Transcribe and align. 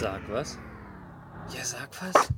Sag 0.00 0.20
was. 0.30 0.56
Ja, 1.52 1.64
sag 1.64 1.90
was. 2.00 2.32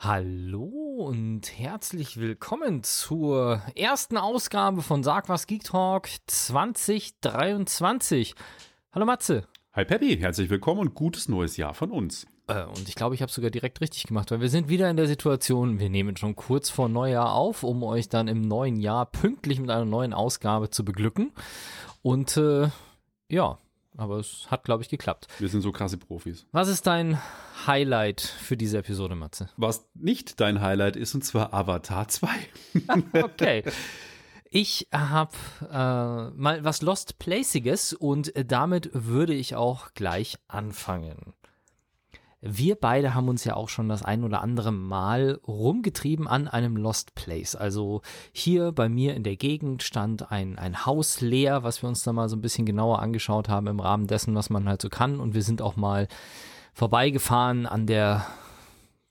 Hallo 0.00 0.64
und 0.64 1.56
herzlich 1.56 2.18
willkommen 2.18 2.82
zur 2.82 3.62
ersten 3.76 4.16
Ausgabe 4.16 4.82
von 4.82 5.04
Sag 5.04 5.28
was 5.28 5.46
Geek 5.46 5.62
Talk 5.62 6.08
2023. 6.26 8.34
Hallo 8.90 9.06
Matze. 9.06 9.46
Hi 9.74 9.84
Peppy, 9.84 10.18
herzlich 10.18 10.50
willkommen 10.50 10.80
und 10.80 10.96
gutes 10.96 11.28
neues 11.28 11.56
Jahr 11.56 11.72
von 11.72 11.92
uns. 11.92 12.26
Äh, 12.48 12.64
und 12.64 12.88
ich 12.88 12.96
glaube, 12.96 13.14
ich 13.14 13.22
habe 13.22 13.30
sogar 13.30 13.52
direkt 13.52 13.80
richtig 13.80 14.02
gemacht, 14.02 14.32
weil 14.32 14.40
wir 14.40 14.48
sind 14.48 14.68
wieder 14.68 14.90
in 14.90 14.96
der 14.96 15.06
Situation, 15.06 15.78
wir 15.78 15.88
nehmen 15.88 16.16
schon 16.16 16.34
kurz 16.34 16.68
vor 16.68 16.88
Neujahr 16.88 17.32
auf, 17.32 17.62
um 17.62 17.84
euch 17.84 18.08
dann 18.08 18.26
im 18.26 18.40
neuen 18.40 18.74
Jahr 18.74 19.06
pünktlich 19.06 19.60
mit 19.60 19.70
einer 19.70 19.84
neuen 19.84 20.12
Ausgabe 20.12 20.70
zu 20.70 20.84
beglücken. 20.84 21.30
Und 22.02 22.36
äh, 22.36 22.70
ja, 23.28 23.60
aber 23.98 24.18
es 24.18 24.50
hat, 24.50 24.64
glaube 24.64 24.82
ich, 24.82 24.88
geklappt. 24.88 25.26
Wir 25.38 25.48
sind 25.48 25.60
so 25.60 25.72
krasse 25.72 25.98
Profis. 25.98 26.46
Was 26.52 26.68
ist 26.68 26.86
dein 26.86 27.18
Highlight 27.66 28.20
für 28.20 28.56
diese 28.56 28.78
Episode, 28.78 29.16
Matze? 29.16 29.50
Was 29.56 29.86
nicht 29.94 30.40
dein 30.40 30.60
Highlight 30.60 30.96
ist, 30.96 31.14
und 31.14 31.22
zwar 31.22 31.52
Avatar 31.52 32.08
2. 32.08 32.28
okay. 33.22 33.64
Ich 34.50 34.88
habe 34.94 35.32
äh, 35.70 35.74
mal 35.74 36.64
was 36.64 36.80
Lost 36.80 37.18
Placiges 37.18 37.92
und 37.92 38.32
damit 38.34 38.88
würde 38.94 39.34
ich 39.34 39.56
auch 39.56 39.92
gleich 39.92 40.38
anfangen. 40.48 41.34
Wir 42.40 42.76
beide 42.76 43.14
haben 43.14 43.28
uns 43.28 43.42
ja 43.44 43.54
auch 43.54 43.68
schon 43.68 43.88
das 43.88 44.04
ein 44.04 44.22
oder 44.22 44.42
andere 44.42 44.70
Mal 44.70 45.40
rumgetrieben 45.46 46.28
an 46.28 46.46
einem 46.46 46.76
Lost 46.76 47.16
Place. 47.16 47.56
Also 47.56 48.02
hier 48.32 48.70
bei 48.70 48.88
mir 48.88 49.14
in 49.14 49.24
der 49.24 49.34
Gegend 49.34 49.82
stand 49.82 50.30
ein, 50.30 50.56
ein 50.56 50.86
Haus 50.86 51.20
leer, 51.20 51.64
was 51.64 51.82
wir 51.82 51.88
uns 51.88 52.04
da 52.04 52.12
mal 52.12 52.28
so 52.28 52.36
ein 52.36 52.40
bisschen 52.40 52.64
genauer 52.64 53.00
angeschaut 53.00 53.48
haben 53.48 53.66
im 53.66 53.80
Rahmen 53.80 54.06
dessen, 54.06 54.36
was 54.36 54.50
man 54.50 54.68
halt 54.68 54.80
so 54.80 54.88
kann. 54.88 55.18
Und 55.18 55.34
wir 55.34 55.42
sind 55.42 55.60
auch 55.60 55.74
mal 55.74 56.06
vorbeigefahren 56.74 57.66
an 57.66 57.86
der, 57.86 58.24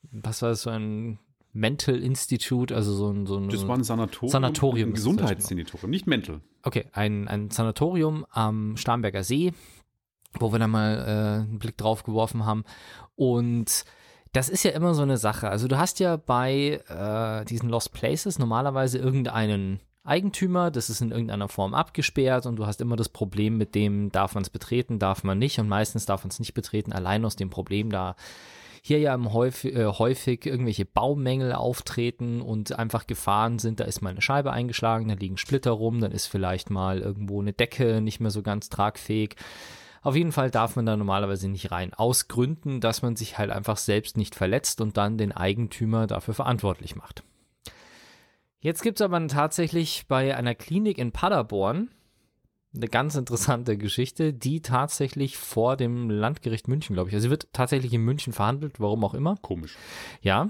was 0.09 0.41
war 0.41 0.49
das, 0.49 0.61
so 0.61 0.69
ein 0.69 1.19
Mental 1.51 1.95
Institute, 1.95 2.73
also 2.73 2.93
so 2.93 3.11
ein, 3.11 3.25
so 3.25 3.37
ein 3.37 3.49
Das 3.49 3.67
war 3.67 3.77
ein 3.77 3.83
Sanatorium. 3.83 4.31
Sanatorium. 4.31 4.89
Ein 4.89 4.93
Gesundheitssanatorium, 4.93 5.89
nicht 5.89 6.07
Mental. 6.07 6.39
Okay, 6.63 6.85
ein, 6.93 7.27
ein 7.27 7.49
Sanatorium 7.49 8.25
am 8.29 8.77
Starnberger 8.77 9.23
See 9.23 9.51
wo 10.39 10.51
wir 10.51 10.59
dann 10.59 10.71
mal 10.71 10.97
äh, 10.97 11.41
einen 11.41 11.59
Blick 11.59 11.77
drauf 11.77 12.03
geworfen 12.03 12.45
haben. 12.45 12.63
Und 13.15 13.85
das 14.33 14.49
ist 14.49 14.63
ja 14.63 14.71
immer 14.71 14.93
so 14.93 15.01
eine 15.01 15.17
Sache. 15.17 15.49
Also 15.49 15.67
du 15.67 15.77
hast 15.77 15.99
ja 15.99 16.17
bei 16.17 16.81
äh, 16.89 17.45
diesen 17.45 17.69
Lost 17.69 17.93
Places 17.93 18.39
normalerweise 18.39 18.97
irgendeinen 18.97 19.79
Eigentümer, 20.03 20.71
das 20.71 20.89
ist 20.89 21.01
in 21.01 21.11
irgendeiner 21.11 21.49
Form 21.49 21.73
abgesperrt 21.73 22.45
und 22.45 22.55
du 22.55 22.65
hast 22.65 22.79
immer 22.79 22.95
das 22.95 23.09
Problem 23.09 23.57
mit 23.57 23.75
dem, 23.75 24.09
darf 24.11 24.35
man 24.35 24.43
es 24.43 24.49
betreten, 24.49 24.99
darf 24.99 25.23
man 25.23 25.37
nicht 25.37 25.59
und 25.59 25.67
meistens 25.67 26.05
darf 26.05 26.23
man 26.23 26.29
es 26.29 26.39
nicht 26.39 26.53
betreten, 26.53 26.93
allein 26.93 27.25
aus 27.25 27.35
dem 27.35 27.49
Problem, 27.49 27.89
da 27.89 28.15
hier 28.81 28.99
ja 28.99 29.19
häufig, 29.33 29.75
äh, 29.75 29.85
häufig 29.85 30.45
irgendwelche 30.45 30.85
Baumängel 30.85 31.51
auftreten 31.51 32.41
und 32.41 32.79
einfach 32.79 33.05
Gefahren 33.05 33.59
sind, 33.59 33.81
da 33.81 33.83
ist 33.83 34.01
mal 34.01 34.11
eine 34.11 34.21
Scheibe 34.21 34.53
eingeschlagen, 34.53 35.09
da 35.09 35.15
liegen 35.15 35.37
Splitter 35.37 35.71
rum, 35.71 35.99
dann 35.99 36.13
ist 36.13 36.27
vielleicht 36.27 36.69
mal 36.69 36.99
irgendwo 36.99 37.41
eine 37.41 37.51
Decke 37.51 37.99
nicht 37.99 38.21
mehr 38.21 38.31
so 38.31 38.41
ganz 38.41 38.69
tragfähig. 38.69 39.35
Auf 40.07 40.15
jeden 40.15 40.31
Fall 40.31 40.49
darf 40.49 40.77
man 40.77 40.85
da 40.85 40.95
normalerweise 40.95 41.49
nicht 41.49 41.69
rein. 41.69 41.93
Aus 41.93 42.29
Gründen, 42.29 42.79
dass 42.79 43.01
man 43.01 43.17
sich 43.17 43.37
halt 43.37 43.51
einfach 43.51 43.75
selbst 43.75 44.15
nicht 44.15 44.35
verletzt 44.35 44.79
und 44.79 44.95
dann 44.95 45.17
den 45.17 45.33
Eigentümer 45.33 46.07
dafür 46.07 46.33
verantwortlich 46.33 46.95
macht. 46.95 47.23
Jetzt 48.61 48.83
gibt 48.83 49.01
es 49.01 49.03
aber 49.03 49.27
tatsächlich 49.27 50.05
bei 50.07 50.33
einer 50.33 50.55
Klinik 50.55 50.97
in 50.97 51.11
Paderborn 51.11 51.89
eine 52.73 52.87
ganz 52.87 53.15
interessante 53.15 53.77
Geschichte, 53.77 54.31
die 54.31 54.61
tatsächlich 54.61 55.35
vor 55.35 55.75
dem 55.75 56.09
Landgericht 56.09 56.69
München, 56.69 56.93
glaube 56.93 57.09
ich, 57.09 57.13
also 57.13 57.25
sie 57.25 57.29
wird 57.29 57.49
tatsächlich 57.51 57.91
in 57.91 58.05
München 58.05 58.31
verhandelt, 58.31 58.79
warum 58.79 59.03
auch 59.03 59.13
immer. 59.13 59.35
Komisch. 59.41 59.75
Ja, 60.21 60.49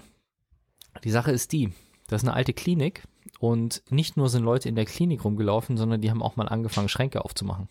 die 1.04 1.10
Sache 1.10 1.32
ist 1.32 1.52
die, 1.52 1.74
das 2.10 2.22
ist 2.22 2.30
eine 2.30 2.38
alte 2.38 2.54
Klinik 2.54 3.06
und 3.40 3.82
nicht 3.90 4.18
nur 4.18 4.30
sind 4.30 4.44
Leute 4.44 4.70
in 4.70 4.76
der 4.76 4.86
Klinik 4.86 5.26
rumgelaufen, 5.26 5.78
sondern 5.78 6.00
die 6.00 6.12
haben 6.12 6.22
auch 6.22 6.36
mal 6.36 6.48
angefangen, 6.48 6.90
Schränke 6.90 7.26
aufzumachen. 7.26 7.70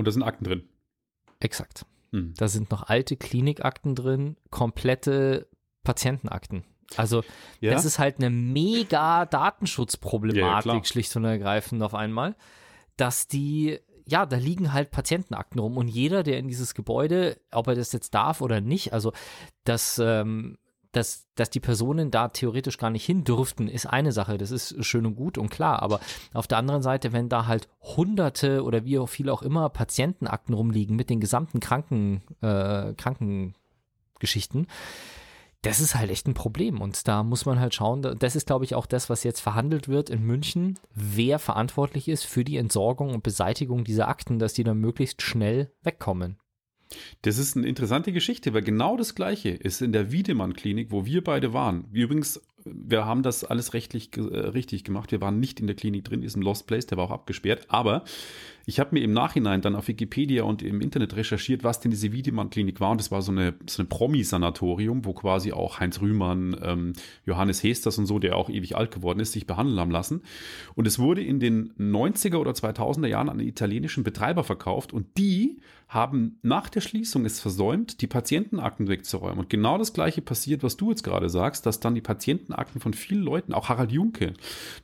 Und 0.00 0.06
da 0.06 0.12
sind 0.12 0.22
Akten 0.22 0.44
drin. 0.44 0.66
Exakt. 1.40 1.84
Hm. 2.12 2.32
Da 2.38 2.48
sind 2.48 2.70
noch 2.70 2.84
alte 2.84 3.18
Klinikakten 3.18 3.94
drin, 3.94 4.38
komplette 4.48 5.46
Patientenakten. 5.84 6.64
Also 6.96 7.22
ja. 7.60 7.70
das 7.72 7.84
ist 7.84 7.98
halt 7.98 8.16
eine 8.16 8.30
mega 8.30 9.26
Datenschutzproblematik, 9.26 10.72
ja, 10.72 10.84
schlicht 10.86 11.14
und 11.16 11.26
ergreifend 11.26 11.82
auf 11.82 11.94
einmal, 11.94 12.34
dass 12.96 13.28
die, 13.28 13.78
ja, 14.06 14.24
da 14.24 14.38
liegen 14.38 14.72
halt 14.72 14.90
Patientenakten 14.90 15.60
rum 15.60 15.76
und 15.76 15.88
jeder, 15.88 16.22
der 16.22 16.38
in 16.38 16.48
dieses 16.48 16.72
Gebäude, 16.72 17.38
ob 17.52 17.66
er 17.66 17.74
das 17.74 17.92
jetzt 17.92 18.14
darf 18.14 18.40
oder 18.40 18.62
nicht, 18.62 18.94
also 18.94 19.12
das 19.64 20.00
ähm, 20.02 20.56
dass, 20.92 21.28
dass 21.36 21.50
die 21.50 21.60
Personen 21.60 22.10
da 22.10 22.28
theoretisch 22.28 22.78
gar 22.78 22.90
nicht 22.90 23.04
hin 23.04 23.24
dürften, 23.24 23.68
ist 23.68 23.86
eine 23.86 24.12
Sache. 24.12 24.38
Das 24.38 24.50
ist 24.50 24.84
schön 24.84 25.06
und 25.06 25.14
gut 25.14 25.38
und 25.38 25.50
klar. 25.50 25.82
Aber 25.82 26.00
auf 26.32 26.46
der 26.46 26.58
anderen 26.58 26.82
Seite, 26.82 27.12
wenn 27.12 27.28
da 27.28 27.46
halt 27.46 27.68
hunderte 27.80 28.64
oder 28.64 28.84
wie 28.84 28.98
auch 28.98 29.08
viele 29.08 29.32
auch 29.32 29.42
immer 29.42 29.68
Patientenakten 29.68 30.54
rumliegen 30.54 30.96
mit 30.96 31.10
den 31.10 31.20
gesamten 31.20 31.60
Kranken, 31.60 32.22
äh, 32.40 32.92
Krankengeschichten, 32.94 34.66
das 35.62 35.78
ist 35.78 35.94
halt 35.94 36.10
echt 36.10 36.26
ein 36.26 36.34
Problem. 36.34 36.80
Und 36.80 37.06
da 37.06 37.22
muss 37.22 37.46
man 37.46 37.60
halt 37.60 37.74
schauen, 37.74 38.02
das 38.18 38.34
ist, 38.34 38.46
glaube 38.46 38.64
ich, 38.64 38.74
auch 38.74 38.86
das, 38.86 39.10
was 39.10 39.24
jetzt 39.24 39.40
verhandelt 39.40 39.88
wird 39.88 40.10
in 40.10 40.22
München, 40.22 40.78
wer 40.94 41.38
verantwortlich 41.38 42.08
ist 42.08 42.24
für 42.24 42.44
die 42.44 42.56
Entsorgung 42.56 43.14
und 43.14 43.22
Beseitigung 43.22 43.84
dieser 43.84 44.08
Akten, 44.08 44.38
dass 44.38 44.54
die 44.54 44.64
dann 44.64 44.78
möglichst 44.78 45.22
schnell 45.22 45.70
wegkommen. 45.82 46.38
Das 47.22 47.38
ist 47.38 47.56
eine 47.56 47.66
interessante 47.66 48.12
Geschichte, 48.12 48.52
weil 48.54 48.62
genau 48.62 48.96
das 48.96 49.14
Gleiche 49.14 49.50
ist 49.50 49.80
in 49.82 49.92
der 49.92 50.12
Wiedemann-Klinik, 50.12 50.90
wo 50.90 51.06
wir 51.06 51.22
beide 51.22 51.52
waren. 51.52 51.84
Übrigens, 51.92 52.40
wir 52.64 53.04
haben 53.06 53.22
das 53.22 53.44
alles 53.44 53.74
rechtlich 53.74 54.10
äh, 54.16 54.20
richtig 54.20 54.84
gemacht. 54.84 55.12
Wir 55.12 55.20
waren 55.20 55.40
nicht 55.40 55.60
in 55.60 55.66
der 55.66 55.76
Klinik 55.76 56.04
drin, 56.04 56.22
ist 56.22 56.36
ein 56.36 56.42
Lost 56.42 56.66
Place, 56.66 56.86
der 56.86 56.98
war 56.98 57.06
auch 57.06 57.10
abgesperrt. 57.10 57.66
Aber 57.68 58.04
ich 58.66 58.80
habe 58.80 58.90
mir 58.92 59.02
im 59.02 59.12
Nachhinein 59.12 59.62
dann 59.62 59.76
auf 59.76 59.88
Wikipedia 59.88 60.44
und 60.44 60.62
im 60.62 60.80
Internet 60.80 61.16
recherchiert, 61.16 61.64
was 61.64 61.80
denn 61.80 61.90
diese 61.90 62.12
Wiedemann-Klinik 62.12 62.80
war. 62.80 62.90
Und 62.90 63.00
das 63.00 63.10
war 63.10 63.22
so 63.22 63.32
eine, 63.32 63.54
so 63.68 63.82
eine 63.82 63.88
Promi-Sanatorium, 63.88 65.04
wo 65.04 65.12
quasi 65.12 65.52
auch 65.52 65.80
Heinz 65.80 66.00
Rühmann, 66.00 66.56
ähm, 66.62 66.92
Johannes 67.24 67.62
Hesters 67.62 67.98
und 67.98 68.06
so, 68.06 68.18
der 68.18 68.36
auch 68.36 68.48
ewig 68.48 68.76
alt 68.76 68.90
geworden 68.90 69.20
ist, 69.20 69.32
sich 69.32 69.46
behandeln 69.46 69.78
haben 69.78 69.90
lassen. 69.90 70.22
Und 70.74 70.86
es 70.86 70.98
wurde 70.98 71.22
in 71.22 71.40
den 71.40 71.72
90er 71.74 72.36
oder 72.36 72.52
2000er 72.52 73.06
Jahren 73.06 73.28
an 73.28 73.38
einen 73.38 73.48
italienischen 73.48 74.04
Betreiber 74.04 74.44
verkauft. 74.44 74.92
Und 74.92 75.06
die 75.18 75.60
haben 75.90 76.38
nach 76.42 76.68
der 76.68 76.80
Schließung 76.80 77.24
es 77.24 77.40
versäumt, 77.40 78.00
die 78.00 78.06
Patientenakten 78.06 78.86
wegzuräumen. 78.86 79.40
Und 79.40 79.50
genau 79.50 79.76
das 79.76 79.92
Gleiche 79.92 80.22
passiert, 80.22 80.62
was 80.62 80.76
du 80.76 80.90
jetzt 80.90 81.02
gerade 81.02 81.28
sagst, 81.28 81.66
dass 81.66 81.80
dann 81.80 81.96
die 81.96 82.00
Patientenakten 82.00 82.80
von 82.80 82.94
vielen 82.94 83.22
Leuten, 83.22 83.52
auch 83.52 83.68
Harald 83.68 83.90
Junke, 83.90 84.34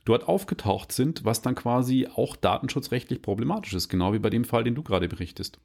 dort 0.03 0.27
aufgetaucht 0.27 0.91
sind, 0.91 1.23
was 1.23 1.41
dann 1.41 1.55
quasi 1.55 2.09
auch 2.13 2.35
datenschutzrechtlich 2.35 3.21
problematisch 3.21 3.66
ist, 3.73 3.89
genau 3.89 4.13
wie 4.13 4.19
bei 4.19 4.29
dem 4.29 4.45
Fall, 4.45 4.63
den 4.63 4.75
du 4.75 4.83
gerade 4.83 5.07
berichtest. 5.07 5.59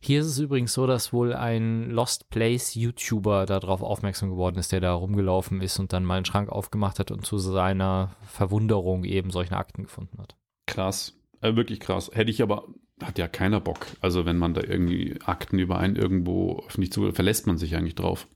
Hier 0.00 0.20
ist 0.20 0.26
es 0.26 0.38
übrigens 0.38 0.74
so, 0.74 0.86
dass 0.86 1.12
wohl 1.12 1.32
ein 1.32 1.90
Lost 1.90 2.28
Place 2.28 2.74
YouTuber 2.74 3.46
darauf 3.46 3.82
aufmerksam 3.82 4.30
geworden 4.30 4.58
ist, 4.58 4.70
der 4.72 4.80
da 4.80 4.92
rumgelaufen 4.92 5.62
ist 5.62 5.78
und 5.78 5.92
dann 5.92 6.04
mal 6.04 6.16
einen 6.16 6.26
Schrank 6.26 6.50
aufgemacht 6.50 6.98
hat 6.98 7.10
und 7.10 7.24
zu 7.24 7.38
seiner 7.38 8.14
Verwunderung 8.22 9.04
eben 9.04 9.30
solche 9.30 9.56
Akten 9.56 9.84
gefunden 9.84 10.18
hat. 10.18 10.36
Krass. 10.66 11.16
Äh, 11.40 11.56
wirklich 11.56 11.80
krass. 11.80 12.10
Hätte 12.12 12.30
ich 12.30 12.42
aber, 12.42 12.66
hat 13.02 13.18
ja 13.18 13.28
keiner 13.28 13.60
Bock. 13.60 13.86
Also 14.00 14.26
wenn 14.26 14.36
man 14.36 14.52
da 14.52 14.62
irgendwie 14.62 15.18
Akten 15.24 15.58
über 15.58 15.78
einen 15.78 15.96
irgendwo 15.96 16.62
öffentlich 16.66 16.92
zu, 16.92 17.10
verlässt 17.12 17.46
man 17.46 17.56
sich 17.56 17.74
eigentlich 17.74 17.94
drauf. 17.94 18.28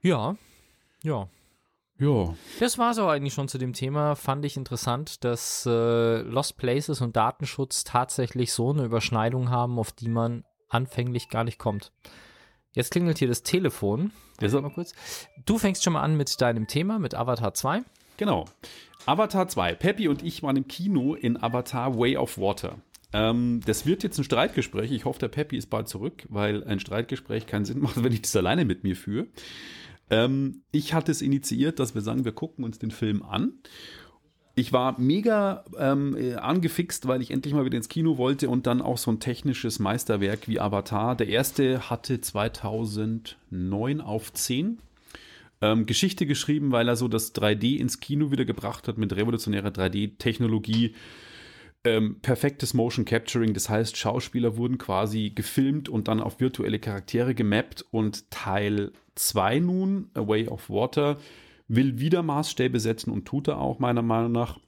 Ja, 0.00 0.36
ja. 1.02 1.28
Ja. 1.98 2.34
Das 2.58 2.78
war 2.78 2.90
es 2.90 2.98
auch 2.98 3.08
eigentlich 3.08 3.34
schon 3.34 3.48
zu 3.48 3.58
dem 3.58 3.72
Thema. 3.72 4.16
Fand 4.16 4.44
ich 4.44 4.56
interessant, 4.56 5.24
dass 5.24 5.64
äh, 5.66 6.18
Lost 6.22 6.56
Places 6.56 7.00
und 7.00 7.16
Datenschutz 7.16 7.84
tatsächlich 7.84 8.52
so 8.52 8.70
eine 8.72 8.84
Überschneidung 8.84 9.50
haben, 9.50 9.78
auf 9.78 9.92
die 9.92 10.08
man 10.08 10.44
anfänglich 10.68 11.28
gar 11.28 11.44
nicht 11.44 11.58
kommt. 11.58 11.92
Jetzt 12.72 12.90
klingelt 12.90 13.18
hier 13.18 13.28
das 13.28 13.44
Telefon. 13.44 14.10
Also, 14.40 14.60
mal 14.60 14.70
kurz. 14.70 14.94
Du 15.46 15.58
fängst 15.58 15.84
schon 15.84 15.92
mal 15.92 16.02
an 16.02 16.16
mit 16.16 16.40
deinem 16.40 16.66
Thema, 16.66 16.98
mit 16.98 17.14
Avatar 17.14 17.54
2. 17.54 17.82
Genau. 18.16 18.46
Avatar 19.06 19.46
2. 19.46 19.74
Peppy 19.74 20.08
und 20.08 20.24
ich 20.24 20.42
waren 20.42 20.56
im 20.56 20.66
Kino 20.66 21.14
in 21.14 21.40
Avatar 21.40 21.96
Way 21.96 22.16
of 22.16 22.38
Water. 22.38 22.78
Ähm, 23.12 23.60
das 23.64 23.86
wird 23.86 24.02
jetzt 24.02 24.18
ein 24.18 24.24
Streitgespräch. 24.24 24.90
Ich 24.90 25.04
hoffe, 25.04 25.20
der 25.20 25.28
Peppy 25.28 25.56
ist 25.56 25.70
bald 25.70 25.88
zurück, 25.88 26.24
weil 26.28 26.64
ein 26.64 26.80
Streitgespräch 26.80 27.46
keinen 27.46 27.64
Sinn 27.64 27.80
macht, 27.80 28.02
wenn 28.02 28.12
ich 28.12 28.22
das 28.22 28.34
alleine 28.34 28.64
mit 28.64 28.82
mir 28.82 28.96
führe. 28.96 29.26
Ähm, 30.10 30.62
ich 30.70 30.94
hatte 30.94 31.12
es 31.12 31.22
initiiert, 31.22 31.78
dass 31.78 31.94
wir 31.94 32.02
sagen, 32.02 32.24
wir 32.24 32.32
gucken 32.32 32.64
uns 32.64 32.78
den 32.78 32.90
Film 32.90 33.22
an. 33.22 33.54
Ich 34.56 34.72
war 34.72 35.00
mega 35.00 35.64
ähm, 35.76 36.16
angefixt, 36.36 37.08
weil 37.08 37.20
ich 37.20 37.32
endlich 37.32 37.54
mal 37.54 37.64
wieder 37.64 37.76
ins 37.76 37.88
Kino 37.88 38.18
wollte 38.18 38.48
und 38.48 38.68
dann 38.68 38.82
auch 38.82 38.98
so 38.98 39.10
ein 39.10 39.18
technisches 39.18 39.80
Meisterwerk 39.80 40.46
wie 40.46 40.60
Avatar. 40.60 41.16
Der 41.16 41.26
erste 41.26 41.90
hatte 41.90 42.20
2009 42.20 44.00
auf 44.00 44.32
10 44.32 44.78
ähm, 45.60 45.86
Geschichte 45.86 46.26
geschrieben, 46.26 46.70
weil 46.70 46.88
er 46.88 46.94
so 46.94 47.08
das 47.08 47.34
3D 47.34 47.78
ins 47.78 47.98
Kino 47.98 48.30
wieder 48.30 48.44
gebracht 48.44 48.86
hat 48.86 48.96
mit 48.96 49.14
revolutionärer 49.16 49.70
3D-Technologie. 49.70 50.94
ähm, 51.86 52.20
perfektes 52.22 52.74
Motion 52.74 53.04
Capturing, 53.04 53.54
das 53.54 53.68
heißt, 53.68 53.96
Schauspieler 53.96 54.56
wurden 54.56 54.78
quasi 54.78 55.32
gefilmt 55.34 55.88
und 55.88 56.08
dann 56.08 56.20
auf 56.20 56.40
virtuelle 56.40 56.78
Charaktere 56.78 57.34
gemappt 57.34 57.84
und 57.90 58.30
Teil 58.30 58.92
2 59.14 59.60
nun, 59.60 60.10
A 60.14 60.26
Way 60.26 60.48
of 60.48 60.68
Water, 60.70 61.18
will 61.68 61.98
wieder 61.98 62.22
Maßstäbe 62.22 62.80
setzen 62.80 63.10
und 63.10 63.26
tut 63.26 63.48
er 63.48 63.58
auch 63.58 63.78
meiner 63.78 64.02
Meinung 64.02 64.32
nach 64.32 64.58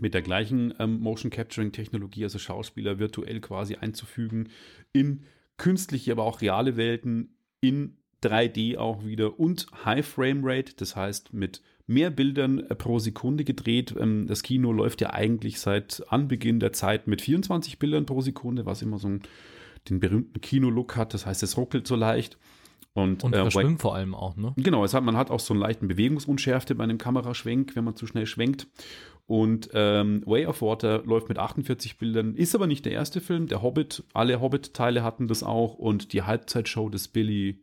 mit 0.00 0.14
der 0.14 0.22
gleichen 0.22 0.72
ähm, 0.78 1.00
Motion 1.00 1.30
Capturing 1.30 1.72
Technologie, 1.72 2.24
also 2.24 2.38
Schauspieler 2.38 2.98
virtuell 2.98 3.40
quasi 3.40 3.76
einzufügen 3.76 4.48
in 4.92 5.24
künstliche, 5.56 6.12
aber 6.12 6.24
auch 6.24 6.40
reale 6.40 6.76
Welten, 6.76 7.36
in 7.60 7.96
3D 8.22 8.78
auch 8.78 9.04
wieder 9.04 9.38
und 9.38 9.66
High 9.84 10.06
Frame 10.06 10.40
Rate, 10.42 10.74
das 10.76 10.96
heißt 10.96 11.32
mit 11.32 11.60
mehr 11.86 12.10
Bildern 12.10 12.60
äh, 12.60 12.74
pro 12.74 12.98
Sekunde 12.98 13.44
gedreht. 13.44 13.94
Ähm, 13.98 14.26
das 14.26 14.42
Kino 14.42 14.72
läuft 14.72 15.00
ja 15.00 15.12
eigentlich 15.12 15.60
seit 15.60 16.04
Anbeginn 16.08 16.60
der 16.60 16.72
Zeit 16.72 17.06
mit 17.06 17.22
24 17.22 17.78
Bildern 17.78 18.06
pro 18.06 18.20
Sekunde, 18.20 18.66
was 18.66 18.82
immer 18.82 18.98
so 18.98 19.08
einen, 19.08 19.22
den 19.88 20.00
berühmten 20.00 20.40
Kino-Look 20.40 20.96
hat. 20.96 21.14
Das 21.14 21.26
heißt, 21.26 21.42
es 21.42 21.56
ruckelt 21.56 21.86
so 21.86 21.96
leicht. 21.96 22.38
Und, 22.94 23.24
und 23.24 23.34
äh, 23.34 23.40
verschwimmt 23.40 23.80
vor 23.80 23.94
allem 23.94 24.14
auch, 24.14 24.36
ne? 24.36 24.52
Genau, 24.56 24.84
es 24.84 24.92
hat, 24.92 25.02
man 25.02 25.16
hat 25.16 25.30
auch 25.30 25.40
so 25.40 25.54
einen 25.54 25.62
leichten 25.62 25.88
Bewegungsunschärfte 25.88 26.74
bei 26.74 26.84
einem 26.84 26.98
Kameraschwenk, 26.98 27.74
wenn 27.74 27.84
man 27.84 27.96
zu 27.96 28.06
schnell 28.06 28.26
schwenkt. 28.26 28.66
Und 29.26 29.70
ähm, 29.72 30.22
Way 30.26 30.46
of 30.46 30.60
Water 30.60 31.02
läuft 31.04 31.28
mit 31.28 31.38
48 31.38 31.96
Bildern, 31.96 32.34
ist 32.34 32.54
aber 32.54 32.66
nicht 32.66 32.84
der 32.84 32.92
erste 32.92 33.20
Film. 33.20 33.46
Der 33.46 33.62
Hobbit, 33.62 34.04
alle 34.12 34.40
Hobbit-Teile 34.40 35.02
hatten 35.02 35.26
das 35.26 35.42
auch 35.42 35.74
und 35.74 36.12
die 36.12 36.22
Halbzeitshow 36.22 36.90
des 36.90 37.08
Billy 37.08 37.62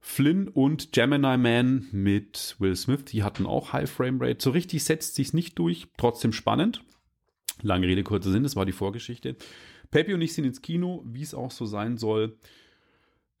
Flynn 0.00 0.48
und 0.48 0.92
Gemini 0.92 1.36
Man 1.36 1.86
mit 1.92 2.56
Will 2.58 2.74
Smith, 2.76 3.04
die 3.04 3.22
hatten 3.22 3.46
auch 3.46 3.72
High 3.72 3.90
Frame 3.90 4.20
Rate. 4.20 4.38
So 4.40 4.50
richtig 4.50 4.84
setzt 4.84 5.14
sich 5.14 5.32
nicht 5.32 5.58
durch, 5.58 5.86
trotzdem 5.96 6.32
spannend. 6.32 6.82
Lange 7.62 7.86
Rede, 7.86 8.04
kurzer 8.04 8.30
Sinn, 8.30 8.44
das 8.44 8.56
war 8.56 8.66
die 8.66 8.72
Vorgeschichte. 8.72 9.36
Peppy 9.90 10.14
und 10.14 10.20
ich 10.20 10.34
sind 10.34 10.44
ins 10.44 10.62
Kino, 10.62 11.02
wie 11.06 11.22
es 11.22 11.34
auch 11.34 11.50
so 11.50 11.66
sein 11.66 11.96
soll. 11.96 12.38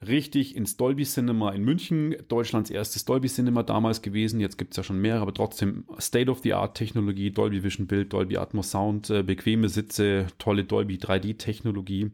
Richtig 0.06 0.54
ins 0.54 0.76
Dolby 0.76 1.02
Cinema 1.02 1.50
in 1.50 1.64
München, 1.64 2.14
Deutschlands 2.28 2.70
erstes 2.70 3.04
Dolby 3.04 3.28
Cinema 3.28 3.64
damals 3.64 4.00
gewesen. 4.00 4.38
Jetzt 4.38 4.56
gibt 4.56 4.72
es 4.72 4.76
ja 4.76 4.84
schon 4.84 5.00
mehrere, 5.00 5.22
aber 5.22 5.34
trotzdem 5.34 5.84
State-of-the-Art-Technologie, 5.98 7.32
Dolby 7.32 7.64
Vision 7.64 7.88
Bild, 7.88 8.12
Dolby 8.12 8.36
Atmos 8.36 8.70
Sound, 8.70 9.10
äh, 9.10 9.24
bequeme 9.24 9.68
Sitze, 9.68 10.28
tolle 10.38 10.62
Dolby 10.62 10.98
3D-Technologie. 10.98 12.12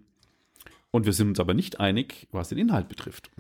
Und 0.93 1.05
wir 1.05 1.13
sind 1.13 1.29
uns 1.29 1.41
aber 1.41 1.53
nicht 1.53 1.79
einig, 1.79 2.27
was 2.33 2.49
den 2.49 2.59
Inhalt 2.59 2.89
betrifft. 2.89 3.31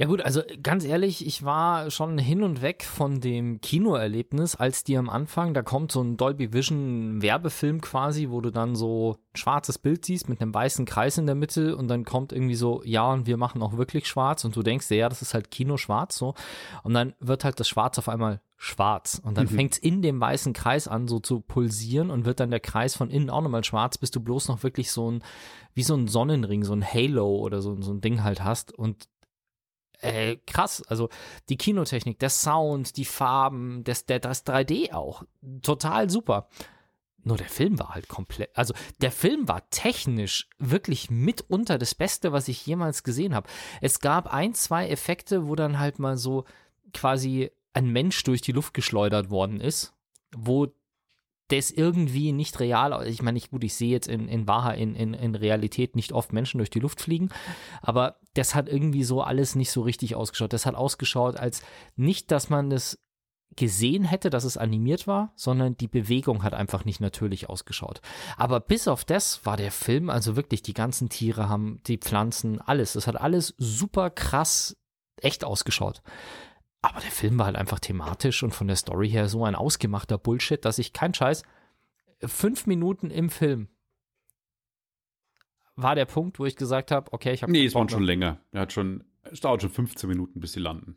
Ja 0.00 0.06
gut, 0.06 0.20
also 0.20 0.42
ganz 0.62 0.84
ehrlich, 0.84 1.26
ich 1.26 1.42
war 1.42 1.90
schon 1.90 2.18
hin 2.18 2.44
und 2.44 2.62
weg 2.62 2.84
von 2.84 3.20
dem 3.20 3.60
Kinoerlebnis, 3.60 4.54
als 4.54 4.84
die 4.84 4.96
am 4.96 5.10
Anfang, 5.10 5.54
da 5.54 5.62
kommt 5.62 5.90
so 5.90 6.00
ein 6.00 6.16
Dolby 6.16 6.52
Vision 6.52 7.20
Werbefilm 7.20 7.80
quasi, 7.80 8.28
wo 8.30 8.40
du 8.40 8.52
dann 8.52 8.76
so 8.76 9.16
ein 9.34 9.36
schwarzes 9.36 9.76
Bild 9.76 10.04
siehst 10.04 10.28
mit 10.28 10.40
einem 10.40 10.54
weißen 10.54 10.84
Kreis 10.84 11.18
in 11.18 11.26
der 11.26 11.34
Mitte 11.34 11.76
und 11.76 11.88
dann 11.88 12.04
kommt 12.04 12.32
irgendwie 12.32 12.54
so, 12.54 12.80
ja, 12.84 13.12
und 13.12 13.26
wir 13.26 13.36
machen 13.36 13.60
auch 13.60 13.76
wirklich 13.76 14.06
schwarz 14.06 14.44
und 14.44 14.54
du 14.54 14.62
denkst, 14.62 14.88
ja, 14.90 15.08
das 15.08 15.20
ist 15.20 15.34
halt 15.34 15.50
Kino 15.50 15.76
schwarz 15.76 16.16
so 16.16 16.34
und 16.84 16.94
dann 16.94 17.14
wird 17.18 17.42
halt 17.42 17.58
das 17.58 17.68
Schwarz 17.68 17.98
auf 17.98 18.08
einmal 18.08 18.40
schwarz 18.56 19.20
und 19.24 19.36
dann 19.36 19.46
mhm. 19.46 19.56
fängt 19.56 19.72
es 19.72 19.78
in 19.78 20.00
dem 20.00 20.20
weißen 20.20 20.52
Kreis 20.52 20.86
an 20.86 21.08
so 21.08 21.18
zu 21.18 21.40
pulsieren 21.40 22.10
und 22.12 22.24
wird 22.24 22.38
dann 22.38 22.50
der 22.50 22.60
Kreis 22.60 22.94
von 22.94 23.10
innen 23.10 23.30
auch 23.30 23.42
nochmal 23.42 23.64
schwarz, 23.64 23.98
bis 23.98 24.12
du 24.12 24.20
bloß 24.20 24.46
noch 24.46 24.62
wirklich 24.62 24.92
so 24.92 25.10
ein, 25.10 25.24
wie 25.74 25.82
so 25.82 25.96
ein 25.96 26.06
Sonnenring, 26.06 26.62
so 26.62 26.72
ein 26.72 26.84
Halo 26.84 27.38
oder 27.38 27.60
so, 27.62 27.80
so 27.82 27.92
ein 27.92 28.00
Ding 28.00 28.22
halt 28.22 28.44
hast 28.44 28.72
und 28.72 29.08
äh, 30.00 30.36
krass. 30.46 30.82
Also 30.88 31.08
die 31.48 31.56
Kinotechnik, 31.56 32.18
der 32.18 32.30
Sound, 32.30 32.96
die 32.96 33.04
Farben, 33.04 33.84
das, 33.84 34.06
der, 34.06 34.20
das 34.20 34.46
3D 34.46 34.92
auch. 34.92 35.24
Total 35.62 36.10
super. 36.10 36.48
Nur 37.24 37.36
der 37.36 37.48
Film 37.48 37.78
war 37.78 37.94
halt 37.94 38.08
komplett, 38.08 38.56
also 38.56 38.72
der 39.00 39.10
Film 39.10 39.48
war 39.48 39.68
technisch 39.70 40.48
wirklich 40.58 41.10
mitunter 41.10 41.76
das 41.76 41.94
Beste, 41.94 42.32
was 42.32 42.48
ich 42.48 42.64
jemals 42.64 43.02
gesehen 43.02 43.34
habe. 43.34 43.48
Es 43.80 44.00
gab 44.00 44.32
ein, 44.32 44.54
zwei 44.54 44.88
Effekte, 44.88 45.46
wo 45.46 45.54
dann 45.54 45.78
halt 45.78 45.98
mal 45.98 46.16
so 46.16 46.44
quasi 46.94 47.50
ein 47.74 47.90
Mensch 47.90 48.22
durch 48.22 48.40
die 48.40 48.52
Luft 48.52 48.72
geschleudert 48.72 49.30
worden 49.30 49.60
ist, 49.60 49.92
wo 50.34 50.68
das 51.48 51.70
irgendwie 51.70 52.32
nicht 52.32 52.60
real, 52.60 53.06
ich 53.06 53.22
meine, 53.22 53.38
ich, 53.38 53.50
gut, 53.50 53.64
ich 53.64 53.74
sehe 53.74 53.90
jetzt 53.90 54.08
in, 54.08 54.28
in 54.28 54.46
Wahrheit, 54.46 54.78
in, 54.78 54.94
in, 54.94 55.14
in 55.14 55.34
Realität 55.34 55.96
nicht 55.96 56.12
oft 56.12 56.32
Menschen 56.32 56.58
durch 56.58 56.70
die 56.70 56.80
Luft 56.80 57.00
fliegen, 57.00 57.30
aber 57.82 58.16
das 58.34 58.54
hat 58.54 58.68
irgendwie 58.68 59.04
so 59.04 59.22
alles 59.22 59.54
nicht 59.54 59.70
so 59.70 59.82
richtig 59.82 60.14
ausgeschaut. 60.14 60.52
Das 60.52 60.66
hat 60.66 60.74
ausgeschaut 60.74 61.36
als 61.36 61.62
nicht, 61.96 62.30
dass 62.30 62.50
man 62.50 62.70
es 62.70 62.98
gesehen 63.56 64.04
hätte, 64.04 64.30
dass 64.30 64.44
es 64.44 64.56
animiert 64.56 65.06
war, 65.06 65.32
sondern 65.34 65.76
die 65.76 65.88
Bewegung 65.88 66.42
hat 66.42 66.54
einfach 66.54 66.84
nicht 66.84 67.00
natürlich 67.00 67.48
ausgeschaut. 67.48 68.00
Aber 68.36 68.60
bis 68.60 68.86
auf 68.86 69.04
das 69.04 69.44
war 69.44 69.56
der 69.56 69.72
Film, 69.72 70.10
also 70.10 70.36
wirklich 70.36 70.62
die 70.62 70.74
ganzen 70.74 71.08
Tiere 71.08 71.48
haben, 71.48 71.80
die 71.86 71.98
Pflanzen, 71.98 72.60
alles, 72.60 72.92
das 72.92 73.06
hat 73.06 73.20
alles 73.20 73.54
super 73.58 74.10
krass 74.10 74.76
echt 75.20 75.44
ausgeschaut. 75.44 76.02
Aber 76.82 77.00
der 77.00 77.10
Film 77.10 77.38
war 77.38 77.46
halt 77.46 77.56
einfach 77.56 77.80
thematisch 77.80 78.42
und 78.42 78.52
von 78.52 78.68
der 78.68 78.76
Story 78.76 79.10
her 79.10 79.28
so 79.28 79.44
ein 79.44 79.54
ausgemachter 79.54 80.16
Bullshit, 80.16 80.64
dass 80.64 80.78
ich 80.78 80.92
kein 80.92 81.12
Scheiß. 81.12 81.42
Fünf 82.20 82.66
Minuten 82.66 83.10
im 83.10 83.30
Film 83.30 83.68
war 85.76 85.94
der 85.94 86.06
Punkt, 86.06 86.38
wo 86.38 86.46
ich 86.46 86.56
gesagt 86.56 86.90
habe, 86.90 87.12
okay, 87.12 87.32
ich 87.32 87.42
habe. 87.42 87.52
Nee, 87.52 87.64
es 87.64 87.74
waren 87.74 87.88
schon 87.88 88.02
länger. 88.02 88.38
Er 88.52 88.62
hat 88.62 88.72
schon, 88.72 89.04
es 89.22 89.40
dauert 89.40 89.62
schon 89.62 89.70
15 89.70 90.08
Minuten, 90.08 90.40
bis 90.40 90.52
sie 90.52 90.60
landen. 90.60 90.96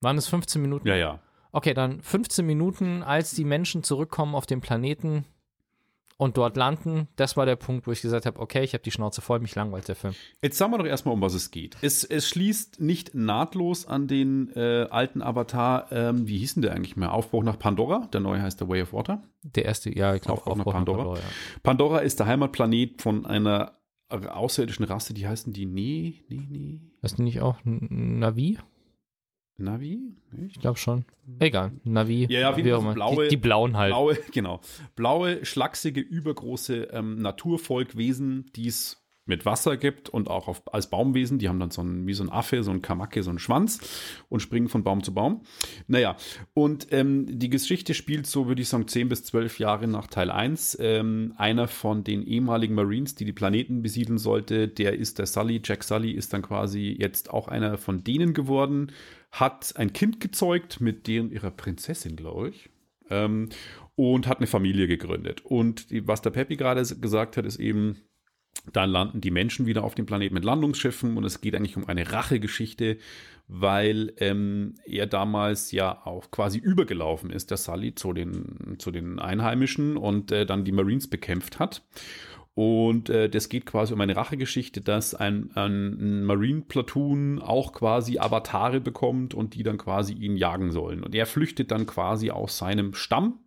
Waren 0.00 0.16
es 0.18 0.28
15 0.28 0.60
Minuten? 0.60 0.86
Ja, 0.86 0.96
ja. 0.96 1.20
Okay, 1.52 1.74
dann 1.74 2.00
15 2.02 2.46
Minuten, 2.46 3.02
als 3.02 3.32
die 3.32 3.44
Menschen 3.44 3.82
zurückkommen 3.82 4.34
auf 4.34 4.46
den 4.46 4.60
Planeten, 4.60 5.24
und 6.20 6.36
dort 6.36 6.54
landen. 6.58 7.08
Das 7.16 7.38
war 7.38 7.46
der 7.46 7.56
Punkt, 7.56 7.86
wo 7.86 7.92
ich 7.92 8.02
gesagt 8.02 8.26
habe, 8.26 8.38
okay, 8.40 8.62
ich 8.62 8.74
habe 8.74 8.82
die 8.82 8.90
Schnauze 8.90 9.22
voll, 9.22 9.40
mich 9.40 9.54
langweilt 9.54 9.88
der 9.88 9.96
Film. 9.96 10.14
Jetzt 10.42 10.58
sagen 10.58 10.70
wir 10.70 10.76
doch 10.76 10.84
erstmal, 10.84 11.14
um 11.14 11.22
was 11.22 11.32
es 11.32 11.50
geht. 11.50 11.78
Es, 11.80 12.04
es 12.04 12.28
schließt 12.28 12.78
nicht 12.78 13.14
nahtlos 13.14 13.86
an 13.86 14.06
den 14.06 14.54
äh, 14.54 14.86
alten 14.90 15.22
Avatar, 15.22 15.90
ähm, 15.90 16.28
wie 16.28 16.36
hieß 16.36 16.54
denn 16.54 16.62
der 16.62 16.72
eigentlich 16.74 16.94
mehr? 16.94 17.14
Aufbruch 17.14 17.42
nach 17.42 17.58
Pandora, 17.58 18.06
der 18.12 18.20
neue 18.20 18.42
heißt 18.42 18.58
The 18.58 18.68
Way 18.68 18.82
of 18.82 18.92
Water. 18.92 19.22
Der 19.42 19.64
erste, 19.64 19.96
ja, 19.96 20.14
ich 20.14 20.20
glaube 20.20 20.40
Aufbruch, 20.40 20.58
Aufbruch 20.58 20.66
nach 20.66 20.78
Pandora. 20.80 20.98
Nach 20.98 21.04
Pandora, 21.04 21.20
ja. 21.20 21.60
Pandora 21.62 21.98
ist 22.00 22.20
der 22.20 22.26
Heimatplanet 22.26 23.00
von 23.00 23.24
einer 23.24 23.72
außerirdischen 24.10 24.84
Rasse, 24.84 25.14
die 25.14 25.26
heißen 25.26 25.54
die 25.54 25.64
Nee, 25.64 26.22
Nee, 26.28 26.46
Nee. 26.50 26.80
Heißt 27.02 27.16
die 27.16 27.22
nicht 27.22 27.40
auch 27.40 27.56
Navi? 27.64 28.58
Navi? 29.60 30.00
Ich 30.48 30.58
glaube 30.58 30.78
schon. 30.78 31.04
Egal, 31.38 31.72
Navi. 31.84 32.26
Ja, 32.30 32.40
ja, 32.40 32.56
wie 32.56 32.72
auch 32.72 32.94
blaue, 32.94 33.24
die, 33.24 33.30
die, 33.30 33.36
blauen 33.36 33.76
halt. 33.76 33.92
Blaue, 33.92 34.18
genau. 34.32 34.60
Blaue, 34.96 35.44
schlachsige, 35.44 36.00
übergroße 36.00 36.88
ähm, 36.92 37.16
Naturvolkwesen, 37.16 38.50
die 38.54 38.66
es 38.66 39.00
mit 39.30 39.46
Wasser 39.46 39.78
gibt 39.78 40.10
und 40.10 40.28
auch 40.28 40.48
auf, 40.48 40.62
als 40.74 40.90
Baumwesen. 40.90 41.38
Die 41.38 41.48
haben 41.48 41.60
dann 41.60 41.70
so 41.70 41.82
ein, 41.82 42.06
wie 42.06 42.12
so 42.12 42.22
ein 42.22 42.30
Affe, 42.30 42.62
so 42.62 42.70
ein 42.70 42.82
Kamake, 42.82 43.22
so 43.22 43.30
einen 43.30 43.38
Schwanz 43.38 43.78
und 44.28 44.40
springen 44.40 44.68
von 44.68 44.82
Baum 44.82 45.02
zu 45.02 45.14
Baum. 45.14 45.42
Naja, 45.86 46.16
und 46.52 46.88
ähm, 46.90 47.38
die 47.38 47.48
Geschichte 47.48 47.94
spielt 47.94 48.26
so, 48.26 48.48
würde 48.48 48.60
ich 48.60 48.68
sagen, 48.68 48.88
10 48.88 49.08
bis 49.08 49.24
12 49.24 49.58
Jahre 49.58 49.86
nach 49.86 50.08
Teil 50.08 50.30
1. 50.30 50.76
Ähm, 50.80 51.32
einer 51.36 51.68
von 51.68 52.04
den 52.04 52.22
ehemaligen 52.22 52.74
Marines, 52.74 53.14
die 53.14 53.24
die 53.24 53.32
Planeten 53.32 53.82
besiedeln 53.82 54.18
sollte, 54.18 54.68
der 54.68 54.98
ist 54.98 55.18
der 55.18 55.26
Sully. 55.26 55.62
Jack 55.64 55.84
Sully 55.84 56.10
ist 56.10 56.32
dann 56.34 56.42
quasi 56.42 56.94
jetzt 56.98 57.30
auch 57.30 57.48
einer 57.48 57.78
von 57.78 58.04
denen 58.04 58.34
geworden 58.34 58.92
hat 59.30 59.74
ein 59.76 59.92
Kind 59.92 60.20
gezeugt 60.20 60.80
mit 60.80 61.06
deren 61.06 61.30
ihrer 61.30 61.50
Prinzessin, 61.50 62.16
glaube 62.16 62.50
ich. 62.50 62.70
Ähm, 63.08 63.48
und 63.96 64.26
hat 64.26 64.38
eine 64.38 64.46
Familie 64.46 64.86
gegründet. 64.86 65.44
Und 65.44 65.90
die, 65.90 66.06
was 66.06 66.22
der 66.22 66.30
Peppi 66.30 66.56
gerade 66.56 66.82
gesagt 66.82 67.36
hat, 67.36 67.44
ist 67.44 67.58
eben, 67.58 67.98
dann 68.72 68.90
landen 68.90 69.20
die 69.20 69.30
Menschen 69.30 69.66
wieder 69.66 69.84
auf 69.84 69.94
dem 69.94 70.06
Planeten 70.06 70.34
mit 70.34 70.44
Landungsschiffen 70.44 71.16
und 71.16 71.24
es 71.24 71.40
geht 71.40 71.54
eigentlich 71.54 71.76
um 71.76 71.86
eine 71.86 72.10
Rachegeschichte, 72.10 72.98
weil 73.46 74.12
ähm, 74.18 74.76
er 74.84 75.06
damals 75.06 75.72
ja 75.72 76.06
auch 76.06 76.30
quasi 76.30 76.58
übergelaufen 76.58 77.30
ist, 77.30 77.50
der 77.50 77.56
Sully, 77.58 77.94
zu 77.94 78.12
den, 78.12 78.76
zu 78.78 78.90
den 78.90 79.18
Einheimischen 79.18 79.96
und 79.96 80.30
äh, 80.30 80.46
dann 80.46 80.64
die 80.64 80.72
Marines 80.72 81.08
bekämpft 81.08 81.58
hat. 81.58 81.82
Und 82.54 83.08
äh, 83.08 83.28
das 83.28 83.48
geht 83.48 83.64
quasi 83.64 83.94
um 83.94 84.00
eine 84.00 84.16
Rachegeschichte, 84.16 84.80
dass 84.80 85.14
ein, 85.14 85.50
ein 85.54 86.24
Marine-Platoon 86.24 87.40
auch 87.40 87.72
quasi 87.72 88.18
Avatare 88.18 88.80
bekommt 88.80 89.34
und 89.34 89.54
die 89.54 89.62
dann 89.62 89.78
quasi 89.78 90.14
ihn 90.14 90.36
jagen 90.36 90.70
sollen. 90.72 91.02
Und 91.02 91.14
er 91.14 91.26
flüchtet 91.26 91.70
dann 91.70 91.86
quasi 91.86 92.30
aus 92.30 92.58
seinem 92.58 92.94
Stamm 92.94 93.38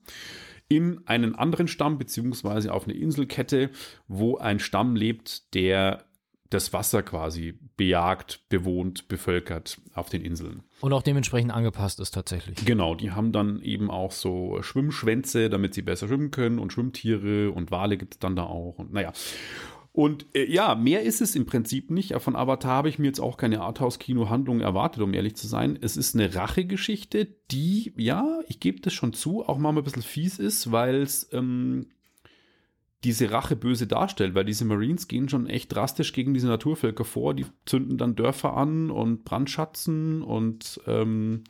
in 0.69 1.05
einen 1.05 1.35
anderen 1.35 1.67
Stamm, 1.67 1.97
beziehungsweise 1.97 2.73
auf 2.73 2.85
eine 2.85 2.97
Inselkette, 2.97 3.69
wo 4.07 4.37
ein 4.37 4.59
Stamm 4.59 4.95
lebt, 4.95 5.53
der 5.53 6.05
das 6.49 6.71
Wasser 6.71 7.03
quasi 7.03 7.59
bejagt, 7.77 8.47
bewohnt, 8.49 9.07
bevölkert 9.07 9.81
auf 9.93 10.09
den 10.09 10.21
Inseln. 10.21 10.63
Und 10.83 10.91
auch 10.91 11.01
dementsprechend 11.01 11.51
angepasst 11.51 12.01
ist 12.01 12.13
tatsächlich. 12.13 12.65
Genau, 12.65 12.93
die 12.93 13.11
haben 13.11 13.31
dann 13.31 13.61
eben 13.61 13.89
auch 13.89 14.11
so 14.11 14.61
Schwimmschwänze, 14.61 15.49
damit 15.49 15.73
sie 15.73 15.81
besser 15.81 16.09
schwimmen 16.09 16.29
können 16.29 16.59
und 16.59 16.73
Schwimmtiere 16.73 17.51
und 17.51 17.71
Wale 17.71 17.95
gibt 17.95 18.15
es 18.15 18.19
dann 18.19 18.35
da 18.35 18.43
auch 18.43 18.79
und 18.79 18.91
naja. 18.91 19.13
Und 19.93 20.25
äh, 20.35 20.43
ja, 20.51 20.75
mehr 20.75 21.03
ist 21.03 21.21
es 21.21 21.35
im 21.35 21.45
Prinzip 21.45 21.89
nicht. 21.89 22.13
Von 22.19 22.35
Avatar 22.35 22.71
habe 22.71 22.89
ich 22.89 22.99
mir 22.99 23.07
jetzt 23.07 23.21
auch 23.21 23.37
keine 23.37 23.61
Arthouse-Kino-Handlung 23.61 24.59
erwartet, 24.59 25.01
um 25.01 25.13
ehrlich 25.13 25.37
zu 25.37 25.47
sein. 25.47 25.79
Es 25.79 25.95
ist 25.95 26.15
eine 26.15 26.35
Rachegeschichte, 26.35 27.29
die, 27.49 27.93
ja, 27.95 28.41
ich 28.49 28.59
gebe 28.59 28.81
das 28.81 28.91
schon 28.91 29.13
zu, 29.13 29.47
auch 29.47 29.57
mal 29.57 29.69
ein 29.69 29.81
bisschen 29.81 30.01
fies 30.01 30.37
ist, 30.37 30.73
weil 30.73 30.95
es 30.95 31.29
ähm, 31.31 31.92
diese 33.03 33.31
Rache 33.31 33.55
böse 33.55 33.87
darstellt, 33.87 34.35
weil 34.35 34.45
diese 34.45 34.65
Marines 34.65 35.07
gehen 35.07 35.29
schon 35.29 35.47
echt 35.47 35.73
drastisch 35.73 36.13
gegen 36.13 36.33
diese 36.33 36.47
Naturvölker 36.47 37.03
vor, 37.03 37.33
die 37.33 37.45
zünden 37.65 37.97
dann 37.97 38.15
Dörfer 38.15 38.55
an 38.55 38.89
und 38.91 39.25
brandschatzen 39.25 40.21
und 40.21 40.79
ähm, 40.87 41.43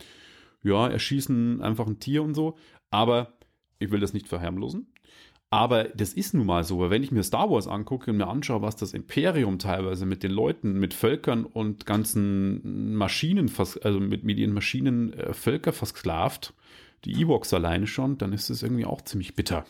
ja, 0.64 0.88
erschießen 0.88 1.62
einfach 1.62 1.88
ein 1.88 2.00
Tier 2.00 2.24
und 2.24 2.34
so. 2.34 2.56
Aber 2.90 3.34
ich 3.80 3.92
will 3.92 4.00
das 4.00 4.14
nicht 4.14 4.28
verharmlosen. 4.28 4.88
Aber 5.50 5.84
das 5.84 6.14
ist 6.14 6.34
nun 6.34 6.48
mal 6.48 6.64
so, 6.64 6.80
weil 6.80 6.90
wenn 6.90 7.04
ich 7.04 7.12
mir 7.12 7.22
Star 7.22 7.52
Wars 7.52 7.68
angucke 7.68 8.10
und 8.10 8.18
mir 8.18 8.28
anschaue, 8.28 8.64
was 8.64 8.76
das 8.76 8.94
Imperium 8.94 9.60
teilweise 9.60 10.08
mit 10.08 10.24
den 10.24 10.32
Leuten, 10.32 10.80
mit 10.80 10.96
Völkern 10.96 11.46
und 11.46 11.86
ganzen 11.86 12.96
Maschinen, 12.96 13.52
also 13.84 14.00
mit, 14.00 14.24
mit 14.24 14.40
ihren 14.40 14.54
Maschinen 14.54 15.14
äh, 15.14 15.34
Völker 15.34 15.72
versklavt, 15.72 16.56
die 17.06 17.22
Ewoks 17.22 17.54
alleine 17.54 17.86
schon, 17.86 18.18
dann 18.18 18.34
ist 18.34 18.50
es 18.50 18.64
irgendwie 18.64 18.86
auch 18.86 19.04
ziemlich 19.04 19.36
bitter. 19.36 19.66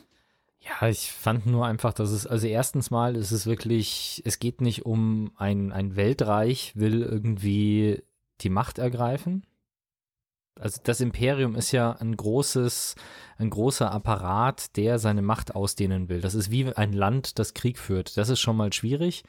Ja, 0.65 0.87
ich 0.87 1.11
fand 1.11 1.45
nur 1.45 1.65
einfach, 1.65 1.93
dass 1.93 2.11
es, 2.11 2.25
also 2.25 2.47
erstens 2.47 2.89
mal 2.89 3.17
ist 3.17 3.31
es 3.31 3.45
wirklich, 3.45 4.21
es 4.23 4.39
geht 4.39 4.61
nicht 4.61 4.85
um 4.85 5.31
ein, 5.35 5.73
ein 5.73 5.97
Weltreich, 5.97 6.73
will 6.75 7.01
irgendwie 7.01 8.01
die 8.41 8.49
Macht 8.49 8.77
ergreifen. 8.77 9.45
Also 10.57 10.79
das 10.83 11.01
Imperium 11.01 11.55
ist 11.55 11.71
ja 11.71 11.91
ein 11.91 12.15
großes, 12.15 12.95
ein 13.37 13.49
großer 13.49 13.91
Apparat, 13.91 14.77
der 14.77 14.99
seine 14.99 15.21
Macht 15.21 15.53
ausdehnen 15.53 16.07
will. 16.07 16.21
Das 16.21 16.35
ist 16.35 16.49
wie 16.49 16.73
ein 16.73 16.93
Land, 16.93 17.39
das 17.39 17.53
Krieg 17.53 17.77
führt. 17.77 18.15
Das 18.15 18.29
ist 18.29 18.39
schon 18.39 18.55
mal 18.55 18.71
schwierig. 18.71 19.23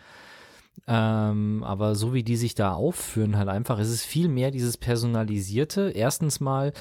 Ähm, 0.87 1.65
aber 1.65 1.97
so 1.97 2.15
wie 2.15 2.23
die 2.23 2.37
sich 2.37 2.55
da 2.55 2.75
aufführen, 2.75 3.37
halt 3.37 3.49
einfach, 3.49 3.79
es 3.79 3.91
ist 3.91 4.05
viel 4.05 4.29
mehr 4.29 4.51
dieses 4.51 4.77
Personalisierte. 4.77 5.91
Erstens 5.95 6.41
mal, 6.41 6.73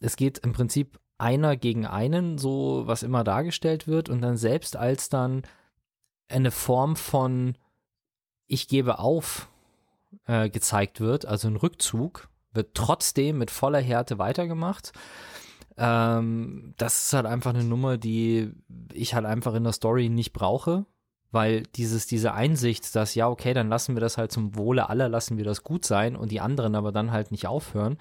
es 0.00 0.16
geht 0.16 0.38
im 0.38 0.52
Prinzip 0.52 1.00
einer 1.18 1.56
gegen 1.56 1.86
einen, 1.86 2.38
so 2.38 2.82
was 2.86 3.02
immer 3.02 3.24
dargestellt 3.24 3.86
wird, 3.86 4.08
und 4.08 4.20
dann 4.20 4.36
selbst 4.36 4.76
als 4.76 5.08
dann 5.08 5.42
eine 6.28 6.50
Form 6.50 6.96
von 6.96 7.56
Ich 8.46 8.68
gebe 8.68 8.98
auf 8.98 9.48
äh, 10.26 10.50
gezeigt 10.50 11.00
wird, 11.00 11.26
also 11.26 11.48
ein 11.48 11.56
Rückzug, 11.56 12.28
wird 12.52 12.74
trotzdem 12.74 13.38
mit 13.38 13.50
voller 13.50 13.80
Härte 13.80 14.18
weitergemacht. 14.18 14.92
Ähm, 15.76 16.74
das 16.78 17.02
ist 17.02 17.12
halt 17.12 17.26
einfach 17.26 17.54
eine 17.54 17.64
Nummer, 17.64 17.98
die 17.98 18.52
ich 18.92 19.14
halt 19.14 19.26
einfach 19.26 19.54
in 19.54 19.64
der 19.64 19.72
Story 19.72 20.08
nicht 20.08 20.32
brauche 20.32 20.86
weil 21.32 21.62
dieses, 21.74 22.06
diese 22.06 22.32
Einsicht, 22.32 22.94
dass 22.94 23.14
ja, 23.14 23.28
okay, 23.28 23.54
dann 23.54 23.68
lassen 23.68 23.94
wir 23.94 24.00
das 24.00 24.16
halt 24.16 24.32
zum 24.32 24.56
Wohle 24.56 24.88
aller, 24.88 25.08
lassen 25.08 25.36
wir 25.36 25.44
das 25.44 25.62
gut 25.62 25.84
sein 25.84 26.16
und 26.16 26.30
die 26.30 26.40
anderen 26.40 26.74
aber 26.74 26.92
dann 26.92 27.12
halt 27.12 27.30
nicht 27.30 27.46
aufhören. 27.46 27.98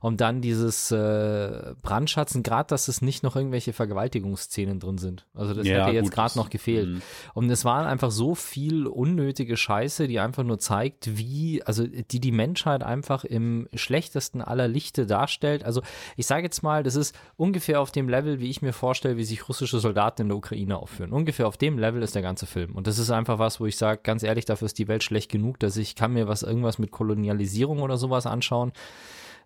Und 0.00 0.20
dann 0.20 0.40
dieses 0.40 0.90
äh, 0.90 1.74
Brandschatzen, 1.80 2.42
gerade, 2.42 2.66
dass 2.68 2.88
es 2.88 3.02
nicht 3.02 3.22
noch 3.22 3.36
irgendwelche 3.36 3.72
Vergewaltigungsszenen 3.72 4.80
drin 4.80 4.98
sind. 4.98 5.26
Also 5.32 5.54
das 5.54 5.64
ja, 5.64 5.84
hätte 5.84 5.94
jetzt 5.94 6.10
gerade 6.10 6.36
noch 6.36 6.50
gefehlt. 6.50 6.88
Mhm. 6.88 7.02
Und 7.34 7.50
es 7.50 7.64
waren 7.64 7.86
einfach 7.86 8.10
so 8.10 8.34
viel 8.34 8.88
unnötige 8.88 9.56
Scheiße, 9.56 10.08
die 10.08 10.18
einfach 10.18 10.42
nur 10.42 10.58
zeigt, 10.58 11.16
wie, 11.16 11.62
also 11.62 11.86
die 11.86 12.20
die 12.20 12.32
Menschheit 12.32 12.82
einfach 12.82 13.24
im 13.24 13.68
schlechtesten 13.74 14.42
aller 14.42 14.66
Lichte 14.66 15.06
darstellt. 15.06 15.64
Also 15.64 15.82
ich 16.16 16.26
sage 16.26 16.42
jetzt 16.42 16.62
mal, 16.62 16.82
das 16.82 16.96
ist 16.96 17.14
ungefähr 17.36 17.80
auf 17.80 17.92
dem 17.92 18.08
Level, 18.08 18.40
wie 18.40 18.50
ich 18.50 18.60
mir 18.60 18.72
vorstelle, 18.72 19.16
wie 19.16 19.24
sich 19.24 19.48
russische 19.48 19.78
Soldaten 19.78 20.22
in 20.22 20.28
der 20.28 20.36
Ukraine 20.36 20.78
aufführen. 20.78 21.12
Ungefähr 21.12 21.46
auf 21.46 21.56
dem 21.56 21.78
Level 21.78 22.02
ist 22.02 22.14
der 22.14 22.22
ganze 22.22 22.46
Film. 22.46 22.61
Film. 22.62 22.76
Und 22.76 22.86
das 22.86 22.98
ist 22.98 23.10
einfach 23.10 23.38
was, 23.38 23.60
wo 23.60 23.66
ich 23.66 23.76
sage, 23.76 24.00
ganz 24.02 24.22
ehrlich, 24.22 24.44
dafür 24.44 24.66
ist 24.66 24.78
die 24.78 24.88
Welt 24.88 25.02
schlecht 25.02 25.30
genug, 25.30 25.58
dass 25.58 25.76
ich 25.76 25.94
kann 25.94 26.12
mir 26.12 26.28
was 26.28 26.42
irgendwas 26.42 26.78
mit 26.78 26.90
Kolonialisierung 26.90 27.80
oder 27.80 27.96
sowas 27.96 28.26
anschauen. 28.26 28.72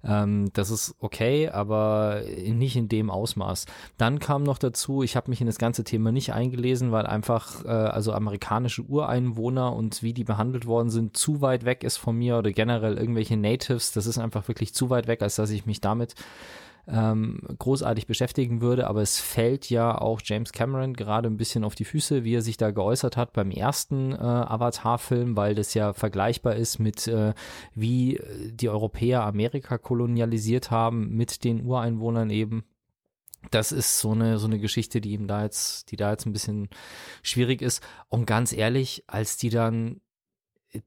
Ähm, 0.05 0.51
das 0.53 0.71
ist 0.71 0.95
okay, 1.01 1.49
aber 1.49 2.23
nicht 2.47 2.77
in 2.77 2.89
dem 2.89 3.11
Ausmaß. 3.11 3.67
Dann 3.97 4.19
kam 4.19 4.43
noch 4.43 4.59
dazu, 4.59 5.03
ich 5.03 5.17
habe 5.17 5.31
mich 5.31 5.41
in 5.41 5.47
das 5.47 5.59
ganze 5.59 5.85
Thema 5.85 6.13
nicht 6.13 6.33
eingelesen, 6.33 6.93
weil 6.93 7.07
einfach 7.07 7.65
äh, 7.65 7.69
also 7.69 8.13
amerikanische 8.13 8.83
Ureinwohner 8.83 9.75
und 9.75 10.03
wie 10.03 10.13
die 10.13 10.25
behandelt 10.25 10.67
worden 10.67 10.91
sind, 10.91 11.17
zu 11.17 11.41
weit 11.41 11.65
weg 11.65 11.83
ist 11.83 11.97
von 11.97 12.17
mir 12.17 12.37
oder 12.37 12.53
generell 12.53 12.99
irgendwelche 12.99 13.37
Natives. 13.37 13.93
Das 13.93 14.07
ist 14.07 14.19
einfach 14.19 14.47
wirklich 14.49 14.75
zu 14.75 14.91
weit 14.91 15.07
weg, 15.07 15.23
als 15.23 15.37
dass 15.37 15.51
ich 15.51 15.65
mich 15.65 15.81
damit 15.81 16.15
ähm, 16.89 17.41
großartig 17.59 18.07
beschäftigen 18.07 18.61
würde, 18.61 18.87
aber 18.87 19.03
es 19.03 19.19
fällt 19.19 19.71
ja 19.71 19.99
auch 19.99 20.21
James 20.23 20.53
Cameron 20.53 20.95
gerade 20.95 21.29
ein 21.29 21.37
bisschen 21.37 21.65
auf 21.65 21.75
die 21.75 21.85
Füße, 21.85 22.25
wie 22.25 22.35
er 22.35 22.43
sich 22.43 22.57
da 22.57 22.71
geäußert 22.71 23.17
hat 23.17 23.33
beim 23.33 23.51
ersten 23.51 24.13
äh, 24.13 24.17
Avatar-Film, 24.17 25.37
weil 25.37 25.55
das 25.55 25.75
ja 25.75 25.93
vergleichbar 25.93 26.57
ist 26.57 26.79
mit 26.79 27.07
äh, 27.09 27.35
wie 27.75 28.21
die 28.51 28.69
Europäer 28.69 29.25
Amerika 29.25 29.79
kolonialisiert 29.79 30.71
haben 30.71 31.11
mit 31.17 31.45
den 31.45 31.65
Ureinwohnern 31.65 32.31
eben 32.31 32.65
das 33.51 33.73
ist 33.73 34.01
so 34.01 34.13
eine, 34.13 34.39
so 34.39 34.47
eine 34.47 34.59
Geschichte, 34.59 35.01
die 35.01 35.13
ihm 35.13 35.29
da 35.29 35.45
jetzt, 35.45 35.91
die 35.91 35.97
da 35.97 36.11
jetzt 36.11 36.27
ein 36.27 36.33
bisschen 36.33 36.69
schwierig 37.23 37.63
ist. 37.63 37.81
Und 38.09 38.27
ganz 38.27 38.53
ehrlich, 38.53 39.05
als 39.07 39.37
die 39.37 39.51
dann 39.51 40.01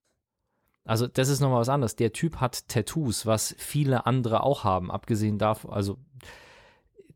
Also 0.87 1.07
das 1.07 1.29
ist 1.29 1.41
nochmal 1.41 1.59
was 1.59 1.69
anderes. 1.69 1.95
Der 1.95 2.13
Typ 2.13 2.37
hat 2.37 2.67
Tattoos, 2.69 3.25
was 3.25 3.55
viele 3.57 4.05
andere 4.05 4.43
auch 4.43 4.63
haben, 4.63 4.89
abgesehen 4.89 5.37
davon, 5.37 5.71
also 5.71 5.97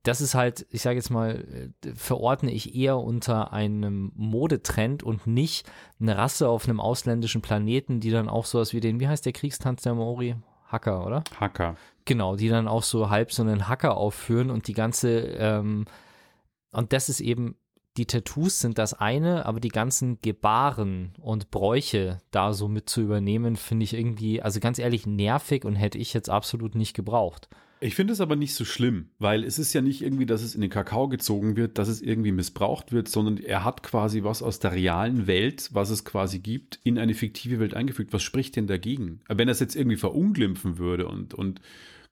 das 0.03 0.19
ist 0.19 0.33
halt, 0.33 0.65
ich 0.71 0.81
sage 0.81 0.95
jetzt 0.95 1.11
mal, 1.11 1.71
verordne 1.95 2.51
ich 2.51 2.75
eher 2.75 2.97
unter 2.97 3.53
einem 3.53 4.11
Modetrend 4.15 5.03
und 5.03 5.27
nicht 5.27 5.69
eine 5.99 6.17
Rasse 6.17 6.49
auf 6.49 6.67
einem 6.67 6.79
ausländischen 6.79 7.41
Planeten, 7.41 7.99
die 7.99 8.09
dann 8.09 8.27
auch 8.27 8.45
sowas 8.45 8.73
wie 8.73 8.79
den, 8.79 8.99
wie 8.99 9.07
heißt 9.07 9.25
der 9.25 9.33
Kriegstanz 9.33 9.83
der 9.83 9.93
Maori? 9.93 10.35
Hacker, 10.67 11.05
oder? 11.05 11.23
Hacker. 11.39 11.75
Genau, 12.05 12.35
die 12.35 12.49
dann 12.49 12.67
auch 12.67 12.83
so 12.83 13.09
halb 13.09 13.31
so 13.31 13.43
einen 13.43 13.67
Hacker 13.67 13.95
aufführen 13.95 14.49
und 14.49 14.67
die 14.67 14.73
ganze, 14.73 15.19
ähm, 15.19 15.85
und 16.71 16.93
das 16.93 17.09
ist 17.09 17.19
eben 17.19 17.55
die 17.98 18.05
Tattoos 18.05 18.60
sind 18.60 18.77
das 18.77 18.93
eine, 18.93 19.45
aber 19.45 19.60
die 19.60 19.69
ganzen 19.69 20.19
Gebaren 20.21 21.12
und 21.19 21.51
Bräuche 21.51 22.19
da 22.31 22.53
so 22.53 22.67
mit 22.67 22.89
zu 22.89 23.01
übernehmen, 23.01 23.57
finde 23.57 23.83
ich 23.83 23.93
irgendwie, 23.93 24.41
also 24.41 24.60
ganz 24.60 24.79
ehrlich, 24.79 25.05
nervig 25.05 25.65
und 25.65 25.75
hätte 25.75 25.98
ich 25.98 26.13
jetzt 26.13 26.29
absolut 26.29 26.75
nicht 26.75 26.93
gebraucht. 26.93 27.50
Ich 27.83 27.95
finde 27.95 28.13
es 28.13 28.21
aber 28.21 28.36
nicht 28.36 28.53
so 28.53 28.63
schlimm, 28.63 29.10
weil 29.17 29.43
es 29.43 29.57
ist 29.57 29.74
ja 29.74 29.81
nicht 29.81 30.03
irgendwie, 30.03 30.27
dass 30.27 30.43
es 30.43 30.53
in 30.53 30.62
den 30.62 30.69
Kakao 30.69 31.10
gezogen 31.10 31.57
wird, 31.57 31.79
dass 31.79 31.88
es 31.88 32.00
irgendwie 32.00 32.31
missbraucht 32.31 32.91
wird, 32.91 33.07
sondern 33.07 33.38
er 33.38 33.65
hat 33.65 33.81
quasi 33.81 34.24
was 34.24 34.43
aus 34.43 34.60
der 34.60 34.74
realen 34.74 35.25
Welt, 35.25 35.69
was 35.74 35.89
es 35.89 36.05
quasi 36.05 36.38
gibt, 36.38 36.79
in 36.83 37.00
eine 37.00 37.15
fiktive 37.15 37.60
Welt 37.60 37.74
eingefügt. 37.74 38.13
Was 38.13 38.21
spricht 38.21 38.55
denn 38.55 38.67
dagegen? 38.67 39.21
Wenn 39.27 39.48
er 39.48 39.53
es 39.53 39.60
jetzt 39.60 39.75
irgendwie 39.75 39.98
verunglimpfen 39.98 40.77
würde 40.77 41.07
und, 41.07 41.33
und 41.33 41.60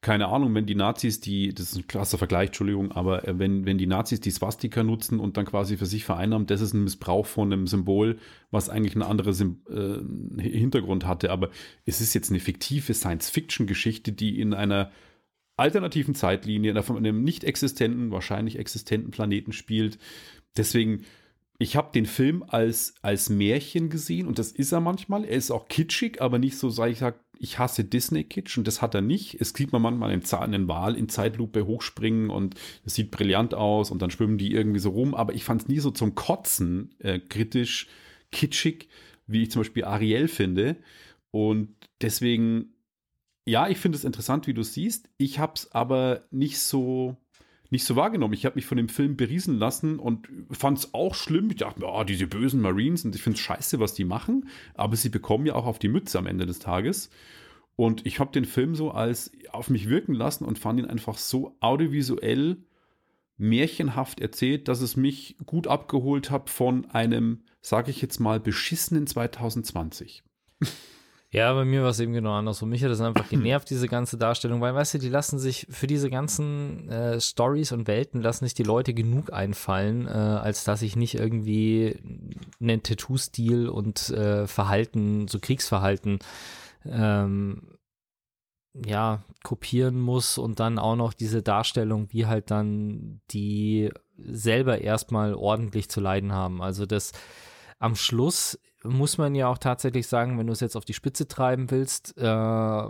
keine 0.01 0.27
Ahnung, 0.27 0.55
wenn 0.55 0.65
die 0.65 0.75
Nazis 0.75 1.19
die, 1.19 1.53
das 1.53 1.71
ist 1.71 1.77
ein 1.77 1.87
krasser 1.87 2.17
Vergleich, 2.17 2.47
Entschuldigung, 2.47 2.91
aber 2.91 3.27
äh, 3.27 3.37
wenn, 3.37 3.65
wenn 3.65 3.77
die 3.77 3.87
Nazis 3.87 4.21
die 4.21 4.31
Swastika 4.31 4.81
nutzen 4.83 5.19
und 5.19 5.35
dann 5.35 5.45
quasi 5.45 5.75
für 5.75 5.85
sich 5.85 6.05
vereinnahmen, 6.05 6.47
das 6.47 6.61
ist 6.61 6.73
ein 6.73 6.85
Missbrauch 6.85 7.25
von 7.25 7.51
einem 7.51 7.67
Symbol, 7.67 8.17
was 8.49 8.69
eigentlich 8.69 8.95
einen 8.95 9.03
anderen 9.03 9.61
äh, 9.69 10.41
Hintergrund 10.41 11.05
hatte. 11.05 11.31
Aber 11.31 11.49
es 11.85 11.99
ist 11.99 12.13
jetzt 12.13 12.29
eine 12.29 12.39
fiktive 12.39 12.93
Science-Fiction-Geschichte, 12.93 14.13
die 14.13 14.39
in 14.39 14.53
einer 14.53 14.91
alternativen 15.57 16.15
Zeitlinie, 16.15 16.71
in 16.71 16.77
einem 16.77 17.23
nicht 17.23 17.43
existenten, 17.43 18.11
wahrscheinlich 18.11 18.57
existenten 18.57 19.11
Planeten 19.11 19.51
spielt. 19.51 19.99
Deswegen 20.55 21.03
ich 21.61 21.75
habe 21.75 21.91
den 21.93 22.05
Film 22.05 22.45
als, 22.47 22.93
als 23.01 23.29
Märchen 23.29 23.89
gesehen 23.89 24.27
und 24.27 24.39
das 24.39 24.53
ist 24.53 24.71
er 24.71 24.79
manchmal. 24.79 25.25
Er 25.25 25.35
ist 25.35 25.51
auch 25.51 25.67
kitschig, 25.67 26.21
aber 26.21 26.39
nicht 26.39 26.57
so, 26.57 26.69
sag 26.69 26.89
ich 26.89 26.99
sag, 26.99 27.19
ich 27.39 27.58
hasse 27.58 27.86
Disney-Kitsch 27.86 28.58
und 28.58 28.67
das 28.67 28.81
hat 28.81 28.93
er 28.93 29.01
nicht. 29.01 29.39
Es 29.39 29.50
sieht 29.50 29.72
man 29.72 29.81
manchmal 29.81 30.12
einen, 30.12 30.24
einen 30.25 30.67
Wal 30.67 30.96
in 30.96 31.08
Zeitlupe 31.08 31.65
hochspringen 31.65 32.29
und 32.29 32.55
es 32.86 32.96
sieht 32.96 33.12
brillant 33.12 33.53
aus 33.53 33.91
und 33.91 34.01
dann 34.01 34.12
schwimmen 34.12 34.38
die 34.38 34.51
irgendwie 34.51 34.79
so 34.79 34.89
rum, 34.89 35.15
aber 35.15 35.34
ich 35.34 35.46
fand 35.46 35.62
es 35.62 35.67
nie 35.69 35.79
so 35.79 35.89
zum 35.89 36.15
Kotzen 36.15 36.93
äh, 37.00 37.19
kritisch, 37.19 37.88
kitschig, 38.31 38.89
wie 39.25 39.43
ich 39.43 39.51
zum 39.51 39.62
Beispiel 39.62 39.86
Ariel 39.86 40.27
finde. 40.27 40.75
Und 41.31 41.69
deswegen, 42.01 42.74
ja, 43.48 43.69
ich 43.69 43.77
finde 43.77 43.98
es 43.98 44.03
interessant, 44.03 44.46
wie 44.46 44.53
du 44.53 44.63
siehst. 44.63 45.10
Ich 45.17 45.39
habe 45.39 45.53
es 45.55 45.72
aber 45.72 46.25
nicht 46.31 46.60
so 46.60 47.15
nicht 47.69 47.85
so 47.85 47.95
wahrgenommen. 47.95 48.33
Ich 48.33 48.45
habe 48.45 48.55
mich 48.55 48.65
von 48.65 48.77
dem 48.77 48.89
Film 48.89 49.15
beriesen 49.15 49.57
lassen 49.57 49.99
und 49.99 50.27
fand 50.51 50.79
es 50.79 50.93
auch 50.93 51.13
schlimm. 51.13 51.49
Ich 51.51 51.57
dachte 51.57 51.79
mir, 51.79 51.88
oh, 51.88 52.03
diese 52.03 52.27
bösen 52.27 52.61
Marines 52.61 53.05
und 53.05 53.15
ich 53.15 53.21
finde 53.21 53.38
es 53.38 53.43
scheiße, 53.43 53.79
was 53.79 53.93
die 53.93 54.05
machen. 54.05 54.49
Aber 54.73 54.95
sie 54.95 55.09
bekommen 55.09 55.45
ja 55.45 55.55
auch 55.55 55.65
auf 55.65 55.79
die 55.79 55.88
Mütze 55.88 56.17
am 56.17 56.25
Ende 56.25 56.45
des 56.45 56.59
Tages. 56.59 57.09
Und 57.75 58.05
ich 58.05 58.19
habe 58.19 58.31
den 58.31 58.45
Film 58.45 58.75
so 58.75 58.91
als 58.91 59.31
auf 59.51 59.69
mich 59.69 59.88
wirken 59.88 60.13
lassen 60.13 60.45
und 60.45 60.59
fand 60.59 60.79
ihn 60.79 60.85
einfach 60.85 61.17
so 61.17 61.55
audiovisuell 61.59 62.57
märchenhaft 63.38 64.19
erzählt, 64.19 64.67
dass 64.67 64.81
es 64.81 64.97
mich 64.97 65.38
gut 65.45 65.67
abgeholt 65.67 66.29
hat 66.29 66.49
von 66.49 66.89
einem, 66.91 67.43
sage 67.61 67.89
ich 67.89 68.01
jetzt 68.01 68.19
mal, 68.19 68.39
beschissenen 68.39 69.07
2020. 69.07 70.23
Ja, 71.31 71.53
bei 71.53 71.63
mir 71.63 71.83
war 71.83 71.89
es 71.89 72.00
eben 72.00 72.13
genau 72.13 72.33
andersrum. 72.33 72.69
Mich 72.69 72.83
hat 72.83 72.89
das 72.89 73.01
einfach 73.01 73.29
genervt, 73.29 73.69
diese 73.69 73.88
ganze 73.88 74.17
Darstellung, 74.17 74.62
weil, 74.62 74.74
weißt 74.74 74.95
du, 74.95 74.98
die 74.98 75.09
lassen 75.09 75.38
sich 75.38 75.67
für 75.69 75.86
diese 75.86 76.09
ganzen 76.09 76.89
äh, 76.89 77.21
Stories 77.21 77.71
und 77.71 77.88
Welten 77.88 78.21
lassen 78.21 78.45
sich 78.45 78.55
die 78.55 78.63
Leute 78.63 78.95
genug 78.95 79.31
einfallen, 79.31 80.07
äh, 80.07 80.12
als 80.12 80.63
dass 80.63 80.81
ich 80.81 80.95
nicht 80.95 81.15
irgendwie 81.15 82.00
einen 82.59 82.81
Tattoo-Stil 82.81 83.69
und 83.69 84.09
äh, 84.09 84.48
Verhalten, 84.48 85.27
so 85.27 85.38
Kriegsverhalten, 85.39 86.17
ähm, 86.86 87.77
ja, 88.74 89.24
kopieren 89.43 90.00
muss 90.00 90.39
und 90.39 90.59
dann 90.59 90.79
auch 90.79 90.95
noch 90.95 91.13
diese 91.13 91.43
Darstellung, 91.43 92.07
wie 92.12 92.25
halt 92.25 92.50
dann 92.50 93.21
die 93.29 93.91
selber 94.17 94.81
erstmal 94.81 95.36
ordentlich 95.36 95.89
zu 95.89 96.01
leiden 96.01 96.31
haben. 96.31 96.62
Also 96.62 96.88
das 96.88 97.12
am 97.77 97.95
Schluss 97.95 98.59
muss 98.83 99.17
man 99.17 99.36
ja 99.36 99.48
auch 99.48 99.57
tatsächlich 99.57 100.07
sagen, 100.07 100.38
wenn 100.38 100.48
du 100.48 100.53
es 100.53 100.59
jetzt 100.59 100.75
auf 100.75 100.86
die 100.86 100.93
Spitze 100.93 101.27
treiben 101.27 101.69
willst, 101.71 102.17
äh, 102.17 102.83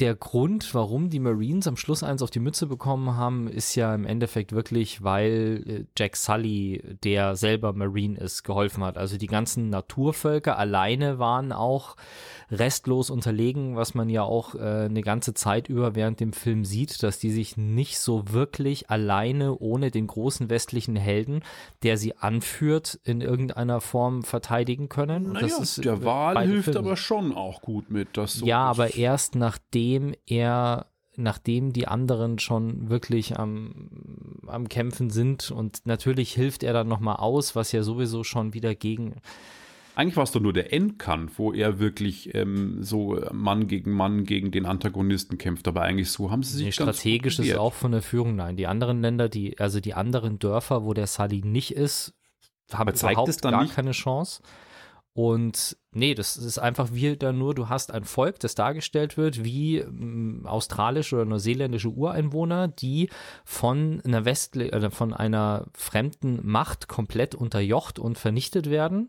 der 0.00 0.14
Grund, 0.14 0.74
warum 0.74 1.10
die 1.10 1.18
Marines 1.18 1.66
am 1.66 1.76
Schluss 1.76 2.04
eins 2.04 2.22
auf 2.22 2.30
die 2.30 2.38
Mütze 2.38 2.66
bekommen 2.66 3.16
haben, 3.16 3.48
ist 3.48 3.74
ja 3.74 3.92
im 3.94 4.04
Endeffekt 4.04 4.52
wirklich, 4.52 5.02
weil 5.02 5.64
äh, 5.66 5.84
Jack 5.98 6.16
Sully, 6.16 6.82
der 7.02 7.34
selber 7.34 7.72
Marine 7.72 8.18
ist, 8.18 8.44
geholfen 8.44 8.84
hat. 8.84 8.96
Also 8.96 9.16
die 9.18 9.26
ganzen 9.26 9.70
Naturvölker 9.70 10.56
alleine 10.56 11.18
waren 11.18 11.50
auch 11.50 11.96
restlos 12.50 13.10
unterlegen, 13.10 13.74
was 13.76 13.94
man 13.94 14.08
ja 14.08 14.22
auch 14.22 14.54
äh, 14.54 14.84
eine 14.84 15.02
ganze 15.02 15.34
Zeit 15.34 15.68
über 15.68 15.96
während 15.96 16.20
dem 16.20 16.32
Film 16.32 16.64
sieht, 16.64 17.02
dass 17.02 17.18
die 17.18 17.30
sich 17.30 17.56
nicht 17.56 17.98
so 17.98 18.30
wirklich 18.30 18.90
alleine 18.90 19.58
ohne 19.58 19.90
den 19.90 20.06
großen 20.06 20.48
westlichen 20.48 20.96
Helden, 20.96 21.42
der 21.82 21.98
sie 21.98 22.16
anführt, 22.16 23.00
in 23.02 23.20
irgendeiner 23.20 23.80
Form 23.80 24.22
verteidigen 24.22 24.88
können. 24.88 25.32
Naja, 25.32 25.48
das 25.48 25.58
ist 25.58 25.84
der 25.84 26.04
Wahl 26.04 26.40
hilft 26.46 26.64
Filme. 26.64 26.78
aber 26.78 26.96
schon 26.96 27.34
auch 27.34 27.62
gut 27.62 27.90
mit. 27.90 28.16
Dass 28.16 28.34
so 28.34 28.46
ja, 28.46 28.60
aber 28.60 28.94
erst 28.94 29.34
nachdem 29.34 29.87
er 30.26 30.86
nachdem 31.18 31.72
die 31.72 31.88
anderen 31.88 32.38
schon 32.38 32.88
wirklich 32.88 33.38
am, 33.38 33.90
am 34.46 34.68
Kämpfen 34.68 35.10
sind 35.10 35.50
und 35.50 35.84
natürlich 35.84 36.32
hilft 36.32 36.62
er 36.62 36.72
dann 36.72 36.86
nochmal 36.86 37.16
aus, 37.16 37.56
was 37.56 37.72
ja 37.72 37.82
sowieso 37.82 38.22
schon 38.22 38.54
wieder 38.54 38.74
gegen 38.74 39.16
eigentlich 39.96 40.16
war 40.16 40.22
es 40.22 40.30
doch 40.30 40.40
nur 40.40 40.52
der 40.52 40.72
Endkampf, 40.72 41.40
wo 41.40 41.52
er 41.52 41.80
wirklich 41.80 42.32
ähm, 42.36 42.84
so 42.84 43.20
Mann 43.32 43.66
gegen 43.66 43.90
Mann 43.90 44.22
gegen 44.22 44.52
den 44.52 44.64
Antagonisten 44.64 45.38
kämpft. 45.38 45.66
Aber 45.66 45.82
eigentlich 45.82 46.12
so 46.12 46.30
haben 46.30 46.44
sie 46.44 46.56
sich 46.56 46.66
nee, 46.66 46.72
strategisch 46.72 47.40
ist 47.40 47.56
auch 47.56 47.74
von 47.74 47.90
der 47.90 48.00
Führung 48.00 48.36
nein. 48.36 48.56
Die 48.56 48.68
anderen 48.68 49.02
Länder, 49.02 49.28
die 49.28 49.58
also 49.58 49.80
die 49.80 49.94
anderen 49.94 50.38
Dörfer, 50.38 50.84
wo 50.84 50.94
der 50.94 51.08
Sully 51.08 51.42
nicht 51.44 51.72
ist, 51.72 52.14
haben 52.72 52.88
überhaupt 52.88 53.42
gar 53.42 53.62
nicht? 53.62 53.74
keine 53.74 53.90
Chance. 53.90 54.40
Und 55.18 55.76
nee, 55.90 56.14
das 56.14 56.36
ist 56.36 56.58
einfach 56.58 56.92
wieder 56.92 57.32
nur, 57.32 57.52
du 57.52 57.68
hast 57.68 57.90
ein 57.90 58.04
Volk, 58.04 58.38
das 58.38 58.54
dargestellt 58.54 59.16
wird 59.16 59.42
wie 59.42 59.78
ähm, 59.78 60.42
australische 60.46 61.16
oder 61.16 61.24
neuseeländische 61.24 61.88
Ureinwohner, 61.88 62.68
die 62.68 63.10
von 63.44 64.00
einer 64.04 64.24
Westle 64.24 64.70
äh, 64.70 64.90
von 64.92 65.12
einer 65.12 65.66
fremden 65.74 66.46
Macht 66.46 66.86
komplett 66.86 67.34
unterjocht 67.34 67.98
und 67.98 68.16
vernichtet 68.16 68.70
werden 68.70 69.08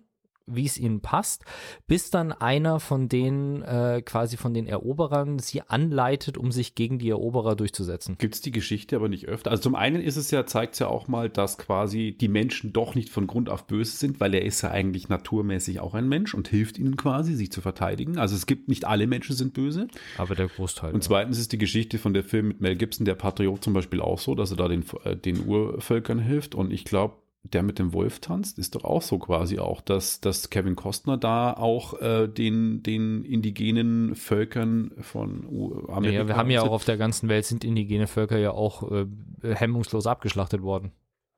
wie 0.51 0.65
es 0.65 0.77
ihnen 0.77 1.01
passt, 1.01 1.43
bis 1.87 2.09
dann 2.09 2.31
einer 2.31 2.79
von 2.79 3.09
den 3.09 3.61
äh, 3.61 4.01
quasi 4.03 4.37
von 4.37 4.53
den 4.53 4.67
Eroberern 4.67 5.39
sie 5.39 5.61
anleitet, 5.61 6.37
um 6.37 6.51
sich 6.51 6.75
gegen 6.75 6.99
die 6.99 7.09
Eroberer 7.09 7.55
durchzusetzen. 7.55 8.15
Gibt 8.17 8.35
es 8.35 8.41
die 8.41 8.51
Geschichte 8.51 8.95
aber 8.95 9.09
nicht 9.09 9.27
öfter? 9.27 9.51
Also 9.51 9.63
zum 9.63 9.75
einen 9.75 10.01
ist 10.01 10.17
es 10.17 10.31
ja, 10.31 10.45
zeigt 10.45 10.73
es 10.73 10.79
ja 10.79 10.87
auch 10.87 11.07
mal, 11.07 11.29
dass 11.29 11.57
quasi 11.57 12.15
die 12.19 12.27
Menschen 12.27 12.73
doch 12.73 12.95
nicht 12.95 13.09
von 13.09 13.27
Grund 13.27 13.49
auf 13.49 13.67
böse 13.67 13.95
sind, 13.95 14.19
weil 14.19 14.33
er 14.33 14.43
ist 14.43 14.61
ja 14.61 14.71
eigentlich 14.71 15.09
naturmäßig 15.09 15.79
auch 15.79 15.93
ein 15.93 16.07
Mensch 16.07 16.33
und 16.33 16.47
hilft 16.47 16.77
ihnen 16.77 16.97
quasi, 16.97 17.35
sich 17.35 17.51
zu 17.51 17.61
verteidigen. 17.61 18.17
Also 18.17 18.35
es 18.35 18.45
gibt 18.45 18.67
nicht 18.67 18.85
alle 18.85 19.07
Menschen 19.07 19.35
sind 19.35 19.53
böse. 19.53 19.87
Aber 20.17 20.35
der 20.35 20.47
Großteil. 20.47 20.93
Und 20.93 21.03
zweitens 21.03 21.37
ja. 21.37 21.41
ist 21.41 21.51
die 21.51 21.57
Geschichte 21.57 21.97
von 21.97 22.13
der 22.13 22.23
Film 22.23 22.49
mit 22.49 22.61
Mel 22.61 22.75
Gibson, 22.75 23.05
der 23.05 23.15
Patriot 23.15 23.63
zum 23.63 23.73
Beispiel 23.73 24.01
auch 24.01 24.19
so, 24.19 24.35
dass 24.35 24.51
er 24.51 24.57
da 24.57 24.67
den, 24.67 24.83
äh, 25.03 25.15
den 25.15 25.45
Urvölkern 25.45 26.19
hilft. 26.19 26.55
Und 26.55 26.71
ich 26.71 26.85
glaube, 26.85 27.15
der 27.43 27.63
mit 27.63 27.79
dem 27.79 27.93
Wolf 27.93 28.19
tanzt, 28.19 28.59
ist 28.59 28.75
doch 28.75 28.83
auch 28.83 29.01
so 29.01 29.17
quasi 29.17 29.59
auch, 29.59 29.81
dass, 29.81 30.19
dass 30.19 30.49
Kevin 30.49 30.75
Costner 30.75 31.17
da 31.17 31.53
auch 31.53 31.99
äh, 32.01 32.27
den, 32.27 32.83
den 32.83 33.23
indigenen 33.23 34.15
Völkern 34.15 34.91
von 34.99 35.45
Amerika. 35.87 36.19
Ja, 36.19 36.27
wir 36.27 36.35
haben 36.35 36.49
ja 36.49 36.61
auch 36.61 36.71
auf 36.71 36.85
der 36.85 36.97
ganzen 36.97 37.29
Welt 37.29 37.45
sind 37.45 37.63
indigene 37.63 38.07
Völker 38.07 38.37
ja 38.37 38.51
auch 38.51 38.91
äh, 38.91 39.05
hemmungslos 39.41 40.05
abgeschlachtet 40.05 40.61
worden. 40.61 40.91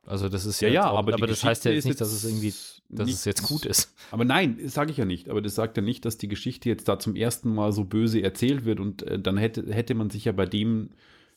Also 0.07 0.29
das 0.29 0.45
ist 0.45 0.59
ja, 0.61 0.67
ja, 0.67 0.73
ja 0.73 0.89
auch, 0.89 0.97
aber, 0.97 1.13
aber 1.13 1.27
das 1.27 1.43
heißt 1.43 1.63
ja 1.65 1.71
jetzt 1.71 1.85
nicht, 1.85 2.01
dass 2.01 2.11
es 2.11 2.25
irgendwie, 2.25 2.53
dass 2.89 3.09
es 3.09 3.23
jetzt 3.23 3.43
gut 3.43 3.65
ist. 3.65 3.93
Aber 4.09 4.25
nein, 4.25 4.57
sage 4.65 4.89
ich 4.89 4.97
ja 4.97 5.05
nicht. 5.05 5.29
Aber 5.29 5.41
das 5.41 5.53
sagt 5.53 5.77
ja 5.77 5.83
nicht, 5.83 6.05
dass 6.05 6.17
die 6.17 6.27
Geschichte 6.27 6.69
jetzt 6.69 6.87
da 6.87 6.97
zum 6.97 7.15
ersten 7.15 7.53
Mal 7.53 7.71
so 7.71 7.85
böse 7.85 8.21
erzählt 8.21 8.65
wird 8.65 8.79
und 8.79 9.03
äh, 9.03 9.19
dann 9.19 9.37
hätte, 9.37 9.71
hätte 9.71 9.93
man 9.93 10.09
sich 10.09 10.25
ja 10.25 10.31
bei 10.31 10.47
dem 10.47 10.89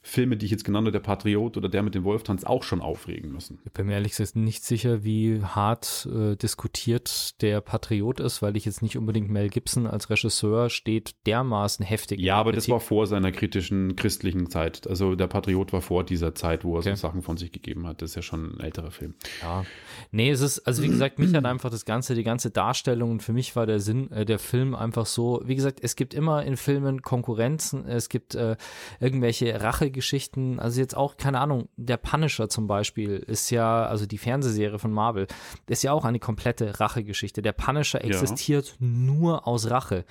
Filme, 0.07 0.37
die 0.37 0.45
ich 0.45 0.53
jetzt 0.53 0.65
genannt 0.65 0.87
habe, 0.87 0.93
der 0.93 1.01
Patriot 1.01 1.57
oder 1.57 1.71
der 1.71 1.83
mit 1.83 1.95
dem 1.95 2.05
Wolftanz 2.05 2.45
auch 2.45 2.63
schon 2.63 2.83
aufregen 2.83 3.33
müssen. 3.33 3.59
Ich 3.65 3.73
bin 3.73 3.87
mir 3.87 3.95
ehrlich 3.95 4.13
gesagt 4.13 4.37
nicht 4.37 4.63
sicher, 4.63 5.03
wie 5.03 5.43
hart 5.43 6.07
äh, 6.15 6.37
diskutiert 6.37 7.41
der 7.41 7.63
Patriot 7.63 8.21
ist, 8.21 8.43
weil 8.43 8.55
ich 8.59 8.67
jetzt 8.67 8.83
nicht 8.83 8.99
unbedingt 8.99 9.31
Mel 9.31 9.49
Gibson 9.49 9.87
als 9.87 10.11
Regisseur 10.11 10.69
steht 10.69 11.15
dermaßen 11.27 11.87
heftig. 11.87 12.21
Ja, 12.21 12.37
aber 12.37 12.53
das 12.53 12.69
war 12.69 12.81
vor 12.81 13.07
seiner 13.07 13.33
kritischen 13.33 13.97
christlichen 13.97 14.51
Zeit. 14.51 14.87
Also 14.87 15.15
der 15.15 15.27
Patriot 15.27 15.73
war 15.73 15.81
vor 15.81 16.05
dieser 16.05 16.35
Zeit, 16.35 16.65
wo 16.65 16.75
er 16.75 16.81
okay. 16.81 16.91
so 16.91 16.97
Sachen 16.97 17.23
von 17.23 17.39
sich 17.39 17.51
gegeben 17.51 17.87
hat. 17.87 18.03
Das 18.03 18.11
ist 18.11 18.17
ja 18.17 18.23
schon 18.23 18.57
ein 18.57 18.61
älterer 18.61 18.91
Film. 18.91 19.15
Ja. 19.41 19.65
Nee, 20.13 20.31
es 20.31 20.43
ist, 20.43 20.61
also 20.61 20.83
wie 20.83 20.89
gesagt, 20.89 21.19
mich 21.19 21.33
hat 21.35 21.47
einfach 21.47 21.71
das 21.71 21.87
Ganze, 21.87 22.15
die 22.15 22.25
ganze 22.25 22.51
Darstellung 22.51 23.11
und 23.11 23.23
für 23.23 23.33
mich 23.33 23.57
war 23.57 23.65
der 23.65 23.81
Sinn, 23.81 24.13
äh, 24.13 24.27
der 24.27 24.39
Film 24.39 24.75
einfach 24.75 25.07
so, 25.07 25.41
wie 25.47 25.55
gesagt, 25.55 25.79
es 25.83 25.97
gibt 25.97 26.13
immer 26.13 26.45
in 26.45 26.59
Filmen 26.59 27.01
Konkurrenzen, 27.01 27.87
es 27.87 28.11
gibt 28.11 28.35
äh, 28.35 28.57
irgendwelche 29.01 29.63
Rache 29.63 29.94
Geschichten, 29.95 30.61
also 30.61 30.79
jetzt 30.79 30.95
auch, 30.95 31.17
keine 31.17 31.41
Ahnung, 31.41 31.71
der 31.77 31.97
Punisher 31.97 32.51
zum 32.51 32.67
Beispiel 32.67 33.17
ist 33.17 33.49
ja, 33.49 33.87
also 33.87 34.05
die 34.05 34.19
Fernsehserie 34.19 34.79
von 34.79 34.93
Marvel, 34.93 35.27
ist 35.67 35.83
ja 35.83 35.93
auch 35.93 36.05
eine 36.05 36.19
komplette 36.19 36.79
Rachegeschichte. 36.79 37.41
Der 37.41 37.53
Punisher 37.53 38.05
existiert 38.05 38.77
ja. 38.79 38.87
nur 38.87 39.49
aus 39.49 39.71
Rache. 39.71 40.05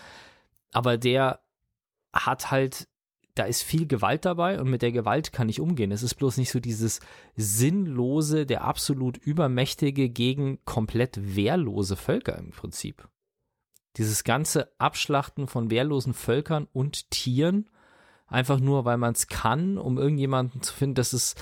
Aber 0.72 0.98
der 0.98 1.42
hat 2.12 2.50
halt 2.50 2.88
da 3.36 3.46
ist 3.46 3.64
viel 3.64 3.88
Gewalt 3.88 4.26
dabei 4.26 4.60
und 4.60 4.70
mit 4.70 4.82
der 4.82 4.92
Gewalt 4.92 5.34
kann 5.34 5.50
ich 5.50 5.60
umgehen. 5.60 5.92
Es 5.92 6.04
ist 6.04 6.16
bloß 6.16 6.38
nicht 6.38 6.52
so 6.52 6.60
dieses 6.60 7.00
sinnlose, 7.36 8.46
der 8.46 8.64
absolut 8.64 9.18
übermächtige 9.18 10.10
gegen 10.10 10.64
komplett 10.66 11.36
wehrlose 11.36 11.96
Völker 11.96 12.38
im 12.38 12.52
Prinzip. 12.52 13.08
Dieses 13.98 14.24
ganze 14.24 14.72
Abschlachten 14.78 15.48
von 15.48 15.72
wehrlosen 15.72 16.14
Völkern 16.14 16.68
und 16.74 17.10
Tieren 17.10 17.70
einfach 18.28 18.60
nur, 18.60 18.86
weil 18.86 18.98
man 18.98 19.14
es 19.14 19.28
kann, 19.28 19.78
um 19.78 19.98
irgendjemanden 19.98 20.62
zu 20.62 20.74
finden, 20.74 20.96
das 20.96 21.14
ist, 21.14 21.42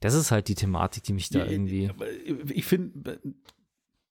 das 0.00 0.14
ist 0.14 0.30
halt 0.30 0.48
die 0.48 0.54
Thematik, 0.54 1.02
die 1.04 1.12
mich 1.12 1.28
da 1.28 1.44
irgendwie. 1.44 1.90
Ich 2.48 2.64
finde, 2.64 3.20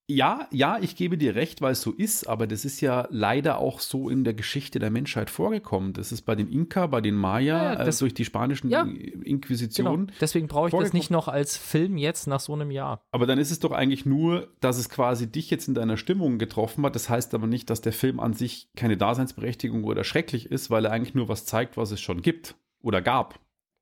ja, 0.09 0.47
ja, 0.51 0.79
ich 0.81 0.95
gebe 0.95 1.19
dir 1.19 1.35
recht, 1.35 1.61
weil 1.61 1.73
es 1.73 1.81
so 1.81 1.91
ist, 1.91 2.27
aber 2.27 2.47
das 2.47 2.65
ist 2.65 2.81
ja 2.81 3.07
leider 3.11 3.59
auch 3.59 3.79
so 3.79 4.09
in 4.09 4.23
der 4.23 4.33
Geschichte 4.33 4.79
der 4.79 4.89
Menschheit 4.89 5.29
vorgekommen. 5.29 5.93
Das 5.93 6.11
ist 6.11 6.23
bei 6.23 6.33
den 6.33 6.47
Inka, 6.47 6.87
bei 6.87 6.99
den 6.99 7.13
Maya, 7.13 7.73
ja, 7.73 7.85
das, 7.85 7.97
äh, 7.97 7.99
durch 7.99 8.15
die 8.15 8.25
spanischen 8.25 8.71
ja, 8.71 8.81
Inquisitionen. 8.81 10.07
Genau. 10.07 10.17
Deswegen 10.19 10.47
brauche 10.47 10.69
ich 10.69 10.73
das 10.73 10.93
nicht 10.93 11.11
noch 11.11 11.27
als 11.27 11.57
Film 11.57 11.95
jetzt 11.97 12.25
nach 12.25 12.39
so 12.39 12.53
einem 12.53 12.71
Jahr. 12.71 13.03
Aber 13.11 13.27
dann 13.27 13.37
ist 13.37 13.51
es 13.51 13.59
doch 13.59 13.71
eigentlich 13.71 14.07
nur, 14.07 14.47
dass 14.61 14.79
es 14.79 14.89
quasi 14.89 15.31
dich 15.31 15.51
jetzt 15.51 15.67
in 15.67 15.75
deiner 15.75 15.95
Stimmung 15.95 16.39
getroffen 16.39 16.83
hat. 16.85 16.95
Das 16.95 17.07
heißt 17.07 17.35
aber 17.35 17.45
nicht, 17.45 17.69
dass 17.69 17.81
der 17.81 17.93
Film 17.93 18.19
an 18.19 18.33
sich 18.33 18.69
keine 18.75 18.97
Daseinsberechtigung 18.97 19.83
oder 19.83 20.03
schrecklich 20.03 20.49
ist, 20.49 20.71
weil 20.71 20.85
er 20.85 20.91
eigentlich 20.91 21.13
nur 21.13 21.29
was 21.29 21.45
zeigt, 21.45 21.77
was 21.77 21.91
es 21.91 22.01
schon 22.01 22.23
gibt 22.23 22.55
oder 22.81 23.03
gab. 23.03 23.39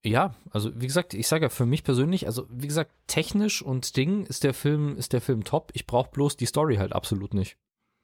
Ja, 0.08 0.36
also 0.52 0.72
wie 0.76 0.88
gesagt, 0.88 1.14
ich 1.14 1.28
sage 1.28 1.46
ja 1.46 1.50
für 1.50 1.66
mich 1.66 1.84
persönlich, 1.84 2.28
also 2.28 2.48
wie 2.50 2.68
gesagt, 2.68 2.92
technisch 3.08 3.62
und 3.62 3.98
Ding 3.98 4.26
ist 4.26 4.44
der 4.44 4.54
Film, 4.54 4.96
ist 4.98 5.14
der 5.14 5.22
Film 5.22 5.44
top. 5.44 5.72
Ich 5.74 5.86
brauche 5.86 6.12
bloß 6.12 6.38
die 6.38 6.46
Story 6.46 6.78
halt 6.78 6.94
absolut 6.94 7.34
nicht. 7.34 7.58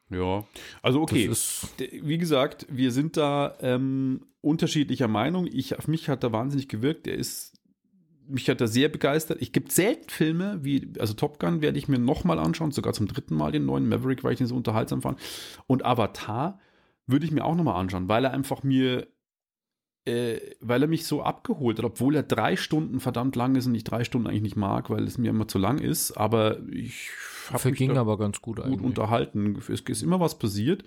Ja, 0.10 0.46
also 0.82 1.02
okay. 1.02 1.32
Wie 2.02 2.18
gesagt, 2.18 2.68
wir 2.70 2.92
sind 2.92 3.18
da 3.18 3.56
ähm, 3.62 4.26
unterschiedlicher 4.42 5.08
Meinung. 5.08 5.48
Ich, 5.48 5.78
auf 5.80 5.88
mich 5.88 6.10
hat 6.10 6.24
er 6.24 6.34
wahnsinnig 6.34 6.68
gewirkt. 6.68 7.08
Er 7.08 7.16
ist, 7.16 7.54
mich 8.28 8.50
hat 8.50 8.60
er 8.60 8.68
sehr 8.68 8.90
begeistert. 8.90 9.42
Ich 9.42 9.54
gibt 9.54 9.72
selten 9.72 10.10
Filme 10.10 10.60
wie, 10.62 10.92
also 11.00 11.14
Top 11.14 11.40
Gun 11.40 11.62
werde 11.62 11.80
ich 11.80 11.88
mir 11.88 12.00
nochmal 12.00 12.38
anschauen, 12.38 12.72
sogar 12.72 12.94
zum 12.94 13.08
dritten 13.08 13.36
Mal 13.36 13.52
den 13.52 13.66
neuen 13.66 13.88
Maverick, 13.88 14.24
weil 14.24 14.34
ich 14.34 14.40
den 14.40 14.48
so 14.48 14.56
unterhaltsam 14.56 15.02
fand. 15.02 15.20
Und 15.68 15.86
Avatar 15.86 16.60
würde 17.08 17.26
ich 17.26 17.32
mir 17.32 17.46
auch 17.46 17.56
nochmal 17.56 17.80
anschauen, 17.80 18.10
weil 18.10 18.26
er 18.26 18.32
einfach 18.32 18.62
mir 18.64 19.08
äh, 20.06 20.40
weil 20.60 20.82
er 20.82 20.88
mich 20.88 21.06
so 21.06 21.24
abgeholt 21.24 21.78
hat, 21.78 21.86
obwohl 21.86 22.16
er 22.16 22.24
drei 22.24 22.56
Stunden 22.56 23.00
verdammt 23.00 23.36
lang 23.36 23.56
ist 23.56 23.68
und 23.68 23.76
ich 23.76 23.84
drei 23.84 24.04
Stunden 24.04 24.28
eigentlich 24.28 24.42
nicht 24.42 24.56
mag, 24.58 24.90
weil 24.90 25.04
es 25.04 25.18
mir 25.18 25.30
immer 25.30 25.48
zu 25.48 25.60
lang 25.60 25.80
ist, 25.80 26.12
aber 26.12 26.60
ich 26.70 27.10
habe 27.52 27.70
mich 27.70 27.78
ging 27.78 27.98
aber 27.98 28.18
ganz 28.18 28.42
gut, 28.42 28.62
gut 28.64 28.82
unterhalten. 28.82 29.58
Es 29.70 29.82
ist 29.82 30.04
immer 30.04 30.20
was 30.20 30.38
passiert. 30.40 30.84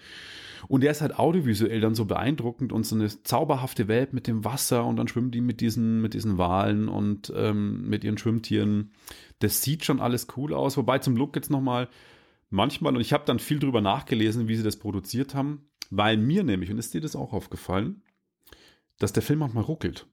Und 0.68 0.83
er 0.83 0.90
ist 0.90 1.00
halt 1.00 1.18
audiovisuell 1.18 1.81
dann 1.81 1.94
so 1.94 2.07
beeindruckend 2.07 2.72
und 2.72 2.85
so 2.85 2.96
eine 2.96 3.09
zauberhafte 3.09 3.88
Welt 3.88 4.12
mit 4.12 4.26
dem 4.26 4.44
Wasser 4.44 4.85
und 4.85 4.96
dann 4.96 5.07
schwimmen 5.07 5.31
die 5.31 5.40
mit 5.40 5.61
diesen, 5.61 6.00
mit 6.00 6.14
diesen 6.14 6.38
Walen 6.38 6.88
und 6.88 7.33
ähm, 7.37 7.88
mit 7.88 8.05
ihren 8.05 8.18
Schwimmtieren. 8.18 8.92
Das 9.38 9.62
sieht 9.62 9.85
schon 9.85 10.00
alles 10.00 10.29
cool 10.37 10.55
aus. 10.55 10.76
Wobei 10.76 10.98
zum 10.98 11.16
Look 11.16 11.37
jetzt 11.37 11.50
nochmal 11.50 11.88
manchmal, 12.50 12.94
und 12.94 13.00
ich 13.00 13.12
habe 13.12 13.24
dann 13.26 13.38
viel 13.38 13.59
drüber 13.59 13.81
nachgelesen, 13.81 14.48
wie 14.48 14.57
sie 14.57 14.64
das 14.64 14.76
produziert 14.76 15.35
haben, 15.35 15.68
Weil 15.90 16.16
mir 16.16 16.42
nämlich, 16.42 16.70
und 16.70 16.79
ist 16.79 16.94
dir 16.94 17.00
das 17.00 17.14
auch 17.14 17.33
aufgefallen, 17.33 18.02
dass 18.98 19.12
der 19.12 19.22
Film 19.22 19.40
manchmal 19.40 19.64
ruckelt. 19.64 20.06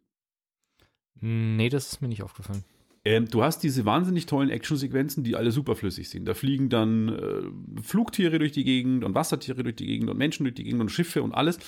Nee, 1.19 1.69
das 1.69 1.93
ist 1.93 2.01
mir 2.01 2.07
nicht 2.09 2.23
aufgefallen. 2.23 2.63
Ähm, 3.05 3.27
du 3.29 3.43
hast 3.43 3.59
diese 3.59 3.85
wahnsinnig 3.85 4.25
tollen 4.25 4.49
Actionsequenzen, 4.49 5.23
die 5.23 5.35
alle 5.35 5.51
superflüssig 5.51 6.09
sind. 6.09 6.25
Da 6.25 6.33
fliegen 6.33 6.69
dann 6.69 7.09
äh, 7.09 7.81
Flugtiere 7.81 8.39
durch 8.39 8.53
die 8.53 8.63
Gegend 8.63 9.03
und 9.03 9.15
Wassertiere 9.15 9.63
durch 9.63 9.75
die 9.75 9.85
Gegend 9.85 10.09
und 10.09 10.17
Menschen 10.17 10.45
durch 10.45 10.55
die 10.55 10.63
Gegend 10.63 10.81
und 10.81 10.89
Schiffe 10.89 11.21
und 11.21 11.33
alles. 11.33 11.59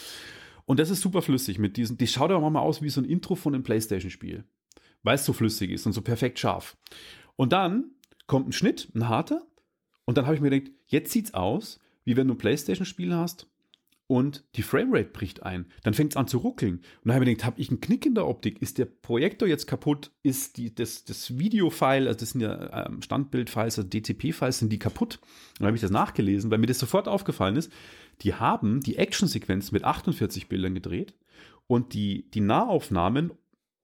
Und 0.66 0.80
das 0.80 0.90
ist 0.90 1.02
superflüssig 1.02 1.60
mit 1.60 1.78
diesen. 1.78 1.98
Die 1.98 2.08
schaut 2.08 2.32
aber 2.32 2.50
mal 2.50 2.62
aus 2.62 2.82
wie 2.82 2.90
so 2.90 3.02
ein 3.02 3.06
Intro 3.06 3.36
von 3.36 3.54
einem 3.54 3.64
Playstation-Spiel. 3.64 4.46
Weil 5.04 5.16
es 5.16 5.26
so 5.26 5.34
flüssig 5.34 5.72
ist 5.72 5.86
und 5.86 5.92
so 5.92 6.02
perfekt 6.02 6.40
scharf. 6.40 6.78
Und 7.36 7.54
dann 7.54 7.92
kommt 8.28 8.50
ein 8.50 8.54
Schnitt, 8.54 8.90
ein 8.96 9.08
harter. 9.08 9.46
Und 10.06 10.18
dann 10.18 10.26
habe 10.26 10.36
ich 10.36 10.42
mir 10.42 10.50
gedacht, 10.50 10.72
jetzt 10.88 11.12
sieht's 11.12 11.34
aus, 11.34 11.80
wie 12.06 12.16
wenn 12.16 12.28
du 12.28 12.34
ein 12.34 12.40
Playstation-Spiel 12.40 13.14
hast 13.14 13.48
und 14.08 14.44
die 14.56 14.62
Framerate 14.62 15.10
bricht 15.10 15.44
ein. 15.44 15.66
Dann 15.84 15.96
fängt 15.96 16.14
es 16.14 16.18
an 16.18 16.28
zu 16.28 16.38
ruckeln. 16.38 16.76
Und 16.76 16.84
dann 17.06 17.16
habe 17.16 17.26
ich 17.26 17.32
gedacht, 17.32 17.46
habe 17.46 17.62
ich 17.62 17.70
einen 17.70 17.82
Knick 17.82 18.06
in 18.06 18.14
der 18.14 18.28
Optik? 18.28 18.62
Ist 18.62 18.78
der 18.78 18.86
Projektor 18.86 19.48
jetzt 19.48 19.66
kaputt? 19.66 20.12
Ist 20.22 20.58
die, 20.58 20.74
das, 20.74 21.06
das 21.06 21.40
Videofile, 21.40 22.08
also 22.08 22.20
das 22.20 22.32
sind 22.32 22.42
ja 22.42 22.86
ähm, 22.86 23.02
Standbildfiles, 23.02 23.80
also 23.80 23.90
DCP-Files, 23.90 24.60
sind 24.60 24.72
die 24.72 24.80
kaputt? 24.80 25.20
Und 25.22 25.62
dann 25.62 25.68
habe 25.68 25.78
ich 25.78 25.82
das 25.82 25.92
nachgelesen, 25.92 26.52
weil 26.52 26.60
mir 26.60 26.68
das 26.68 26.80
sofort 26.80 27.08
aufgefallen 27.08 27.56
ist. 27.56 27.72
Die 28.22 28.36
haben 28.36 28.80
die 28.82 28.98
Actionsequenz 28.98 29.72
mit 29.72 29.84
48 29.84 30.48
Bildern 30.48 30.76
gedreht 30.76 31.16
und 31.68 31.94
die, 31.94 32.30
die 32.32 32.42
Nahaufnahmen 32.42 33.32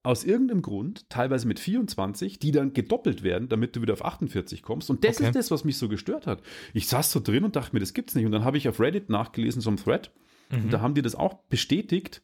aus 0.02 0.24
irgendeinem 0.24 0.62
Grund, 0.62 1.08
teilweise 1.10 1.46
mit 1.46 1.60
24, 1.60 2.38
die 2.38 2.50
dann 2.50 2.72
gedoppelt 2.72 3.22
werden, 3.22 3.48
damit 3.48 3.76
du 3.76 3.82
wieder 3.82 3.92
auf 3.92 4.04
48 4.04 4.62
kommst. 4.62 4.90
Und 4.90 5.04
das 5.04 5.18
okay. 5.18 5.26
ist 5.26 5.36
das, 5.36 5.50
was 5.50 5.64
mich 5.64 5.78
so 5.78 5.88
gestört 5.88 6.26
hat. 6.26 6.42
Ich 6.74 6.88
saß 6.88 7.12
so 7.12 7.20
drin 7.20 7.44
und 7.44 7.54
dachte 7.54 7.74
mir, 7.74 7.80
das 7.80 7.94
gibt's 7.94 8.14
nicht. 8.14 8.26
Und 8.26 8.32
dann 8.32 8.44
habe 8.44 8.56
ich 8.56 8.68
auf 8.68 8.80
Reddit 8.80 9.10
nachgelesen, 9.10 9.62
so 9.62 9.70
ein 9.70 9.76
Thread. 9.76 10.10
Mhm. 10.50 10.64
Und 10.64 10.72
da 10.72 10.80
haben 10.80 10.94
die 10.94 11.02
das 11.02 11.14
auch 11.14 11.34
bestätigt, 11.48 12.22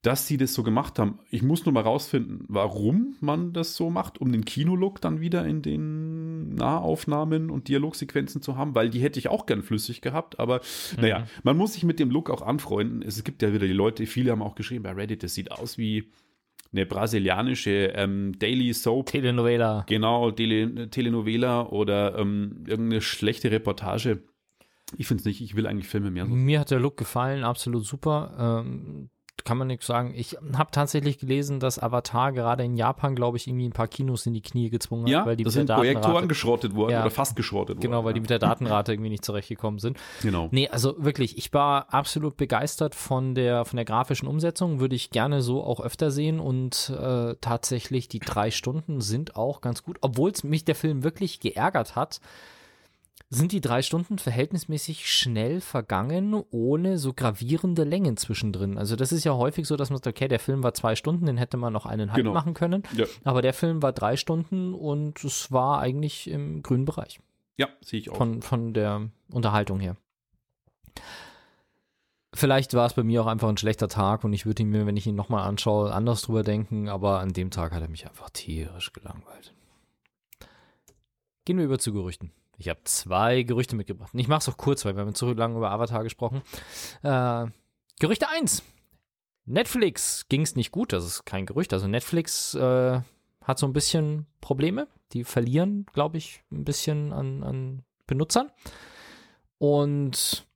dass 0.00 0.26
sie 0.26 0.36
das 0.36 0.54
so 0.54 0.62
gemacht 0.62 0.98
haben. 0.98 1.20
Ich 1.30 1.42
muss 1.42 1.64
nur 1.64 1.72
mal 1.72 1.82
rausfinden, 1.82 2.44
warum 2.48 3.14
man 3.20 3.52
das 3.52 3.76
so 3.76 3.88
macht, 3.88 4.20
um 4.20 4.32
den 4.32 4.44
Kinolook 4.44 5.00
dann 5.00 5.20
wieder 5.20 5.44
in 5.46 5.62
den 5.62 6.54
Nahaufnahmen 6.54 7.50
und 7.50 7.68
Dialogsequenzen 7.68 8.42
zu 8.42 8.56
haben, 8.56 8.74
weil 8.74 8.90
die 8.90 9.00
hätte 9.00 9.20
ich 9.20 9.28
auch 9.28 9.46
gern 9.46 9.62
flüssig 9.62 10.00
gehabt. 10.00 10.40
Aber 10.40 10.56
mhm. 10.96 11.02
naja, 11.02 11.26
man 11.44 11.58
muss 11.58 11.74
sich 11.74 11.84
mit 11.84 12.00
dem 12.00 12.10
Look 12.10 12.30
auch 12.30 12.42
anfreunden. 12.42 13.02
Es 13.02 13.22
gibt 13.22 13.42
ja 13.42 13.52
wieder 13.52 13.66
die 13.66 13.72
Leute, 13.72 14.06
viele 14.06 14.32
haben 14.32 14.42
auch 14.42 14.54
geschrieben 14.54 14.82
bei 14.82 14.92
Reddit, 14.92 15.22
das 15.22 15.34
sieht 15.34 15.52
aus 15.52 15.76
wie 15.76 16.10
eine 16.72 16.86
brasilianische 16.86 17.92
ähm, 17.94 18.38
Daily 18.38 18.72
Soap. 18.72 19.06
Telenovela. 19.06 19.84
Genau, 19.88 20.30
Tele, 20.30 20.88
Telenovela 20.90 21.66
oder 21.66 22.18
ähm, 22.18 22.64
irgendeine 22.66 23.00
schlechte 23.00 23.50
Reportage. 23.50 24.22
Ich 24.96 25.06
finde 25.06 25.20
es 25.20 25.24
nicht, 25.26 25.40
ich 25.40 25.54
will 25.56 25.66
eigentlich 25.66 25.88
Filme 25.88 26.10
mehr 26.10 26.26
so. 26.26 26.34
Mir 26.34 26.60
hat 26.60 26.70
der 26.70 26.80
Look 26.80 26.96
gefallen, 26.96 27.44
absolut 27.44 27.84
super. 27.84 28.62
Ähm, 28.66 29.10
kann 29.44 29.58
man 29.58 29.66
nichts 29.66 29.86
sagen. 29.86 30.12
Ich 30.14 30.36
habe 30.56 30.70
tatsächlich 30.70 31.18
gelesen, 31.18 31.58
dass 31.58 31.82
Avatar 31.82 32.32
gerade 32.32 32.64
in 32.64 32.76
Japan, 32.76 33.14
glaube 33.14 33.36
ich, 33.36 33.48
irgendwie 33.48 33.66
ein 33.66 33.72
paar 33.72 33.88
Kinos 33.88 34.26
in 34.26 34.34
die 34.34 34.40
Knie 34.40 34.70
gezwungen 34.70 35.06
ja, 35.06 35.20
hat, 35.20 35.26
weil 35.26 35.36
die 35.36 35.44
mit 35.44 35.68
der 35.68 35.74
Projektoren 35.74 36.28
geschrottet 36.28 36.74
worden 36.74 36.92
ja, 36.92 37.00
oder 37.00 37.10
fast 37.10 37.34
geschrottet 37.34 37.80
genau, 37.80 37.96
worden. 37.96 38.06
weil 38.06 38.14
die 38.14 38.20
mit 38.20 38.30
der 38.30 38.38
Datenrate 38.40 38.92
irgendwie 38.92 39.10
nicht 39.10 39.24
zurechtgekommen 39.24 39.80
sind. 39.80 39.98
Genau. 40.22 40.48
Nee, 40.52 40.68
also 40.68 40.94
wirklich, 40.98 41.38
ich 41.38 41.52
war 41.52 41.92
absolut 41.92 42.36
begeistert 42.36 42.94
von 42.94 43.34
der, 43.34 43.64
von 43.64 43.76
der 43.76 43.84
grafischen 43.84 44.28
Umsetzung, 44.28 44.80
würde 44.80 44.94
ich 44.94 45.10
gerne 45.10 45.42
so 45.42 45.64
auch 45.64 45.80
öfter 45.80 46.10
sehen 46.10 46.38
und 46.38 46.90
äh, 46.90 47.34
tatsächlich 47.40 48.08
die 48.08 48.20
drei 48.20 48.50
Stunden 48.50 49.00
sind 49.00 49.36
auch 49.36 49.60
ganz 49.60 49.82
gut, 49.82 49.98
obwohl 50.02 50.30
es 50.30 50.44
mich 50.44 50.64
der 50.64 50.74
Film 50.74 51.02
wirklich 51.02 51.40
geärgert 51.40 51.96
hat, 51.96 52.20
sind 53.34 53.52
die 53.52 53.62
drei 53.62 53.80
Stunden 53.80 54.18
verhältnismäßig 54.18 55.10
schnell 55.10 55.60
vergangen, 55.62 56.34
ohne 56.50 56.98
so 56.98 57.14
gravierende 57.14 57.84
Längen 57.84 58.18
zwischendrin. 58.18 58.76
Also 58.76 58.94
das 58.94 59.10
ist 59.10 59.24
ja 59.24 59.32
häufig 59.32 59.66
so, 59.66 59.76
dass 59.76 59.88
man 59.88 59.96
sagt, 59.96 60.06
okay, 60.06 60.28
der 60.28 60.38
Film 60.38 60.62
war 60.62 60.74
zwei 60.74 60.96
Stunden, 60.96 61.24
den 61.24 61.38
hätte 61.38 61.56
man 61.56 61.72
noch 61.72 61.86
eineinhalb 61.86 62.18
genau. 62.18 62.34
machen 62.34 62.52
können. 62.52 62.82
Ja. 62.94 63.06
Aber 63.24 63.40
der 63.40 63.54
Film 63.54 63.82
war 63.82 63.92
drei 63.92 64.16
Stunden 64.16 64.74
und 64.74 65.24
es 65.24 65.50
war 65.50 65.80
eigentlich 65.80 66.28
im 66.28 66.62
grünen 66.62 66.84
Bereich. 66.84 67.20
Ja, 67.56 67.68
sehe 67.80 68.00
ich 68.00 68.10
auch. 68.10 68.16
Von, 68.16 68.42
von 68.42 68.74
der 68.74 69.08
Unterhaltung 69.30 69.80
her. 69.80 69.96
Vielleicht 72.34 72.74
war 72.74 72.86
es 72.86 72.94
bei 72.94 73.02
mir 73.02 73.22
auch 73.22 73.26
einfach 73.26 73.48
ein 73.48 73.56
schlechter 73.56 73.88
Tag 73.88 74.24
und 74.24 74.32
ich 74.34 74.44
würde 74.44 74.62
ihn 74.62 74.68
mir, 74.68 74.86
wenn 74.86 74.96
ich 74.96 75.06
ihn 75.06 75.14
nochmal 75.14 75.46
anschaue, 75.46 75.92
anders 75.92 76.22
drüber 76.22 76.42
denken, 76.42 76.88
aber 76.88 77.20
an 77.20 77.32
dem 77.32 77.50
Tag 77.50 77.72
hat 77.72 77.82
er 77.82 77.88
mich 77.88 78.06
einfach 78.06 78.30
tierisch 78.30 78.92
gelangweilt. 78.92 79.54
Gehen 81.44 81.58
wir 81.58 81.64
über 81.64 81.78
zu 81.78 81.92
Gerüchten. 81.92 82.30
Ich 82.62 82.68
habe 82.68 82.80
zwei 82.84 83.42
Gerüchte 83.42 83.74
mitgebracht. 83.74 84.12
Ich 84.14 84.28
mache 84.28 84.38
es 84.38 84.48
auch 84.48 84.56
kurz, 84.56 84.84
weil 84.84 84.94
wir 84.94 85.00
haben 85.00 85.16
zu 85.16 85.32
lange 85.32 85.56
über 85.56 85.72
Avatar 85.72 86.04
gesprochen. 86.04 86.42
Äh, 87.02 87.46
Gerüchte 87.98 88.28
1. 88.28 88.62
Netflix 89.46 90.28
ging 90.28 90.42
es 90.42 90.54
nicht 90.54 90.70
gut, 90.70 90.92
das 90.92 91.04
ist 91.04 91.24
kein 91.24 91.44
Gerücht. 91.44 91.72
Also 91.72 91.88
Netflix 91.88 92.54
äh, 92.54 93.00
hat 93.42 93.58
so 93.58 93.66
ein 93.66 93.72
bisschen 93.72 94.26
Probleme. 94.40 94.86
Die 95.12 95.24
verlieren, 95.24 95.86
glaube 95.92 96.18
ich, 96.18 96.44
ein 96.52 96.62
bisschen 96.62 97.12
an, 97.12 97.42
an 97.42 97.82
Benutzern. 98.06 98.52
Und 99.58 100.46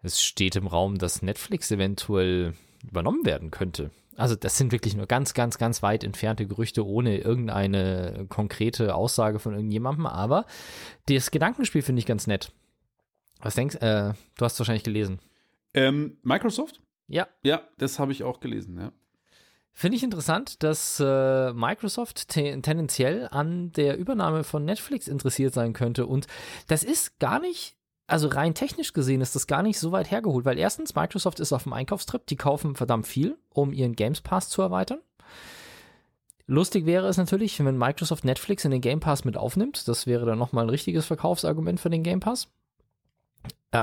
es 0.00 0.22
steht 0.22 0.56
im 0.56 0.66
Raum, 0.66 0.96
dass 0.96 1.20
Netflix 1.20 1.70
eventuell 1.70 2.54
übernommen 2.82 3.26
werden 3.26 3.50
könnte. 3.50 3.90
Also 4.22 4.36
das 4.36 4.56
sind 4.56 4.70
wirklich 4.70 4.94
nur 4.94 5.06
ganz, 5.06 5.34
ganz, 5.34 5.58
ganz 5.58 5.82
weit 5.82 6.04
entfernte 6.04 6.46
Gerüchte 6.46 6.86
ohne 6.86 7.18
irgendeine 7.18 8.26
konkrete 8.28 8.94
Aussage 8.94 9.40
von 9.40 9.52
irgendjemandem. 9.52 10.06
Aber 10.06 10.46
das 11.06 11.32
Gedankenspiel 11.32 11.82
finde 11.82 11.98
ich 11.98 12.06
ganz 12.06 12.28
nett. 12.28 12.52
Was 13.40 13.56
denkst 13.56 13.78
du? 13.80 13.84
Äh, 13.84 14.14
du 14.38 14.44
hast 14.44 14.52
es 14.52 14.60
wahrscheinlich 14.60 14.84
gelesen. 14.84 15.18
Ähm, 15.74 16.18
Microsoft? 16.22 16.80
Ja. 17.08 17.26
Ja, 17.42 17.62
das 17.78 17.98
habe 17.98 18.12
ich 18.12 18.22
auch 18.22 18.38
gelesen, 18.38 18.78
ja. 18.78 18.92
Finde 19.72 19.96
ich 19.96 20.04
interessant, 20.04 20.62
dass 20.62 21.00
äh, 21.00 21.52
Microsoft 21.52 22.28
te 22.28 22.60
tendenziell 22.62 23.26
an 23.28 23.72
der 23.72 23.98
Übernahme 23.98 24.44
von 24.44 24.64
Netflix 24.64 25.08
interessiert 25.08 25.52
sein 25.52 25.72
könnte. 25.72 26.06
Und 26.06 26.28
das 26.68 26.84
ist 26.84 27.18
gar 27.18 27.40
nicht 27.40 27.74
also 28.12 28.28
rein 28.28 28.54
technisch 28.54 28.92
gesehen 28.92 29.22
ist 29.22 29.34
das 29.34 29.46
gar 29.46 29.62
nicht 29.62 29.78
so 29.78 29.90
weit 29.90 30.10
hergeholt, 30.10 30.44
weil 30.44 30.58
erstens, 30.58 30.94
Microsoft 30.94 31.40
ist 31.40 31.52
auf 31.52 31.62
dem 31.62 31.72
Einkaufstrip, 31.72 32.26
die 32.26 32.36
kaufen 32.36 32.76
verdammt 32.76 33.06
viel, 33.06 33.38
um 33.50 33.72
ihren 33.72 33.96
Games 33.96 34.20
Pass 34.20 34.48
zu 34.50 34.60
erweitern. 34.60 34.98
Lustig 36.46 36.84
wäre 36.84 37.08
es 37.08 37.16
natürlich, 37.16 37.58
wenn 37.64 37.78
Microsoft 37.78 38.24
Netflix 38.24 38.64
in 38.64 38.70
den 38.70 38.82
Game 38.82 39.00
Pass 39.00 39.24
mit 39.24 39.36
aufnimmt. 39.36 39.88
Das 39.88 40.06
wäre 40.06 40.26
dann 40.26 40.38
nochmal 40.38 40.66
ein 40.66 40.70
richtiges 40.70 41.06
Verkaufsargument 41.06 41.80
für 41.80 41.88
den 41.88 42.02
Game 42.02 42.20
Pass. 42.20 42.48
Äh, 43.70 43.80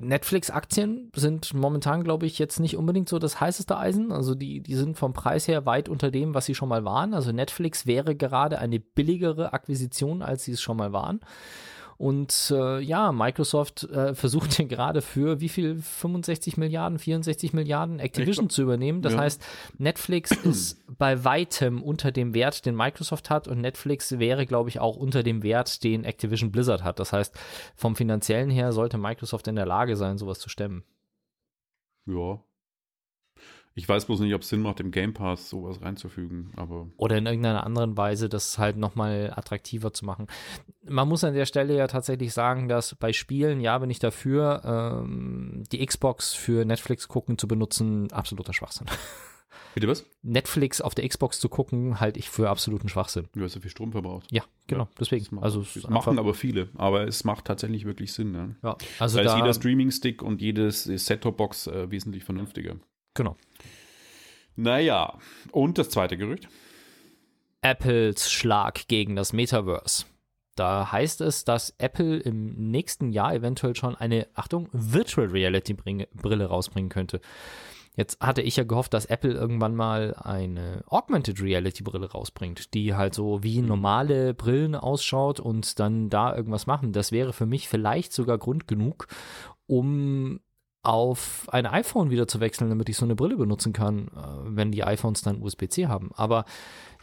Netflix-Aktien 0.00 1.10
sind 1.16 1.52
momentan, 1.52 2.04
glaube 2.04 2.26
ich, 2.26 2.38
jetzt 2.38 2.60
nicht 2.60 2.76
unbedingt 2.76 3.08
so 3.08 3.18
das 3.18 3.40
heißeste 3.40 3.76
Eisen. 3.76 4.12
Also 4.12 4.36
die, 4.36 4.60
die 4.60 4.76
sind 4.76 4.96
vom 4.96 5.12
Preis 5.12 5.48
her 5.48 5.66
weit 5.66 5.88
unter 5.88 6.12
dem, 6.12 6.34
was 6.34 6.46
sie 6.46 6.54
schon 6.54 6.68
mal 6.68 6.84
waren. 6.84 7.12
Also 7.12 7.32
Netflix 7.32 7.86
wäre 7.86 8.14
gerade 8.14 8.60
eine 8.60 8.78
billigere 8.78 9.52
Akquisition, 9.52 10.22
als 10.22 10.44
sie 10.44 10.52
es 10.52 10.60
schon 10.60 10.76
mal 10.76 10.92
waren. 10.92 11.20
Und 11.98 12.52
äh, 12.54 12.80
ja, 12.80 13.12
Microsoft 13.12 13.84
äh, 13.84 14.14
versucht 14.14 14.58
ja 14.58 14.66
gerade 14.66 15.02
für 15.02 15.40
wie 15.40 15.48
viel 15.48 15.76
65 15.80 16.56
Milliarden, 16.56 16.98
64 16.98 17.52
Milliarden 17.52 17.98
Activision 17.98 18.50
zu 18.50 18.62
übernehmen. 18.62 19.02
Das 19.02 19.14
ja. 19.14 19.20
heißt, 19.20 19.42
Netflix 19.78 20.30
ist 20.44 20.84
bei 20.98 21.24
weitem 21.24 21.82
unter 21.82 22.12
dem 22.12 22.34
Wert, 22.34 22.66
den 22.66 22.76
Microsoft 22.76 23.30
hat 23.30 23.48
und 23.48 23.60
Netflix 23.60 24.18
wäre, 24.18 24.46
glaube 24.46 24.68
ich, 24.68 24.80
auch 24.80 24.96
unter 24.96 25.22
dem 25.22 25.42
Wert, 25.42 25.82
den 25.84 26.04
Activision 26.04 26.52
Blizzard 26.52 26.84
hat. 26.84 26.98
Das 26.98 27.12
heißt, 27.12 27.34
vom 27.74 27.96
finanziellen 27.96 28.50
her 28.50 28.72
sollte 28.72 28.98
Microsoft 28.98 29.48
in 29.48 29.56
der 29.56 29.66
Lage 29.66 29.96
sein, 29.96 30.18
sowas 30.18 30.38
zu 30.38 30.48
stemmen. 30.48 30.84
Ja, 32.06 32.40
ich 33.76 33.86
weiß 33.86 34.06
bloß 34.06 34.20
nicht, 34.20 34.34
ob 34.34 34.40
es 34.40 34.48
Sinn 34.48 34.62
macht, 34.62 34.80
im 34.80 34.90
Game 34.90 35.12
Pass 35.12 35.50
sowas 35.50 35.82
reinzufügen, 35.82 36.50
aber. 36.56 36.88
Oder 36.96 37.18
in 37.18 37.26
irgendeiner 37.26 37.64
anderen 37.64 37.94
Weise, 37.98 38.30
das 38.30 38.56
halt 38.58 38.78
nochmal 38.78 39.34
attraktiver 39.36 39.92
zu 39.92 40.06
machen. 40.06 40.28
Man 40.88 41.06
muss 41.06 41.24
an 41.24 41.34
der 41.34 41.44
Stelle 41.44 41.76
ja 41.76 41.86
tatsächlich 41.86 42.32
sagen, 42.32 42.68
dass 42.68 42.94
bei 42.94 43.12
Spielen, 43.12 43.60
ja, 43.60 43.76
bin 43.76 43.90
ich 43.90 43.98
dafür, 43.98 44.62
ähm, 45.04 45.64
die 45.70 45.84
Xbox 45.84 46.32
für 46.32 46.64
Netflix 46.64 47.06
gucken 47.06 47.36
zu 47.36 47.46
benutzen, 47.46 48.10
absoluter 48.12 48.54
Schwachsinn. 48.54 48.86
Bitte 49.74 49.88
was? 49.88 50.06
Netflix 50.22 50.80
auf 50.80 50.94
der 50.94 51.06
Xbox 51.06 51.38
zu 51.38 51.50
gucken, 51.50 52.00
halte 52.00 52.18
ich 52.18 52.30
für 52.30 52.48
absoluten 52.48 52.88
Schwachsinn. 52.88 53.28
Du 53.34 53.44
hast 53.44 53.56
ja 53.56 53.60
viel 53.60 53.70
Strom 53.70 53.92
verbraucht. 53.92 54.32
Ja, 54.32 54.42
genau, 54.68 54.84
ja, 54.84 54.90
deswegen. 54.98 55.26
Machen, 55.34 55.44
also 55.44 55.66
machen 55.90 56.18
aber 56.18 56.32
viele, 56.32 56.70
aber 56.76 57.06
es 57.06 57.24
macht 57.24 57.44
tatsächlich 57.44 57.84
wirklich 57.84 58.14
Sinn. 58.14 58.32
Ne? 58.32 58.56
Ja, 58.62 58.78
also 58.98 59.18
da 59.18 59.24
ist 59.24 59.36
jeder 59.36 59.52
Streaming-Stick 59.52 60.22
und 60.22 60.40
jedes 60.40 60.84
Set-Top-Box 60.84 61.66
äh, 61.66 61.90
wesentlich 61.90 62.24
vernünftiger. 62.24 62.76
Genau. 63.16 63.36
Naja, 64.56 65.18
und 65.52 65.78
das 65.78 65.90
zweite 65.90 66.16
Gerücht? 66.16 66.48
Apples 67.60 68.30
Schlag 68.30 68.88
gegen 68.88 69.16
das 69.16 69.32
Metaverse. 69.32 70.06
Da 70.54 70.90
heißt 70.90 71.20
es, 71.20 71.44
dass 71.44 71.74
Apple 71.78 72.18
im 72.18 72.70
nächsten 72.70 73.10
Jahr 73.10 73.34
eventuell 73.34 73.76
schon 73.76 73.94
eine, 73.94 74.26
Achtung, 74.34 74.68
Virtual 74.72 75.26
Reality 75.26 75.74
Brille 75.74 76.46
rausbringen 76.46 76.88
könnte. 76.88 77.20
Jetzt 77.94 78.20
hatte 78.20 78.42
ich 78.42 78.56
ja 78.56 78.64
gehofft, 78.64 78.92
dass 78.92 79.06
Apple 79.06 79.32
irgendwann 79.32 79.74
mal 79.74 80.14
eine 80.14 80.84
Augmented 80.86 81.42
Reality 81.42 81.82
Brille 81.82 82.10
rausbringt, 82.10 82.74
die 82.74 82.94
halt 82.94 83.14
so 83.14 83.42
wie 83.42 83.60
mhm. 83.60 83.68
normale 83.68 84.34
Brillen 84.34 84.74
ausschaut 84.74 85.40
und 85.40 85.78
dann 85.80 86.10
da 86.10 86.36
irgendwas 86.36 86.66
machen. 86.66 86.92
Das 86.92 87.10
wäre 87.10 87.32
für 87.32 87.46
mich 87.46 87.68
vielleicht 87.68 88.12
sogar 88.12 88.36
Grund 88.36 88.68
genug, 88.68 89.08
um 89.66 90.40
auf 90.86 91.48
ein 91.50 91.66
iPhone 91.66 92.10
wieder 92.10 92.28
zu 92.28 92.38
wechseln, 92.38 92.68
damit 92.68 92.88
ich 92.88 92.96
so 92.96 93.04
eine 93.04 93.16
Brille 93.16 93.36
benutzen 93.36 93.72
kann, 93.72 94.06
äh, 94.06 94.20
wenn 94.44 94.70
die 94.70 94.84
iPhones 94.84 95.20
dann 95.20 95.42
USB-C 95.42 95.88
haben. 95.88 96.12
Aber 96.14 96.44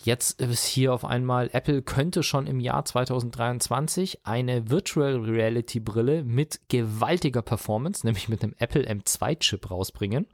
jetzt 0.01 0.39
ist 0.39 0.63
hier 0.63 0.93
auf 0.93 1.03
einmal, 1.03 1.49
Apple 1.51 1.81
könnte 1.81 2.23
schon 2.23 2.47
im 2.47 2.61
Jahr 2.61 2.85
2023 2.85 4.25
eine 4.25 4.69
Virtual 4.69 5.17
Reality 5.17 5.81
Brille 5.81 6.23
mit 6.23 6.61
gewaltiger 6.69 7.41
Performance, 7.41 8.05
nämlich 8.05 8.29
mit 8.29 8.41
einem 8.41 8.55
Apple 8.57 8.89
M2 8.89 9.39
Chip 9.39 9.69
rausbringen, 9.69 10.27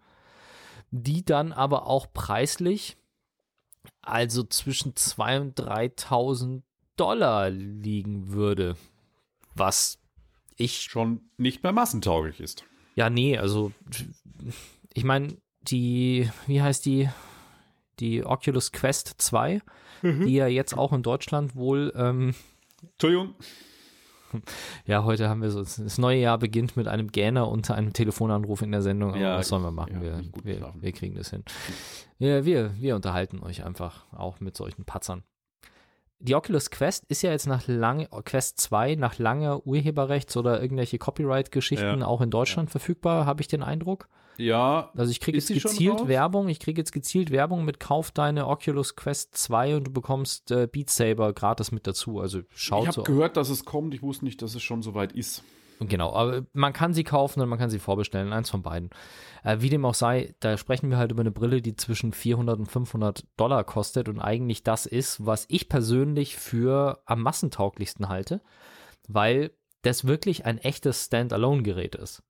die 0.92 1.26
dann 1.26 1.52
aber 1.52 1.88
auch 1.88 2.06
preislich, 2.14 2.98
also 4.04 4.44
zwischen 4.44 4.94
2.000 4.94 5.42
und 5.42 5.60
3.000 5.60 6.62
Dollar 6.98 7.50
liegen 7.50 8.32
würde, 8.32 8.76
was 9.56 9.98
ich 10.56 10.82
schon 10.82 11.32
nicht 11.38 11.64
mehr 11.64 11.72
massentauglich 11.72 12.40
ist. 12.42 12.69
Ja, 13.00 13.10
nee, 13.10 13.38
also 13.38 13.72
ich 14.94 15.06
meine, 15.06 15.38
die, 15.62 16.30
wie 16.48 16.62
heißt 16.62 16.86
die, 16.86 17.08
die 18.02 18.26
Oculus 18.26 18.74
Quest 18.74 19.14
2, 19.20 19.62
mhm. 20.02 20.26
die 20.26 20.34
ja 20.34 20.48
jetzt 20.48 20.78
auch 20.78 20.92
in 20.92 21.02
Deutschland 21.02 21.56
wohl. 21.56 21.94
Ähm, 21.96 22.36
Entschuldigung. 22.82 23.36
Ja, 24.86 25.06
heute 25.06 25.30
haben 25.30 25.42
wir 25.42 25.50
so, 25.50 25.62
das 25.62 25.98
neue 25.98 26.20
Jahr 26.20 26.38
beginnt 26.38 26.76
mit 26.76 26.90
einem 26.90 27.08
Gähner 27.08 27.48
unter 27.48 27.76
einem 27.76 27.94
Telefonanruf 27.94 28.62
in 28.62 28.72
der 28.72 28.82
Sendung. 28.82 29.12
Aber 29.12 29.20
ja, 29.20 29.38
was 29.38 29.48
sollen 29.48 29.64
wir 29.64 29.72
machen? 29.72 29.94
Ja, 29.94 30.02
wir, 30.02 30.24
wir, 30.44 30.74
wir, 30.78 30.92
kriegen 30.92 31.16
das 31.16 31.30
hin. 31.30 31.46
Ja, 32.18 32.44
wir, 32.44 32.76
wir 32.82 32.98
unterhalten 32.98 33.42
euch 33.42 33.64
einfach 33.64 34.12
auch 34.12 34.42
mit 34.42 34.58
solchen 34.58 34.84
Patzern 34.84 35.24
die 36.20 36.36
Oculus 36.36 36.70
Quest 36.70 37.06
ist 37.08 37.22
ja 37.22 37.32
jetzt 37.32 37.48
nach 37.48 37.68
lang, 37.68 38.08
Quest 38.26 38.60
2 38.60 38.96
nach 38.96 39.18
langer 39.18 39.66
Urheberrechts- 39.66 40.38
oder 40.38 40.62
irgendwelche 40.62 40.98
Copyright-Geschichten 40.98 42.02
ja. 42.02 42.06
auch 42.06 42.22
in 42.22 42.30
Deutschland 42.30 42.70
ja. 42.70 42.72
verfügbar, 42.72 43.26
habe 43.26 43.42
ich 43.42 43.48
den 43.48 43.64
Eindruck. 43.64 44.10
Ja. 44.38 44.92
Also 44.96 45.12
ich 45.12 45.20
kriege 45.20 45.38
jetzt 45.38 45.50
gezielt 45.50 46.08
Werbung, 46.08 46.48
ich 46.48 46.60
kriege 46.60 46.80
jetzt 46.80 46.94
gezielt 46.94 47.30
Werbung 47.30 47.66
mit 47.66 47.80
Kauf 47.80 48.12
deine 48.12 48.48
Oculus 48.48 48.96
Quest 48.96 49.36
2 49.36 49.78
und 49.78 49.88
du 49.88 49.92
bekommst 49.92 50.52
äh, 50.52 50.68
Beat 50.72 50.90
Saber 50.90 51.34
gratis 51.34 51.72
mit 51.72 51.86
dazu. 51.86 52.20
Also 52.20 52.42
schaut 52.50 52.84
Ich 52.84 52.88
habe 52.88 52.96
so 52.96 53.04
gehört, 53.04 53.36
dass 53.36 53.50
es 53.50 53.66
kommt, 53.66 53.94
ich 53.94 54.02
wusste 54.02 54.26
nicht, 54.26 54.42
dass 54.42 54.56
es 54.56 54.64
schon 54.64 54.82
soweit 54.82 55.12
ist. 55.12 55.44
Genau, 55.82 56.14
aber 56.14 56.46
man 56.52 56.74
kann 56.74 56.94
sie 56.94 57.06
kaufen 57.06 57.40
und 57.40 57.48
man 57.48 57.58
kann 57.58 57.70
sie 57.70 57.80
vorbestellen, 57.80 58.34
eins 58.34 58.50
von 58.50 58.62
beiden. 58.62 58.90
Äh, 59.44 59.58
wie 59.62 59.70
dem 59.70 59.86
auch 59.86 59.94
sei, 59.94 60.36
da 60.42 60.58
sprechen 60.58 60.90
wir 60.90 60.98
halt 60.98 61.12
über 61.12 61.22
eine 61.22 61.32
Brille, 61.32 61.62
die 61.62 61.76
zwischen 61.78 62.12
400 62.12 62.60
und 62.60 62.66
500 62.66 63.26
Dollar 63.38 63.64
kostet 63.64 64.10
und 64.10 64.20
eigentlich 64.20 64.64
das 64.64 64.86
ist, 64.86 65.26
was 65.26 65.46
ich 65.48 65.70
persönlich 65.70 66.36
für 66.36 67.02
am 67.06 67.22
massentauglichsten 67.22 68.10
halte, 68.10 68.42
weil 69.08 69.52
das 69.84 70.06
wirklich 70.06 70.46
ein 70.46 70.58
echtes 70.58 71.06
Standalone-Gerät 71.06 71.96
ist. 71.96 72.24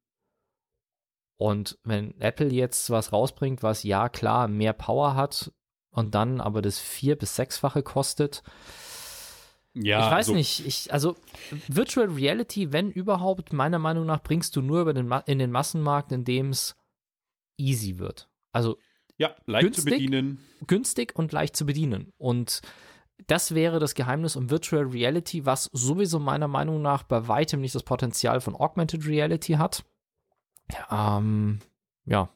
Und 1.38 1.80
wenn 1.84 2.20
Apple 2.22 2.50
jetzt 2.52 2.90
was 2.92 3.14
rausbringt, 3.14 3.64
was 3.64 3.82
ja 3.82 4.10
klar 4.10 4.48
mehr 4.48 4.74
Power 4.74 5.16
hat 5.16 5.52
und 5.90 6.14
dann 6.14 6.40
aber 6.40 6.62
das 6.62 6.78
vier- 6.78 7.16
bis 7.16 7.36
sechsfache 7.36 7.82
kostet, 7.82 8.44
ja, 9.82 10.06
ich 10.06 10.12
weiß 10.12 10.28
also, 10.28 10.34
nicht. 10.34 10.66
Ich, 10.66 10.94
also 10.94 11.16
Virtual 11.68 12.08
Reality, 12.08 12.72
wenn 12.74 12.92
überhaupt, 12.92 13.54
meiner 13.54 13.80
Meinung 13.80 14.06
nach, 14.06 14.22
bringst 14.22 14.56
du 14.56 14.62
nur 14.62 14.82
über 14.82 14.94
den 14.94 15.12
in 15.26 15.40
den 15.40 15.52
Massenmarkt, 15.52 16.12
in 16.12 16.26
dem 16.26 16.50
es 16.50 16.76
easy 17.58 17.98
wird. 17.98 18.30
Also 18.52 18.78
ja, 19.18 19.36
leicht 19.46 19.64
günstig, 19.64 19.84
zu 19.84 19.90
bedienen. 19.90 20.40
Günstig 20.68 21.16
und 21.16 21.32
leicht 21.32 21.56
zu 21.56 21.66
bedienen. 21.66 22.14
Und 22.18 22.62
das 23.28 23.54
wäre 23.54 23.80
das 23.80 23.96
Geheimnis 23.96 24.36
um 24.36 24.50
Virtual 24.50 24.84
Reality, 24.84 25.46
was 25.46 25.66
sowieso 25.74 26.20
meiner 26.20 26.48
Meinung 26.48 26.82
nach 26.82 27.04
bei 27.04 27.28
weitem 27.28 27.62
nicht 27.62 27.76
das 27.76 27.84
Potenzial 27.84 28.42
von 28.42 28.56
Augmented 28.56 29.06
Reality 29.06 29.54
hat. 29.54 29.84
Ähm, 30.90 31.60
ja. 32.06 32.30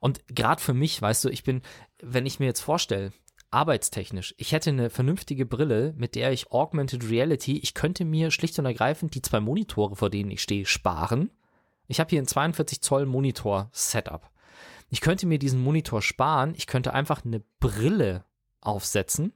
Und 0.00 0.26
gerade 0.28 0.60
für 0.60 0.74
mich, 0.74 1.00
weißt 1.00 1.24
du, 1.24 1.28
ich 1.28 1.44
bin, 1.44 1.62
wenn 2.02 2.26
ich 2.26 2.40
mir 2.40 2.46
jetzt 2.46 2.60
vorstelle, 2.60 3.12
arbeitstechnisch. 3.54 4.34
Ich 4.36 4.52
hätte 4.52 4.70
eine 4.70 4.90
vernünftige 4.90 5.46
Brille, 5.46 5.94
mit 5.96 6.16
der 6.16 6.32
ich 6.32 6.50
Augmented 6.50 7.08
Reality, 7.08 7.58
ich 7.58 7.72
könnte 7.72 8.04
mir 8.04 8.30
schlicht 8.30 8.58
und 8.58 8.66
ergreifend 8.66 9.14
die 9.14 9.22
zwei 9.22 9.40
Monitore, 9.40 9.96
vor 9.96 10.10
denen 10.10 10.30
ich 10.30 10.42
stehe, 10.42 10.66
sparen. 10.66 11.30
Ich 11.86 12.00
habe 12.00 12.10
hier 12.10 12.20
ein 12.20 12.26
42 12.26 12.82
Zoll 12.82 13.06
Monitor 13.06 13.68
Setup. 13.72 14.30
Ich 14.90 15.00
könnte 15.00 15.26
mir 15.26 15.38
diesen 15.38 15.62
Monitor 15.62 16.02
sparen, 16.02 16.54
ich 16.56 16.66
könnte 16.66 16.92
einfach 16.92 17.24
eine 17.24 17.42
Brille 17.60 18.24
aufsetzen 18.60 19.32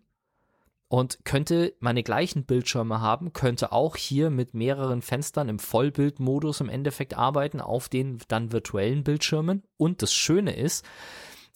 und 0.88 1.20
könnte 1.24 1.74
meine 1.80 2.02
gleichen 2.02 2.44
Bildschirme 2.44 3.00
haben, 3.00 3.32
könnte 3.32 3.72
auch 3.72 3.96
hier 3.96 4.30
mit 4.30 4.54
mehreren 4.54 5.02
Fenstern 5.02 5.48
im 5.48 5.58
Vollbildmodus 5.58 6.60
im 6.60 6.70
Endeffekt 6.70 7.14
arbeiten 7.14 7.60
auf 7.60 7.88
den 7.88 8.18
dann 8.28 8.52
virtuellen 8.52 9.04
Bildschirmen. 9.04 9.62
Und 9.76 10.02
das 10.02 10.12
Schöne 10.12 10.56
ist, 10.56 10.84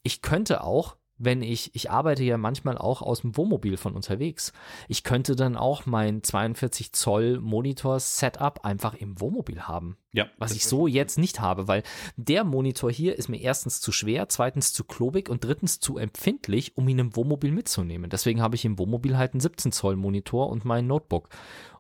ich 0.03 0.21
könnte 0.21 0.63
auch 0.63 0.97
wenn 1.25 1.41
ich, 1.41 1.75
ich 1.75 1.91
arbeite 1.91 2.25
ja 2.25 2.37
manchmal 2.37 2.77
auch 2.77 3.01
aus 3.01 3.21
dem 3.21 3.37
Wohnmobil 3.37 3.77
von 3.77 3.95
unterwegs. 3.95 4.53
Ich 4.89 5.05
könnte 5.05 5.37
dann 5.37 5.57
auch 5.57 5.87
mein 5.87 6.23
42 6.23 6.93
Zoll 6.93 7.39
Monitor 7.41 8.01
Setup 8.01 8.65
einfach 8.65 8.95
im 8.95 9.21
Wohnmobil 9.21 9.63
haben. 9.63 9.97
Ja. 10.13 10.27
Was 10.37 10.53
ich 10.53 10.67
so 10.67 10.87
jetzt 10.87 11.19
nicht 11.19 11.41
habe, 11.41 11.69
weil 11.69 11.83
der 12.17 12.45
Monitor 12.45 12.91
hier 12.91 13.17
ist 13.17 13.29
mir 13.29 13.41
erstens 13.41 13.81
zu 13.81 13.93
schwer, 13.93 14.29
zweitens 14.29 14.73
zu 14.73 14.85
klobig 14.85 15.31
und 15.31 15.43
drittens 15.43 15.81
zu 15.81 15.97
empfindlich, 15.97 16.77
um 16.77 16.87
ihn 16.89 16.99
im 16.99 17.17
Wohnmobil 17.17 17.51
mitzunehmen. 17.51 18.11
Deswegen 18.11 18.43
habe 18.43 18.55
ich 18.55 18.65
im 18.67 18.79
Wohnmobil 18.79 19.17
halt 19.17 19.33
einen 19.33 19.41
17 19.41 19.73
Zoll 19.73 19.97
Monitor 19.97 20.51
und 20.51 20.67
mein 20.67 20.87
Notebook. 20.87 21.31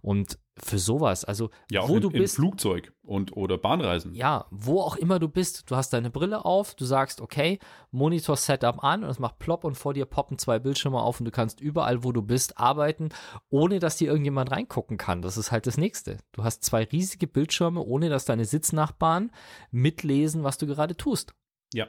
Und 0.01 0.38
für 0.59 0.79
sowas, 0.79 1.25
also 1.25 1.51
ja, 1.71 1.88
wo 1.88 1.97
in, 1.97 2.03
du 2.03 2.11
bist. 2.11 2.37
Flugzeug 2.37 2.92
und 3.03 3.37
oder 3.37 3.57
Bahnreisen. 3.57 4.14
Ja, 4.14 4.47
wo 4.51 4.81
auch 4.81 4.97
immer 4.97 5.18
du 5.18 5.29
bist, 5.29 5.71
du 5.71 5.77
hast 5.77 5.92
deine 5.92 6.11
Brille 6.11 6.45
auf, 6.45 6.75
du 6.75 6.85
sagst, 6.85 7.21
okay, 7.21 7.59
Monitor 7.90 8.37
Setup 8.37 8.85
an 8.85 9.03
und 9.03 9.11
es 9.11 9.18
macht 9.18 9.38
plopp 9.38 9.64
und 9.64 9.77
vor 9.77 9.95
dir 9.95 10.05
poppen 10.05 10.38
zwei 10.38 10.59
Bildschirme 10.59 11.01
auf 11.01 11.21
und 11.21 11.25
du 11.25 11.31
kannst 11.31 11.61
überall, 11.61 12.05
wo 12.05 12.12
du 12.12 12.23
bist, 12.23 12.59
arbeiten, 12.59 13.09
ohne 13.49 13.79
dass 13.79 13.97
dir 13.97 14.09
irgendjemand 14.09 14.51
reingucken 14.51 14.99
kann. 14.99 15.23
Das 15.23 15.37
ist 15.37 15.53
halt 15.53 15.66
das 15.66 15.79
nächste. 15.79 16.18
Du 16.33 16.45
hast 16.45 16.64
zwei 16.64 16.85
riesige 16.85 17.27
Bildschirme, 17.27 17.81
ohne 17.81 18.09
dass 18.09 18.21
deine 18.24 18.44
Sitznachbarn 18.44 19.30
mitlesen, 19.70 20.42
was 20.42 20.58
du 20.58 20.66
gerade 20.66 20.96
tust. 20.96 21.35
Ja, 21.72 21.88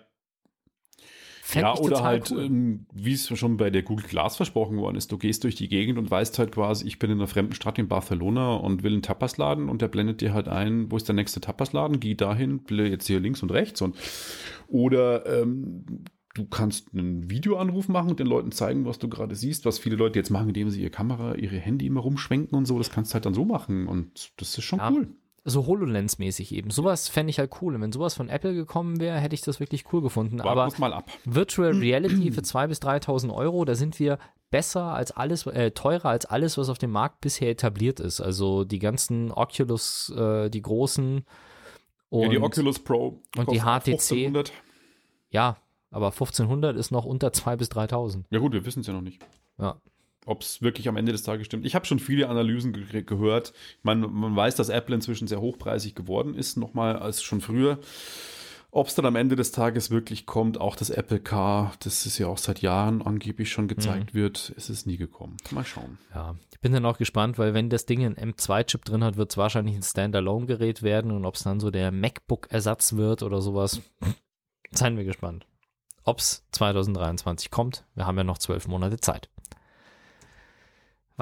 Fänd 1.46 1.64
ja, 1.64 1.78
oder 1.78 2.04
halt, 2.04 2.32
cool. 2.32 2.46
ähm, 2.46 2.86
wie 2.94 3.12
es 3.12 3.28
schon 3.38 3.58
bei 3.58 3.70
der 3.70 3.84
Google 3.84 4.08
Glass 4.08 4.38
versprochen 4.38 4.78
worden 4.78 4.96
ist, 4.96 5.12
du 5.12 5.18
gehst 5.18 5.44
durch 5.44 5.56
die 5.56 5.68
Gegend 5.68 6.00
und 6.00 6.10
weißt 6.10 6.40
halt 6.40 6.54
quasi, 6.54 6.88
ich 6.88 7.00
bin 7.00 7.12
in 7.12 7.18
einer 7.18 7.28
fremden 7.28 7.54
Stadt 7.54 7.78
in 7.78 7.90
Barcelona 7.90 8.56
und 8.56 8.82
will 8.82 8.94
einen 8.94 9.02
Tapasladen 9.02 9.68
und 9.68 9.82
der 9.82 9.90
blendet 9.90 10.22
dir 10.22 10.34
halt 10.34 10.48
ein, 10.48 10.90
wo 10.90 10.96
ist 10.96 11.10
der 11.10 11.16
nächste 11.16 11.42
Tapasladen, 11.42 12.00
geh 12.00 12.16
dahin, 12.16 12.62
jetzt 12.70 13.08
hier 13.08 13.20
links 13.20 13.44
und 13.44 13.52
rechts 13.52 13.82
und 13.82 13.98
oder 14.70 15.26
ähm, 15.26 16.06
du 16.34 16.46
kannst 16.46 16.94
einen 16.94 17.30
Videoanruf 17.30 17.90
machen 17.90 18.12
und 18.12 18.22
den 18.22 18.28
Leuten 18.28 18.54
zeigen, 18.54 18.86
was 18.86 18.98
du 18.98 19.10
gerade 19.10 19.36
siehst, 19.36 19.66
was 19.66 19.80
viele 19.80 19.98
Leute 19.98 20.20
jetzt 20.20 20.30
machen, 20.30 20.48
indem 20.48 20.70
sie 20.70 20.80
ihre 20.80 20.92
Kamera, 20.92 21.36
ihre 21.36 21.58
Handy 21.58 21.88
immer 21.88 22.00
rumschwenken 22.00 22.58
und 22.58 22.66
so, 22.66 22.78
das 22.78 22.90
kannst 22.90 23.12
du 23.12 23.16
halt 23.16 23.26
dann 23.26 23.34
so 23.34 23.44
machen 23.44 23.88
und 23.90 24.32
das 24.38 24.58
ist 24.58 24.64
schon 24.64 24.80
ja. 24.80 24.90
cool 24.90 25.14
so 25.46 25.66
HoloLens-mäßig 25.66 26.54
eben. 26.54 26.70
Sowas 26.70 27.10
fände 27.10 27.30
ich 27.30 27.40
halt 27.40 27.52
cool. 27.62 27.76
Und 27.76 27.82
wenn 27.82 27.92
sowas 27.92 28.14
von 28.14 28.30
Apple 28.30 28.54
gekommen 28.54 29.00
wäre, 29.00 29.20
hätte 29.20 29.36
ich 29.36 29.42
das 29.42 29.60
wirklich 29.60 29.86
cool 29.92 30.02
gefunden. 30.02 30.40
Warten 30.40 30.50
Aber 30.50 30.72
mal 30.80 30.94
ab. 30.94 31.10
Virtual 31.26 31.72
Reality 31.78 32.32
für 32.32 32.42
2.000 32.42 32.68
bis 32.68 32.82
3.000 32.82 33.34
Euro, 33.34 33.66
da 33.66 33.76
sind 33.76 34.00
wir 34.00 34.20
besser 34.52 34.94
als 34.94 35.12
alles, 35.12 35.46
äh, 35.48 35.72
teurer 35.72 36.10
als 36.10 36.26
alles, 36.26 36.58
was 36.58 36.70
auf 36.70 36.78
dem 36.78 36.92
Markt 36.92 37.22
bisher 37.22 37.50
etabliert 37.50 38.00
ist. 38.00 38.22
Also 38.22 38.64
die 38.64 38.80
ganzen 38.80 39.32
Oculus, 39.32 40.14
äh, 40.16 40.50
die 40.50 40.62
großen 40.62 41.26
und, 42.10 42.22
ja, 42.22 42.30
die 42.30 42.40
Oculus 42.40 42.80
Pro 42.80 43.20
und 43.36 43.52
die 43.52 43.62
HTC. 43.62 43.66
1500. 43.66 44.54
Ja, 45.32 45.58
aber 45.90 46.08
1500 46.08 46.78
ist 46.78 46.92
noch 46.92 47.06
unter 47.06 47.30
2.000 47.30 47.56
bis 47.58 47.72
3.000. 47.72 48.24
Ja 48.30 48.40
gut, 48.40 48.54
wir 48.54 48.66
wissen 48.66 48.82
es 48.82 48.88
ja 48.88 48.94
noch 48.94 49.02
nicht. 49.02 49.26
Ja 49.58 49.78
ob 50.26 50.42
es 50.42 50.62
wirklich 50.62 50.88
am 50.88 50.98
Ende 50.98 51.12
des 51.12 51.24
Tages 51.24 51.46
stimmt. 51.46 51.66
Ich 51.66 51.76
habe 51.76 51.86
schon 51.86 52.00
viele 52.00 52.30
Analysen 52.30 52.74
ge 52.74 53.04
gehört. 53.04 53.54
Man, 53.82 54.02
man 54.02 54.36
weiß, 54.36 54.56
dass 54.56 54.70
Apple 54.70 54.96
inzwischen 54.96 55.28
sehr 55.28 55.42
hochpreisig 55.42 55.96
geworden 55.96 56.36
ist, 56.36 56.58
nochmal 56.58 56.98
als 56.98 57.24
schon 57.24 57.42
früher. 57.42 57.80
Ob 58.76 58.88
es 58.88 58.96
dann 58.96 59.06
am 59.06 59.16
Ende 59.16 59.36
des 59.36 59.52
Tages 59.52 59.92
wirklich 59.92 60.26
kommt, 60.26 60.60
auch 60.60 60.76
das 60.76 60.90
Apple 60.90 61.20
Car, 61.20 61.74
das 61.82 62.08
ist 62.08 62.18
ja 62.18 62.26
auch 62.26 62.40
seit 62.40 62.64
Jahren 62.64 63.04
angeblich 63.04 63.52
schon 63.52 63.68
gezeigt 63.68 64.16
mhm. 64.16 64.18
wird, 64.18 64.50
ist 64.50 64.70
es 64.70 64.88
nie 64.88 64.98
gekommen. 64.98 65.38
Mal 65.52 65.64
schauen. 65.64 66.00
Ja, 66.16 66.36
ich 66.52 66.60
bin 66.60 66.74
dann 66.74 66.86
auch 66.88 66.98
gespannt, 66.98 67.38
weil 67.38 67.54
wenn 67.54 67.70
das 67.70 67.86
Ding 67.86 68.04
einen 68.04 68.16
M2-Chip 68.16 68.84
drin 68.84 69.04
hat, 69.04 69.16
wird 69.16 69.30
es 69.30 69.38
wahrscheinlich 69.38 69.76
ein 69.76 69.84
Standalone-Gerät 69.84 70.82
werden 70.82 71.12
und 71.12 71.24
ob 71.24 71.36
es 71.36 71.44
dann 71.44 71.60
so 71.60 71.70
der 71.70 71.92
MacBook-Ersatz 71.92 72.94
wird 72.94 73.22
oder 73.22 73.42
sowas, 73.42 73.80
seien 74.72 74.98
wir 74.98 75.04
gespannt. 75.04 75.46
Ob 76.04 76.18
es 76.18 76.44
2023 76.54 77.52
kommt, 77.52 77.86
wir 77.94 78.08
haben 78.08 78.18
ja 78.18 78.24
noch 78.24 78.40
zwölf 78.40 78.68
Monate 78.68 79.00
Zeit. 79.00 79.30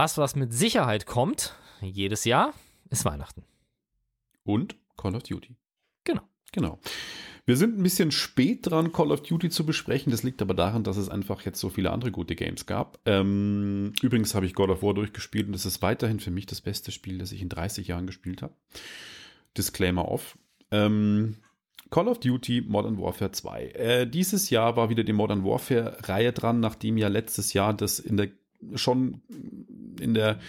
Was, 0.02 0.18
was 0.18 0.36
mit 0.36 0.52
Sicherheit 0.52 1.06
kommt, 1.06 1.54
jedes 1.80 2.26
Jahr, 2.26 2.56
ist 2.90 3.06
Weihnachten. 3.06 3.44
Und 4.44 4.76
Call 4.98 5.16
of 5.16 5.22
Duty. 5.22 5.56
Genau. 6.06 6.24
Genau. 6.52 6.80
Wir 7.46 7.56
sind 7.56 7.78
ein 7.78 7.84
bisschen 7.84 8.10
spät 8.10 8.62
dran, 8.64 8.94
Call 8.94 9.12
of 9.12 9.22
Duty 9.22 9.52
zu 9.52 9.64
besprechen. 9.64 10.10
Das 10.10 10.24
liegt 10.24 10.42
aber 10.42 10.56
daran, 10.56 10.84
dass 10.84 10.98
es 10.98 11.08
einfach 11.08 11.44
jetzt 11.44 11.60
so 11.60 11.70
viele 11.70 11.92
andere 11.92 12.10
gute 12.10 12.36
Games 12.36 12.66
gab. 12.66 12.98
Ähm, 13.06 13.94
übrigens 14.02 14.34
habe 14.34 14.48
ich 14.48 14.56
God 14.56 14.72
of 14.72 14.82
War 14.82 14.96
durchgespielt 14.96 15.46
und 15.46 15.54
das 15.54 15.68
ist 15.68 15.84
weiterhin 15.84 16.20
für 16.20 16.32
mich 16.32 16.48
das 16.48 16.62
beste 16.62 16.92
Spiel, 16.92 17.20
das 17.20 17.32
ich 17.32 17.44
in 17.44 17.50
30 17.50 17.88
Jahren 17.90 18.08
gespielt 18.08 18.42
habe. 18.42 18.56
Disclaimer 19.56 20.08
off. 20.08 20.36
Ähm, 20.72 21.36
Call 21.92 22.08
of 22.08 22.20
Duty 22.22 22.62
Modern 22.62 23.00
Warfare 23.00 23.34
2. 23.34 23.66
Äh, 23.66 24.08
dieses 24.08 24.50
Jahr 24.50 24.78
war 24.78 24.90
wieder 24.90 25.04
die 25.04 25.14
Modern 25.14 25.46
Warfare-Reihe 25.46 26.34
dran, 26.34 26.60
nachdem 26.60 26.98
ja 26.98 27.08
letztes 27.08 27.54
Jahr 27.54 27.76
das 27.76 28.00
in 28.00 28.18
der 28.18 28.30
schon 28.76 29.22
in 30.00 30.14
der 30.14 30.40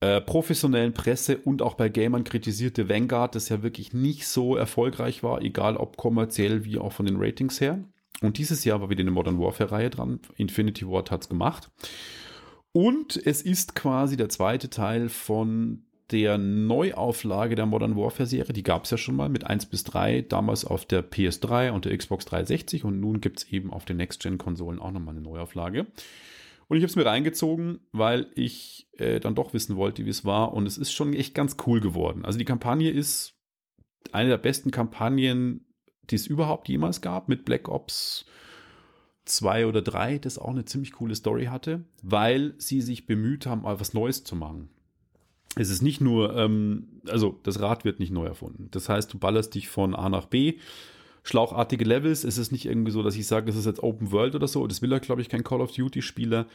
äh, 0.00 0.20
professionellen 0.20 0.94
Presse 0.94 1.38
und 1.38 1.62
auch 1.62 1.74
bei 1.74 1.88
Gamern 1.88 2.24
kritisierte 2.24 2.88
Vanguard, 2.88 3.34
das 3.34 3.48
ja 3.48 3.62
wirklich 3.62 3.92
nicht 3.92 4.26
so 4.26 4.56
erfolgreich 4.56 5.22
war, 5.22 5.42
egal 5.42 5.76
ob 5.76 5.96
kommerziell 5.96 6.64
wie 6.64 6.78
auch 6.78 6.92
von 6.92 7.06
den 7.06 7.16
Ratings 7.18 7.60
her. 7.60 7.84
Und 8.20 8.38
dieses 8.38 8.64
Jahr 8.64 8.80
war 8.80 8.90
wieder 8.90 9.02
eine 9.02 9.10
Modern 9.10 9.38
Warfare-Reihe 9.38 9.90
dran. 9.90 10.20
Infinity 10.36 10.88
Ward 10.88 11.10
hat 11.10 11.22
es 11.22 11.28
gemacht. 11.28 11.70
Und 12.72 13.20
es 13.24 13.42
ist 13.42 13.74
quasi 13.74 14.16
der 14.16 14.28
zweite 14.28 14.70
Teil 14.70 15.08
von 15.08 15.84
der 16.10 16.36
Neuauflage 16.36 17.54
der 17.54 17.66
Modern 17.66 17.96
Warfare-Serie. 17.96 18.52
Die 18.52 18.62
gab 18.62 18.84
es 18.84 18.90
ja 18.90 18.98
schon 18.98 19.16
mal 19.16 19.28
mit 19.28 19.44
1 19.44 19.66
bis 19.66 19.84
3, 19.84 20.22
damals 20.22 20.64
auf 20.64 20.84
der 20.84 21.08
PS3 21.08 21.70
und 21.70 21.84
der 21.84 21.96
Xbox 21.96 22.24
360. 22.26 22.84
Und 22.84 23.00
nun 23.00 23.20
gibt 23.20 23.38
es 23.38 23.48
eben 23.50 23.72
auf 23.72 23.84
den 23.84 23.98
Next-Gen-Konsolen 23.98 24.78
auch 24.78 24.90
nochmal 24.90 25.14
eine 25.14 25.22
Neuauflage. 25.22 25.86
Und 26.72 26.78
ich 26.78 26.84
habe 26.84 26.88
es 26.90 26.96
mir 26.96 27.04
reingezogen, 27.04 27.80
weil 27.92 28.30
ich 28.34 28.88
äh, 28.96 29.20
dann 29.20 29.34
doch 29.34 29.52
wissen 29.52 29.76
wollte, 29.76 30.06
wie 30.06 30.08
es 30.08 30.24
war. 30.24 30.54
Und 30.54 30.64
es 30.64 30.78
ist 30.78 30.90
schon 30.90 31.12
echt 31.12 31.34
ganz 31.34 31.58
cool 31.66 31.80
geworden. 31.80 32.24
Also 32.24 32.38
die 32.38 32.46
Kampagne 32.46 32.90
ist 32.90 33.34
eine 34.10 34.30
der 34.30 34.38
besten 34.38 34.70
Kampagnen, 34.70 35.66
die 36.08 36.14
es 36.14 36.26
überhaupt 36.26 36.70
jemals 36.70 37.02
gab, 37.02 37.28
mit 37.28 37.44
Black 37.44 37.68
Ops 37.68 38.24
2 39.26 39.66
oder 39.66 39.82
3, 39.82 40.16
das 40.16 40.38
auch 40.38 40.48
eine 40.48 40.64
ziemlich 40.64 40.92
coole 40.92 41.14
Story 41.14 41.44
hatte, 41.44 41.84
weil 42.02 42.54
sie 42.56 42.80
sich 42.80 43.04
bemüht 43.04 43.44
haben, 43.44 43.64
mal 43.64 43.78
was 43.78 43.92
Neues 43.92 44.24
zu 44.24 44.34
machen. 44.34 44.70
Es 45.56 45.68
ist 45.68 45.82
nicht 45.82 46.00
nur, 46.00 46.34
ähm, 46.38 47.02
also 47.06 47.38
das 47.42 47.60
Rad 47.60 47.84
wird 47.84 48.00
nicht 48.00 48.12
neu 48.12 48.24
erfunden. 48.24 48.68
Das 48.70 48.88
heißt, 48.88 49.12
du 49.12 49.18
ballerst 49.18 49.54
dich 49.54 49.68
von 49.68 49.94
A 49.94 50.08
nach 50.08 50.24
B, 50.24 50.54
schlauchartige 51.22 51.84
Levels. 51.84 52.24
Es 52.24 52.38
ist 52.38 52.52
nicht 52.52 52.66
irgendwie 52.66 52.92
so, 52.92 53.02
dass 53.02 53.16
ich 53.16 53.26
sage, 53.26 53.46
das 53.46 53.56
ist 53.56 53.66
jetzt 53.66 53.82
Open 53.82 54.10
World 54.12 54.34
oder 54.34 54.48
so. 54.48 54.66
Das 54.66 54.82
will 54.82 54.92
er, 54.92 55.00
glaube 55.00 55.22
ich, 55.22 55.28
kein 55.28 55.44
Call 55.44 55.60
of 55.60 55.72
Duty-Spieler. 55.72 56.46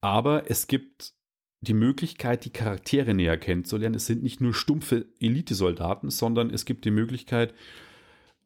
Aber 0.00 0.50
es 0.50 0.66
gibt 0.66 1.14
die 1.60 1.74
Möglichkeit, 1.74 2.44
die 2.44 2.52
Charaktere 2.52 3.14
näher 3.14 3.38
kennenzulernen. 3.38 3.94
Es 3.94 4.06
sind 4.06 4.22
nicht 4.22 4.40
nur 4.40 4.54
stumpfe 4.54 5.06
Elitesoldaten, 5.20 6.10
sondern 6.10 6.50
es 6.50 6.64
gibt 6.64 6.84
die 6.84 6.90
Möglichkeit, 6.90 7.54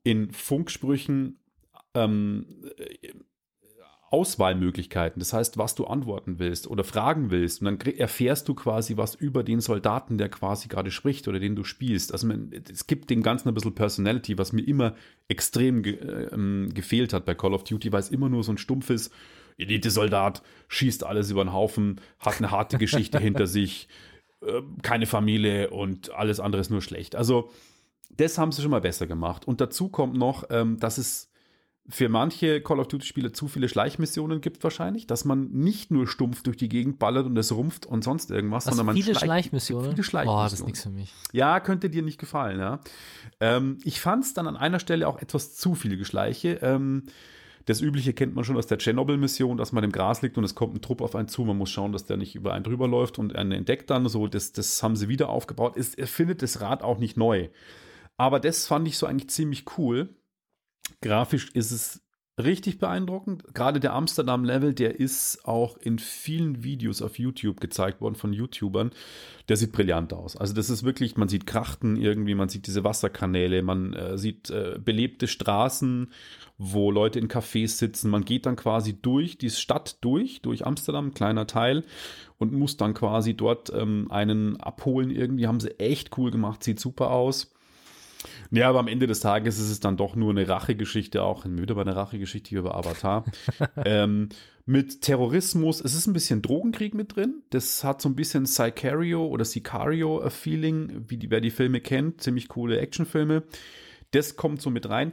in 0.04 0.30
Funksprüchen 0.30 1.38
ähm, 1.94 2.46
Auswahlmöglichkeiten. 4.10 5.20
Das 5.20 5.32
heißt, 5.32 5.58
was 5.58 5.74
du 5.74 5.86
antworten 5.86 6.38
willst 6.38 6.66
oder 6.66 6.82
fragen 6.82 7.30
willst. 7.30 7.60
Und 7.60 7.66
dann 7.66 7.94
erfährst 7.94 8.48
du 8.48 8.54
quasi 8.54 8.96
was 8.96 9.14
über 9.14 9.42
den 9.42 9.60
Soldaten, 9.60 10.16
der 10.16 10.30
quasi 10.30 10.68
gerade 10.68 10.90
spricht 10.90 11.28
oder 11.28 11.38
den 11.38 11.56
du 11.56 11.64
spielst. 11.64 12.12
Also 12.12 12.26
man, 12.26 12.50
es 12.70 12.86
gibt 12.86 13.10
dem 13.10 13.22
Ganzen 13.22 13.48
ein 13.48 13.54
bisschen 13.54 13.74
Personality, 13.74 14.38
was 14.38 14.52
mir 14.52 14.62
immer 14.62 14.94
extrem 15.28 15.82
ge 15.82 15.94
äh, 15.94 16.68
gefehlt 16.68 17.12
hat 17.12 17.26
bei 17.26 17.34
Call 17.34 17.52
of 17.52 17.64
Duty, 17.64 17.92
weil 17.92 18.00
es 18.00 18.08
immer 18.08 18.30
nur 18.30 18.42
so 18.44 18.52
ein 18.52 18.58
stumpfes 18.58 19.10
Elite-Soldat, 19.58 20.42
schießt 20.68 21.04
alles 21.04 21.30
über 21.30 21.44
den 21.44 21.52
Haufen, 21.52 22.00
hat 22.18 22.38
eine 22.38 22.50
harte 22.50 22.78
Geschichte 22.78 23.18
hinter 23.18 23.46
sich, 23.48 23.88
äh, 24.40 24.62
keine 24.82 25.04
Familie 25.04 25.68
und 25.68 26.14
alles 26.14 26.40
andere 26.40 26.62
ist 26.62 26.70
nur 26.70 26.80
schlecht. 26.80 27.14
Also 27.14 27.50
das 28.10 28.38
haben 28.38 28.52
sie 28.52 28.62
schon 28.62 28.70
mal 28.70 28.80
besser 28.80 29.06
gemacht. 29.06 29.46
Und 29.46 29.60
dazu 29.60 29.90
kommt 29.90 30.16
noch, 30.16 30.44
ähm, 30.48 30.78
dass 30.78 30.96
es 30.96 31.30
für 31.90 32.08
manche 32.10 32.60
Call 32.60 32.80
of 32.80 32.88
Duty-Spiele 32.88 33.32
zu 33.32 33.48
viele 33.48 33.68
Schleichmissionen 33.68 34.42
gibt 34.42 34.62
wahrscheinlich, 34.62 35.06
dass 35.06 35.24
man 35.24 35.50
nicht 35.52 35.90
nur 35.90 36.06
stumpf 36.06 36.42
durch 36.42 36.58
die 36.58 36.68
Gegend 36.68 36.98
ballert 36.98 37.24
und 37.24 37.36
es 37.38 37.50
rumpft 37.50 37.86
und 37.86 38.04
sonst 38.04 38.30
irgendwas, 38.30 38.66
Was, 38.66 38.76
sondern 38.76 38.86
man 38.86 38.96
viele 38.96 39.14
Schleichmissionen? 39.14 39.92
Viele 39.92 40.02
Schleichmissionen. 40.02 40.38
Boah, 40.38 40.44
das 40.44 40.60
ist 40.60 40.66
nichts 40.66 40.82
für 40.82 40.90
mich. 40.90 41.14
Ja, 41.32 41.60
könnte 41.60 41.88
dir 41.88 42.02
nicht 42.02 42.18
gefallen, 42.18 42.58
ja. 42.58 42.80
Ähm, 43.40 43.78
ich 43.84 44.00
fand 44.00 44.24
es 44.24 44.34
dann 44.34 44.46
an 44.46 44.56
einer 44.56 44.80
Stelle 44.80 45.08
auch 45.08 45.20
etwas 45.20 45.56
zu 45.56 45.74
viele 45.74 45.96
Geschleiche. 45.96 46.58
Ähm, 46.60 47.04
das 47.64 47.80
Übliche 47.80 48.12
kennt 48.12 48.34
man 48.34 48.44
schon 48.44 48.56
aus 48.56 48.66
der 48.66 48.78
Tschernobyl-Mission, 48.78 49.56
dass 49.56 49.72
man 49.72 49.84
im 49.84 49.92
Gras 49.92 50.20
liegt 50.20 50.36
und 50.36 50.44
es 50.44 50.54
kommt 50.54 50.74
ein 50.74 50.82
Trupp 50.82 51.00
auf 51.00 51.14
einen 51.14 51.28
zu. 51.28 51.44
Man 51.44 51.56
muss 51.56 51.70
schauen, 51.70 51.92
dass 51.92 52.04
der 52.04 52.18
nicht 52.18 52.34
über 52.34 52.52
einen 52.52 52.64
drüber 52.64 52.86
läuft 52.86 53.18
und 53.18 53.34
einen 53.34 53.52
entdeckt 53.52 53.88
dann. 53.88 54.08
So, 54.08 54.26
das, 54.26 54.52
das 54.52 54.82
haben 54.82 54.96
sie 54.96 55.08
wieder 55.08 55.30
aufgebaut. 55.30 55.76
Es, 55.76 55.94
er 55.94 56.06
findet 56.06 56.42
das 56.42 56.60
Rad 56.60 56.82
auch 56.82 56.98
nicht 56.98 57.16
neu. 57.16 57.48
Aber 58.18 58.40
das 58.40 58.66
fand 58.66 58.88
ich 58.88 58.98
so 58.98 59.06
eigentlich 59.06 59.30
ziemlich 59.30 59.64
cool. 59.78 60.08
Grafisch 61.00 61.50
ist 61.54 61.70
es 61.70 62.02
richtig 62.38 62.78
beeindruckend. 62.78 63.54
Gerade 63.54 63.80
der 63.80 63.94
Amsterdam-Level, 63.94 64.72
der 64.74 64.98
ist 64.98 65.44
auch 65.44 65.76
in 65.78 65.98
vielen 65.98 66.62
Videos 66.62 67.02
auf 67.02 67.18
YouTube 67.18 67.60
gezeigt 67.60 68.00
worden 68.00 68.14
von 68.14 68.32
YouTubern. 68.32 68.92
Der 69.48 69.56
sieht 69.56 69.72
brillant 69.72 70.12
aus. 70.12 70.36
Also 70.36 70.54
das 70.54 70.70
ist 70.70 70.84
wirklich, 70.84 71.16
man 71.16 71.28
sieht 71.28 71.46
Krachten 71.46 71.96
irgendwie, 71.96 72.34
man 72.34 72.48
sieht 72.48 72.66
diese 72.66 72.84
Wasserkanäle, 72.84 73.62
man 73.62 73.92
äh, 73.92 74.18
sieht 74.18 74.50
äh, 74.50 74.78
belebte 74.82 75.26
Straßen, 75.26 76.12
wo 76.58 76.90
Leute 76.90 77.18
in 77.18 77.28
Cafés 77.28 77.78
sitzen. 77.78 78.10
Man 78.10 78.24
geht 78.24 78.46
dann 78.46 78.56
quasi 78.56 79.00
durch 79.00 79.38
die 79.38 79.50
Stadt 79.50 79.98
durch, 80.02 80.40
durch 80.42 80.64
Amsterdam, 80.64 81.08
ein 81.08 81.14
kleiner 81.14 81.46
Teil, 81.46 81.84
und 82.38 82.52
muss 82.52 82.76
dann 82.76 82.94
quasi 82.94 83.34
dort 83.34 83.72
ähm, 83.74 84.06
einen 84.10 84.58
abholen 84.58 85.10
irgendwie. 85.10 85.48
Haben 85.48 85.60
sie 85.60 85.78
echt 85.80 86.16
cool 86.16 86.30
gemacht, 86.30 86.62
sieht 86.62 86.78
super 86.78 87.10
aus. 87.10 87.52
Ja, 88.50 88.68
aber 88.68 88.78
am 88.78 88.88
Ende 88.88 89.06
des 89.06 89.20
Tages 89.20 89.58
ist 89.58 89.70
es 89.70 89.80
dann 89.80 89.96
doch 89.96 90.16
nur 90.16 90.30
eine 90.30 90.48
Rachegeschichte, 90.48 91.22
auch 91.22 91.44
wieder 91.46 91.74
bei 91.74 91.82
einer 91.82 91.96
Rachegeschichte 91.96 92.56
über 92.56 92.74
Avatar. 92.74 93.24
ähm, 93.84 94.30
mit 94.64 95.02
Terrorismus, 95.02 95.80
es 95.80 95.94
ist 95.94 96.06
ein 96.06 96.12
bisschen 96.12 96.42
Drogenkrieg 96.42 96.94
mit 96.94 97.16
drin. 97.16 97.42
Das 97.50 97.84
hat 97.84 98.00
so 98.00 98.08
ein 98.08 98.14
bisschen 98.14 98.46
Sicario 98.46 99.26
oder 99.26 99.44
Sicario-Feeling, 99.44 101.04
wie 101.08 101.16
die, 101.16 101.30
wer 101.30 101.40
die 101.40 101.50
Filme 101.50 101.80
kennt. 101.80 102.22
Ziemlich 102.22 102.48
coole 102.48 102.78
Actionfilme. 102.78 103.44
Das 104.10 104.36
kommt 104.36 104.62
so 104.62 104.70
mit 104.70 104.88
rein. 104.88 105.12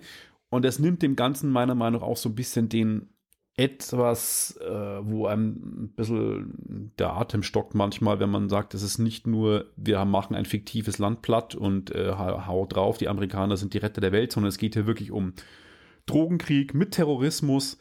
Und 0.49 0.63
das 0.63 0.79
nimmt 0.79 1.01
dem 1.01 1.15
Ganzen 1.15 1.51
meiner 1.51 1.75
Meinung 1.75 2.01
nach 2.01 2.07
auch 2.07 2.17
so 2.17 2.29
ein 2.29 2.35
bisschen 2.35 2.69
den 2.69 3.09
etwas, 3.57 4.57
äh, 4.57 4.99
wo 5.01 5.27
einem 5.27 5.83
ein 5.83 5.93
bisschen 5.95 6.91
der 6.99 7.13
Atem 7.13 7.41
stockt 7.41 7.73
manchmal, 7.73 8.19
wenn 8.19 8.29
man 8.29 8.49
sagt, 8.49 8.73
es 8.73 8.83
ist 8.83 8.97
nicht 8.97 9.27
nur, 9.27 9.71
wir 9.77 10.03
machen 10.03 10.35
ein 10.35 10.45
fiktives 10.45 10.97
Land 10.97 11.21
platt 11.21 11.55
und 11.55 11.91
äh, 11.91 12.11
hau 12.11 12.65
drauf, 12.65 12.97
die 12.97 13.07
Amerikaner 13.07 13.55
sind 13.55 13.73
die 13.73 13.77
Retter 13.77 14.01
der 14.01 14.11
Welt, 14.11 14.33
sondern 14.33 14.49
es 14.49 14.57
geht 14.57 14.73
hier 14.73 14.87
wirklich 14.87 15.11
um 15.11 15.33
Drogenkrieg 16.05 16.73
mit 16.73 16.91
Terrorismus. 16.91 17.77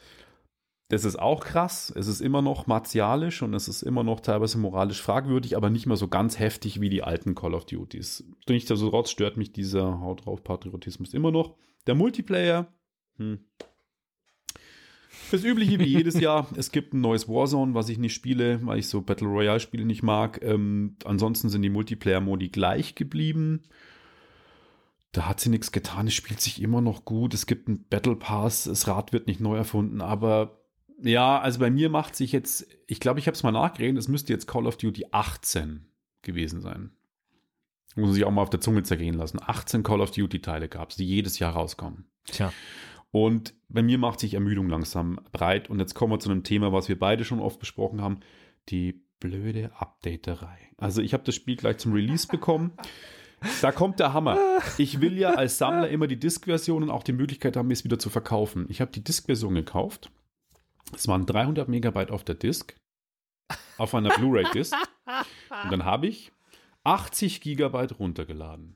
Das 0.89 1.03
ist 1.03 1.17
auch 1.17 1.43
krass. 1.43 1.91
Es 1.95 2.07
ist 2.07 2.21
immer 2.21 2.41
noch 2.41 2.67
martialisch 2.67 3.41
und 3.41 3.53
es 3.53 3.67
ist 3.67 3.81
immer 3.81 4.03
noch 4.03 4.19
teilweise 4.21 4.57
moralisch 4.57 5.01
fragwürdig, 5.01 5.57
aber 5.57 5.69
nicht 5.69 5.87
mehr 5.87 5.97
so 5.97 6.07
ganz 6.07 6.39
heftig 6.39 6.79
wie 6.79 6.89
die 6.89 7.03
alten 7.03 7.35
Call 7.35 7.55
of 7.55 7.65
Duties. 7.65 8.23
Nichtsdestotrotz 8.47 9.09
stört 9.09 9.35
mich 9.35 9.51
dieser 9.51 9.99
Haut 9.99 10.25
drauf 10.25 10.43
Patriotismus 10.43 11.13
immer 11.13 11.31
noch. 11.31 11.55
Der 11.87 11.95
Multiplayer, 11.95 12.67
hm, 13.17 13.39
das 15.31 15.43
Übliche 15.43 15.79
wie 15.79 15.85
jedes 15.85 16.19
Jahr. 16.19 16.47
Es 16.55 16.71
gibt 16.71 16.93
ein 16.93 17.01
neues 17.01 17.27
Warzone, 17.27 17.73
was 17.73 17.89
ich 17.89 17.97
nicht 17.97 18.13
spiele, 18.13 18.59
weil 18.65 18.79
ich 18.79 18.87
so 18.87 19.01
Battle 19.01 19.27
Royale-Spiele 19.27 19.85
nicht 19.85 20.03
mag. 20.03 20.41
Ähm, 20.41 20.97
ansonsten 21.05 21.49
sind 21.49 21.61
die 21.61 21.69
Multiplayer-Modi 21.69 22.49
gleich 22.49 22.95
geblieben. 22.95 23.63
Da 25.11 25.27
hat 25.27 25.39
sie 25.39 25.49
nichts 25.49 25.71
getan. 25.71 26.07
Es 26.07 26.13
spielt 26.13 26.41
sich 26.41 26.61
immer 26.61 26.81
noch 26.81 27.05
gut. 27.05 27.33
Es 27.33 27.45
gibt 27.45 27.67
einen 27.67 27.85
Battle 27.89 28.15
Pass. 28.15 28.65
Das 28.65 28.87
Rad 28.87 29.13
wird 29.13 29.27
nicht 29.27 29.39
neu 29.39 29.55
erfunden. 29.55 30.01
Aber 30.01 30.59
ja, 31.01 31.39
also 31.39 31.59
bei 31.59 31.69
mir 31.69 31.89
macht 31.89 32.15
sich 32.15 32.31
jetzt, 32.31 32.67
ich 32.87 32.99
glaube, 32.99 33.19
ich 33.19 33.27
habe 33.27 33.35
es 33.35 33.43
mal 33.43 33.51
nachgerechnet, 33.51 33.99
es 33.99 34.07
müsste 34.07 34.33
jetzt 34.33 34.47
Call 34.47 34.67
of 34.67 34.77
Duty 34.77 35.05
18 35.11 35.85
gewesen 36.21 36.61
sein. 36.61 36.91
Muss 37.95 38.07
man 38.07 38.13
sich 38.13 38.25
auch 38.25 38.31
mal 38.31 38.41
auf 38.41 38.49
der 38.49 38.59
Zunge 38.59 38.83
zergehen 38.83 39.15
lassen. 39.15 39.39
18 39.41 39.83
Call 39.83 40.01
of 40.01 40.11
Duty-Teile 40.11 40.67
gab 40.67 40.89
es, 40.89 40.97
die 40.97 41.05
jedes 41.05 41.39
Jahr 41.39 41.53
rauskommen. 41.53 42.05
Tja. 42.25 42.51
Und 43.15 43.53
bei 43.69 43.81
mir 43.81 43.97
macht 43.97 44.19
sich 44.19 44.33
Ermüdung 44.33 44.67
langsam 44.67 45.21
breit. 45.31 45.69
Und 45.69 45.79
jetzt 45.79 45.93
kommen 45.93 46.11
wir 46.11 46.19
zu 46.19 46.29
einem 46.29 46.43
Thema, 46.43 46.73
was 46.73 46.89
wir 46.89 46.99
beide 46.99 47.23
schon 47.23 47.39
oft 47.39 47.61
besprochen 47.61 48.01
haben. 48.01 48.19
Die 48.67 49.05
blöde 49.21 49.71
Updaterei. 49.79 50.57
Also 50.75 51.01
ich 51.01 51.13
habe 51.13 51.23
das 51.23 51.33
Spiel 51.33 51.55
gleich 51.55 51.77
zum 51.77 51.93
Release 51.93 52.27
bekommen. 52.27 52.73
Da 53.61 53.71
kommt 53.71 54.01
der 54.01 54.11
Hammer. 54.11 54.37
Ich 54.77 54.99
will 54.99 55.17
ja 55.17 55.29
als 55.29 55.57
Sammler 55.57 55.87
immer 55.87 56.07
die 56.07 56.19
Disk-Version 56.19 56.83
und 56.83 56.89
auch 56.89 57.03
die 57.03 57.13
Möglichkeit 57.13 57.55
haben, 57.55 57.71
es 57.71 57.85
wieder 57.85 57.99
zu 57.99 58.09
verkaufen. 58.09 58.65
Ich 58.67 58.81
habe 58.81 58.91
die 58.91 59.03
Disk-Version 59.03 59.55
gekauft. 59.55 60.11
Es 60.93 61.07
waren 61.07 61.25
300 61.25 61.69
Megabyte 61.69 62.11
auf 62.11 62.25
der 62.25 62.35
Disk. 62.35 62.75
Auf 63.77 63.95
einer 63.95 64.09
Blu-ray-Disk. 64.09 64.75
Und 65.63 65.71
dann 65.71 65.85
habe 65.85 66.07
ich 66.07 66.33
80 66.83 67.39
Gigabyte 67.39 67.97
runtergeladen. 67.97 68.75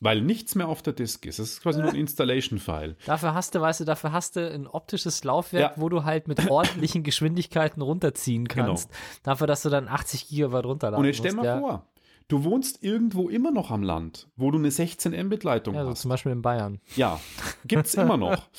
Weil 0.00 0.20
nichts 0.20 0.54
mehr 0.54 0.68
auf 0.68 0.82
der 0.82 0.92
Disk 0.92 1.24
ist. 1.24 1.38
Es 1.38 1.52
ist 1.52 1.62
quasi 1.62 1.80
nur 1.80 1.88
ein 1.90 1.96
Installation-File. 2.06 2.96
Dafür 3.06 3.32
hast 3.34 3.54
du, 3.54 3.60
weißt 3.62 3.80
du, 3.80 3.84
dafür 3.84 4.12
hast 4.12 4.36
du 4.36 4.46
ein 4.52 4.66
optisches 4.66 5.24
Laufwerk, 5.24 5.76
Ja. 5.76 5.80
wo 5.80 5.88
du 5.88 6.04
halt 6.04 6.28
mit 6.28 6.46
ordentlichen 6.50 7.02
Geschwindigkeiten 7.02 7.80
runterziehen 7.80 8.46
kannst. 8.46 8.90
Dafür, 9.22 9.46
dass 9.46 9.62
du 9.62 9.70
dann 9.70 9.88
80 9.88 10.28
Gigabyte 10.28 10.66
runterladen 10.66 11.00
Und 11.00 11.06
jetzt 11.06 11.18
stell 11.18 11.32
musst. 11.32 11.44
mal 11.46 11.54
ja. 11.54 11.58
vor, 11.60 11.86
du 12.28 12.44
wohnst 12.44 12.82
irgendwo 12.82 13.28
immer 13.30 13.50
noch 13.52 13.70
am 13.70 13.82
Land, 13.82 14.28
wo 14.36 14.50
du 14.50 14.58
eine 14.58 14.70
16 14.70 15.12
Mbit-Leitung 15.28 15.74
Ja, 15.74 15.84
so 15.84 15.90
hast. 15.90 16.02
zum 16.02 16.10
Beispiel 16.10 16.32
in 16.32 16.42
Bayern. 16.42 16.78
Ja, 16.96 17.18
gibt's 17.64 17.94
immer 17.94 18.16
noch. 18.18 18.42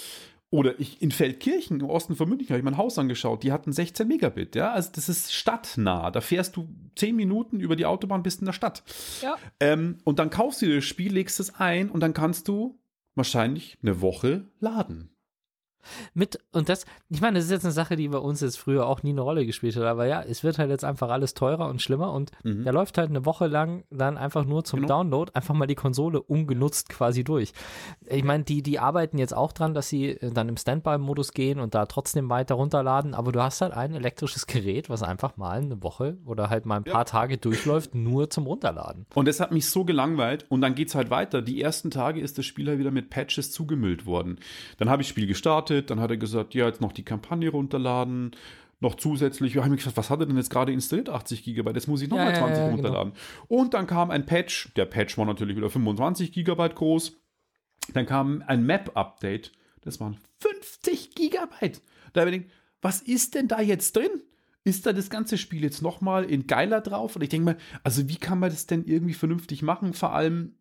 Oder 0.50 0.80
ich, 0.80 1.02
in 1.02 1.12
Feldkirchen, 1.12 1.82
im 1.82 1.90
Osten 1.90 2.16
von 2.16 2.30
München, 2.30 2.50
habe 2.50 2.60
ich 2.60 2.64
mein 2.64 2.78
Haus 2.78 2.98
angeschaut, 2.98 3.44
die 3.44 3.52
hatten 3.52 3.74
16 3.74 4.08
Megabit, 4.08 4.56
ja. 4.56 4.72
Also 4.72 4.92
das 4.94 5.10
ist 5.10 5.34
stadtnah. 5.34 6.10
Da 6.10 6.22
fährst 6.22 6.56
du 6.56 6.70
10 6.96 7.16
Minuten 7.16 7.60
über 7.60 7.76
die 7.76 7.86
Autobahn, 7.86 8.24
bist 8.24 8.40
in 8.40 8.46
der 8.46 8.54
Stadt. 8.54 8.84
Ja. 9.22 9.36
Ähm, 9.60 9.98
und 10.06 10.20
dann 10.20 10.30
kaufst 10.30 10.62
du 10.62 10.68
dir 10.68 10.76
das 10.76 10.86
Spiel, 10.86 11.12
legst 11.12 11.42
es 11.42 11.56
ein 11.56 11.90
und 11.90 12.00
dann 12.00 12.14
kannst 12.14 12.48
du 12.48 12.80
wahrscheinlich 13.16 13.78
eine 13.82 14.00
Woche 14.02 14.46
laden. 14.60 15.10
Mit, 16.14 16.40
und 16.52 16.70
das, 16.70 16.86
ich 17.10 17.22
meine, 17.22 17.38
das 17.38 17.46
ist 17.46 17.52
jetzt 17.52 17.66
eine 17.66 17.72
Sache, 17.72 17.96
die 17.96 18.08
bei 18.08 18.18
uns 18.18 18.42
jetzt 18.42 18.58
früher 18.58 18.88
auch 18.88 19.04
nie 19.04 19.12
eine 19.12 19.22
Rolle 19.22 19.46
gespielt 19.46 19.76
hat, 19.76 19.84
aber 19.84 20.06
ja, 20.06 20.22
es 20.22 20.44
wird 20.44 20.60
halt 20.60 20.70
jetzt 20.70 20.84
einfach 20.84 21.10
alles 21.10 21.34
teurer 21.34 21.68
und 21.70 21.82
schlimmer 21.82 22.14
und 22.14 22.32
mhm. 22.44 22.64
da 22.64 22.72
läuft 22.72 22.98
halt 22.98 23.10
eine 23.10 23.26
Woche 23.26 23.48
lang 23.48 23.84
dann 23.90 24.18
einfach 24.18 24.46
nur 24.46 24.64
zum 24.64 24.82
genau. 24.82 25.00
Download 25.00 25.32
einfach 25.34 25.54
mal 25.54 25.68
die 25.68 25.76
Konsole 25.76 26.22
ungenutzt 26.22 26.90
quasi 26.90 27.24
durch. 27.24 27.54
Ich 28.08 28.24
meine, 28.24 28.44
die, 28.44 28.62
die 28.62 28.80
arbeiten 28.80 29.18
jetzt 29.18 29.36
auch 29.36 29.52
dran, 29.52 29.74
dass 29.74 29.90
sie 29.90 30.10
äh, 30.10 30.32
dann 30.32 30.50
im 30.50 30.58
Standby-Modus 30.58 31.34
gehen 31.34 31.60
und 31.60 31.76
da 31.76 31.86
trotzdem 31.86 32.30
weiter 32.30 32.56
runterladen, 32.56 33.14
aber 33.14 33.32
du 33.32 33.42
hast 33.42 33.62
halt 33.62 33.74
ein 33.74 33.94
elektrisches 33.94 34.48
Gerät, 34.48 34.90
was 34.90 35.04
einfach 35.04 35.38
mal 35.38 35.58
eine 35.58 35.82
Woche 35.84 36.18
oder 36.26 36.50
halt 36.50 36.66
mal 36.66 36.78
ein 36.78 36.84
paar 36.84 37.02
ja. 37.02 37.04
Tage 37.06 37.38
durchläuft, 37.38 37.96
nur 37.96 38.30
zum 38.30 38.46
Runterladen. 38.46 39.06
Und 39.14 39.28
das 39.28 39.40
hat 39.40 39.52
mich 39.52 39.70
so 39.70 39.86
gelangweilt 39.86 40.46
und 40.50 40.62
dann 40.62 40.76
geht 40.76 40.90
es 40.90 40.96
halt 40.96 41.10
weiter. 41.10 41.42
Die 41.42 41.62
ersten 41.62 41.92
Tage 41.92 42.22
ist 42.22 42.38
das 42.38 42.46
Spiel 42.46 42.68
halt 42.68 42.80
wieder 42.80 42.92
mit 42.92 43.10
Patches 43.10 43.52
zugemüllt 43.52 44.06
worden. 44.06 44.40
Dann 44.78 44.90
habe 44.90 45.02
ich 45.02 45.08
das 45.08 45.12
Spiel 45.12 45.28
gestartet, 45.28 45.77
gestartet, 45.78 45.90
dann 45.90 46.00
hat 46.00 46.12
er 46.12 46.18
gesagt, 46.18 46.54
ja, 46.54 46.68
jetzt 46.68 46.82
noch 46.82 46.92
die 46.92 47.04
Kampagne 47.04 47.50
runterladen, 47.50 48.32
noch 48.80 48.96
zusätzlich, 48.96 49.56
wir 49.56 49.64
haben 49.64 49.76
gesagt, 49.76 49.98
was 49.98 50.10
hat 50.10 50.20
er 50.20 50.28
denn 50.28 50.38
jetzt 50.38 50.52
gerade 50.52 50.72
installiert? 50.72 51.10
80 51.10 51.44
Gigabyte, 51.44 51.76
jetzt 51.76 51.88
muss 51.88 52.02
ich 52.02 52.10
nochmal 52.10 52.34
ja, 52.34 52.40
20 52.40 52.58
ja, 52.58 52.64
ja, 52.64 52.70
genau. 52.70 52.76
runterladen. 52.76 53.14
Genau. 53.14 53.62
Und 53.62 53.74
dann 53.74 53.88
kam 53.88 54.12
ein 54.12 54.26
Patch, 54.26 54.72
der 54.76 54.86
Patch 54.86 55.18
war 55.18 55.26
natürlich 55.26 55.58
wieder 55.58 55.70
25 55.70 56.32
Gigabyte 56.32 56.76
groß. 56.76 57.18
Dann 57.94 58.06
kam 58.06 58.44
ein 58.46 58.66
Map-Update, 58.66 59.52
das 59.82 60.00
waren 60.00 60.18
50 60.42 61.16
Gigabyte. 61.16 61.82
Da 62.14 62.22
habe 62.22 62.32
ich 62.32 62.38
gedacht, 62.38 62.54
was 62.82 63.02
ist 63.02 63.34
denn 63.34 63.48
da 63.48 63.62
jetzt 63.62 63.96
drin? 63.96 64.22
Ist 64.64 64.86
da 64.86 64.94
das 64.94 65.10
ganze 65.10 65.38
Spiel 65.38 65.64
jetzt 65.64 65.82
nochmal 65.82 66.26
in 66.26 66.46
geiler 66.46 66.82
drauf? 66.82 67.16
Und 67.16 67.22
ich 67.24 67.30
denke 67.30 67.46
mal, 67.46 67.58
also 67.84 68.08
wie 68.10 68.18
kann 68.18 68.40
man 68.40 68.50
das 68.50 68.68
denn 68.68 68.84
irgendwie 68.84 69.14
vernünftig 69.14 69.64
machen? 69.64 69.94
Vor 69.94 70.14
allem, 70.14 70.56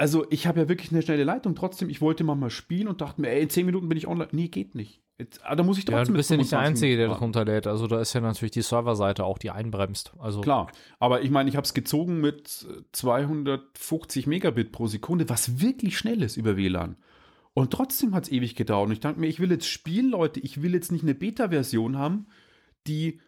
also 0.00 0.24
ich 0.30 0.46
habe 0.46 0.60
ja 0.60 0.68
wirklich 0.68 0.92
eine 0.92 1.02
schnelle 1.02 1.24
Leitung. 1.24 1.54
Trotzdem, 1.54 1.90
ich 1.90 2.00
wollte 2.00 2.24
mal 2.24 2.48
spielen 2.48 2.88
und 2.88 3.02
dachte 3.02 3.20
mir, 3.20 3.28
ey, 3.28 3.42
in 3.42 3.50
10 3.50 3.66
Minuten 3.66 3.86
bin 3.86 3.98
ich 3.98 4.06
online. 4.08 4.30
Nee, 4.32 4.48
geht 4.48 4.74
nicht. 4.74 5.02
Jetzt, 5.18 5.44
ah, 5.44 5.54
da 5.54 5.62
muss 5.62 5.76
ich 5.76 5.84
trotzdem. 5.84 5.98
Ja, 5.98 6.04
du 6.04 6.12
bist 6.14 6.30
ja 6.30 6.38
nicht 6.38 6.52
der 6.52 6.60
Einzige, 6.60 6.96
der 6.96 7.08
das 7.08 7.20
runterlädt. 7.20 7.66
Also 7.66 7.86
da 7.86 8.00
ist 8.00 8.14
ja 8.14 8.22
natürlich 8.22 8.52
die 8.52 8.62
Serverseite 8.62 9.26
auch, 9.26 9.36
die 9.36 9.50
einbremst. 9.50 10.14
Also 10.18 10.40
Klar, 10.40 10.72
aber 10.98 11.20
ich 11.20 11.30
meine, 11.30 11.50
ich 11.50 11.56
habe 11.56 11.66
es 11.66 11.74
gezogen 11.74 12.18
mit 12.22 12.66
250 12.92 14.26
Megabit 14.26 14.72
pro 14.72 14.86
Sekunde, 14.86 15.28
was 15.28 15.60
wirklich 15.60 15.98
schnell 15.98 16.22
ist 16.22 16.38
über 16.38 16.56
WLAN. 16.56 16.96
Und 17.52 17.70
trotzdem 17.70 18.14
hat 18.14 18.24
es 18.24 18.32
ewig 18.32 18.54
gedauert. 18.54 18.86
Und 18.86 18.92
ich 18.92 19.00
dachte 19.00 19.20
mir, 19.20 19.26
ich 19.26 19.38
will 19.38 19.50
jetzt 19.50 19.68
spielen, 19.68 20.08
Leute. 20.08 20.40
Ich 20.40 20.62
will 20.62 20.72
jetzt 20.72 20.92
nicht 20.92 21.02
eine 21.02 21.14
Beta-Version 21.14 21.98
haben, 21.98 22.26
die 22.86 23.20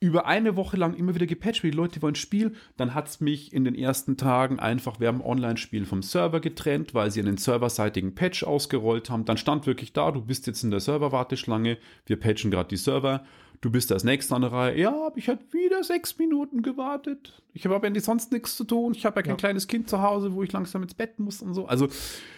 über 0.00 0.26
eine 0.26 0.54
Woche 0.56 0.76
lang 0.76 0.94
immer 0.94 1.14
wieder 1.14 1.26
gepatcht 1.26 1.62
wird. 1.62 1.74
Die 1.74 1.76
Leute 1.78 2.02
wollen 2.02 2.14
Spiel. 2.14 2.52
Dann 2.76 2.94
hat 2.94 3.08
es 3.08 3.20
mich 3.20 3.52
in 3.52 3.64
den 3.64 3.74
ersten 3.74 4.16
Tagen 4.16 4.60
einfach, 4.60 5.00
wir 5.00 5.08
haben 5.08 5.20
Online-Spiel 5.20 5.86
vom 5.86 6.02
Server 6.02 6.40
getrennt, 6.40 6.94
weil 6.94 7.10
sie 7.10 7.20
einen 7.20 7.36
serverseitigen 7.36 8.14
Patch 8.14 8.44
ausgerollt 8.44 9.10
haben. 9.10 9.24
Dann 9.24 9.36
stand 9.36 9.66
wirklich 9.66 9.92
da, 9.92 10.10
du 10.12 10.22
bist 10.22 10.46
jetzt 10.46 10.62
in 10.62 10.70
der 10.70 10.80
Server-Warteschlange, 10.80 11.78
wir 12.06 12.20
patchen 12.20 12.50
gerade 12.50 12.68
die 12.68 12.76
Server. 12.76 13.24
Du 13.60 13.72
bist 13.72 13.90
als 13.90 14.04
nächster 14.04 14.36
an 14.36 14.42
der 14.42 14.52
Reihe. 14.52 14.78
Ja, 14.78 14.92
habe 14.92 15.18
ich 15.18 15.28
halt 15.28 15.52
wieder 15.52 15.82
sechs 15.82 16.16
Minuten 16.16 16.62
gewartet. 16.62 17.42
Ich 17.52 17.64
habe 17.64 17.74
aber 17.74 18.00
sonst 18.00 18.30
nichts 18.30 18.56
zu 18.56 18.62
tun. 18.62 18.94
Ich 18.94 19.04
habe 19.04 19.16
ja 19.16 19.22
kein 19.22 19.30
ja. 19.32 19.36
kleines 19.36 19.66
Kind 19.66 19.88
zu 19.88 20.00
Hause, 20.00 20.32
wo 20.32 20.44
ich 20.44 20.52
langsam 20.52 20.84
ins 20.84 20.94
Bett 20.94 21.18
muss 21.18 21.42
und 21.42 21.54
so. 21.54 21.66
Also, 21.66 21.88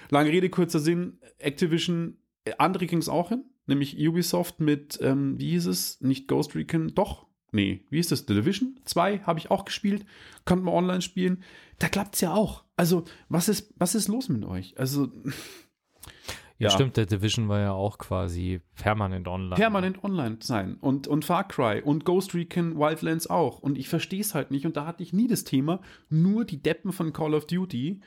lange 0.09 0.31
Rede, 0.31 0.49
kurzer 0.49 0.79
Sinn. 0.79 1.19
Activision, 1.37 2.17
äh, 2.45 2.53
andere 2.57 2.87
ging 2.87 3.01
es 3.01 3.11
auch 3.11 3.29
hin, 3.29 3.45
nämlich 3.67 3.99
Ubisoft 3.99 4.61
mit, 4.61 4.99
ähm, 5.03 5.39
wie 5.39 5.51
hieß 5.51 5.67
es? 5.67 6.01
Nicht 6.01 6.27
Ghost 6.27 6.55
Recon, 6.55 6.95
doch, 6.95 7.27
nee, 7.53 7.85
wie 7.91 7.99
ist 7.99 8.13
das? 8.13 8.21
The 8.21 8.35
Division 8.35 8.79
2 8.85 9.21
habe 9.21 9.39
ich 9.39 9.51
auch 9.51 9.65
gespielt, 9.65 10.05
konnte 10.45 10.65
man 10.65 10.75
online 10.75 11.03
spielen. 11.03 11.43
Da 11.79 11.89
klappt 11.89 12.15
es 12.17 12.21
ja 12.21 12.33
auch. 12.35 12.65
Also, 12.77 13.05
was 13.29 13.49
ist, 13.49 13.73
was 13.77 13.95
ist 13.95 14.09
los 14.09 14.29
mit 14.29 14.45
euch? 14.45 14.79
Also. 14.79 15.09
Ja, 16.59 16.69
ja, 16.69 16.71
stimmt, 16.71 16.99
der 16.99 17.07
Division 17.07 17.49
war 17.49 17.61
ja 17.61 17.73
auch 17.73 17.97
quasi 17.97 18.61
permanent 18.75 19.27
online. 19.27 19.55
Permanent 19.55 20.05
online 20.05 20.37
sein. 20.43 20.77
Und, 20.79 21.09
und 21.09 21.25
Far 21.25 21.49
Cry 21.49 21.81
und 21.83 22.05
Ghost 22.05 22.35
Recon 22.35 22.79
Wildlands 22.79 23.29
auch. 23.31 23.61
Und 23.61 23.79
ich 23.79 23.89
verstehe 23.89 24.21
es 24.21 24.35
halt 24.35 24.51
nicht. 24.51 24.67
Und 24.67 24.77
da 24.77 24.85
hatte 24.85 25.03
ich 25.03 25.15
nie 25.15 25.27
das 25.27 25.45
Thema, 25.45 25.81
nur 26.11 26.45
die 26.45 26.63
Deppen 26.63 26.93
von 26.93 27.15
Call 27.15 27.33
of 27.33 27.47
Duty. 27.47 28.03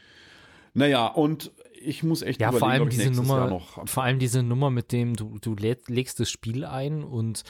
Naja, 0.76 1.08
und 1.08 1.52
ich 1.82 2.04
muss 2.04 2.22
echt 2.22 2.42
ja, 2.42 2.52
vor 2.52 2.70
allem 2.70 2.90
diese 2.90 3.10
Nummer, 3.10 3.60
vor 3.86 4.04
allem 4.04 4.20
diese 4.20 4.44
Nummer, 4.44 4.70
mit 4.70 4.92
dem 4.92 5.16
du, 5.16 5.40
du 5.40 5.56
legst 5.56 6.20
das 6.20 6.30
Spiel 6.30 6.64
ein 6.64 7.04
und 7.04 7.44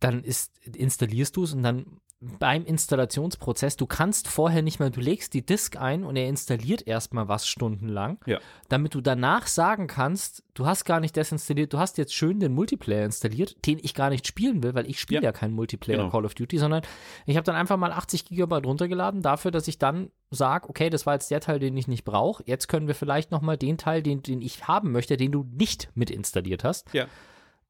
dann 0.00 0.24
ist, 0.24 0.52
installierst 0.76 1.36
du 1.36 1.44
es 1.44 1.52
und 1.52 1.62
dann 1.62 2.00
beim 2.38 2.64
Installationsprozess, 2.64 3.76
du 3.76 3.86
kannst 3.86 4.28
vorher 4.28 4.62
nicht 4.62 4.78
mehr, 4.78 4.90
du 4.90 5.00
legst 5.00 5.34
die 5.34 5.44
Disk 5.44 5.76
ein 5.76 6.04
und 6.04 6.14
er 6.14 6.28
installiert 6.28 6.86
erstmal 6.86 7.26
was 7.26 7.48
stundenlang, 7.48 8.18
ja. 8.26 8.38
damit 8.68 8.94
du 8.94 9.00
danach 9.00 9.48
sagen 9.48 9.88
kannst, 9.88 10.44
du 10.54 10.66
hast 10.66 10.84
gar 10.84 11.00
nicht 11.00 11.16
desinstalliert, 11.16 11.72
du 11.72 11.78
hast 11.78 11.98
jetzt 11.98 12.14
schön 12.14 12.38
den 12.38 12.54
Multiplayer 12.54 13.04
installiert, 13.04 13.56
den 13.66 13.80
ich 13.82 13.94
gar 13.94 14.08
nicht 14.08 14.26
spielen 14.26 14.62
will, 14.62 14.74
weil 14.74 14.88
ich 14.88 15.00
spiele 15.00 15.22
ja. 15.22 15.28
ja 15.28 15.32
keinen 15.32 15.54
Multiplayer 15.54 15.98
genau. 15.98 16.10
Call 16.10 16.24
of 16.24 16.34
Duty, 16.34 16.58
sondern 16.58 16.82
ich 17.26 17.36
habe 17.36 17.44
dann 17.44 17.56
einfach 17.56 17.76
mal 17.76 17.90
80 17.90 18.24
Gigabyte 18.24 18.66
runtergeladen 18.66 19.22
dafür, 19.22 19.50
dass 19.50 19.66
ich 19.66 19.78
dann 19.78 20.10
sage, 20.30 20.68
okay, 20.68 20.90
das 20.90 21.06
war 21.06 21.14
jetzt 21.14 21.30
der 21.30 21.40
Teil, 21.40 21.58
den 21.58 21.76
ich 21.76 21.88
nicht 21.88 22.04
brauche, 22.04 22.44
jetzt 22.46 22.68
können 22.68 22.86
wir 22.86 22.94
vielleicht 22.94 23.32
nochmal 23.32 23.56
den 23.56 23.78
Teil, 23.78 24.00
den, 24.00 24.22
den 24.22 24.42
ich 24.42 24.68
haben 24.68 24.92
möchte, 24.92 25.16
den 25.16 25.32
du 25.32 25.44
nicht 25.50 25.90
mit 25.94 26.10
installiert 26.10 26.62
hast. 26.62 26.92
Ja 26.94 27.06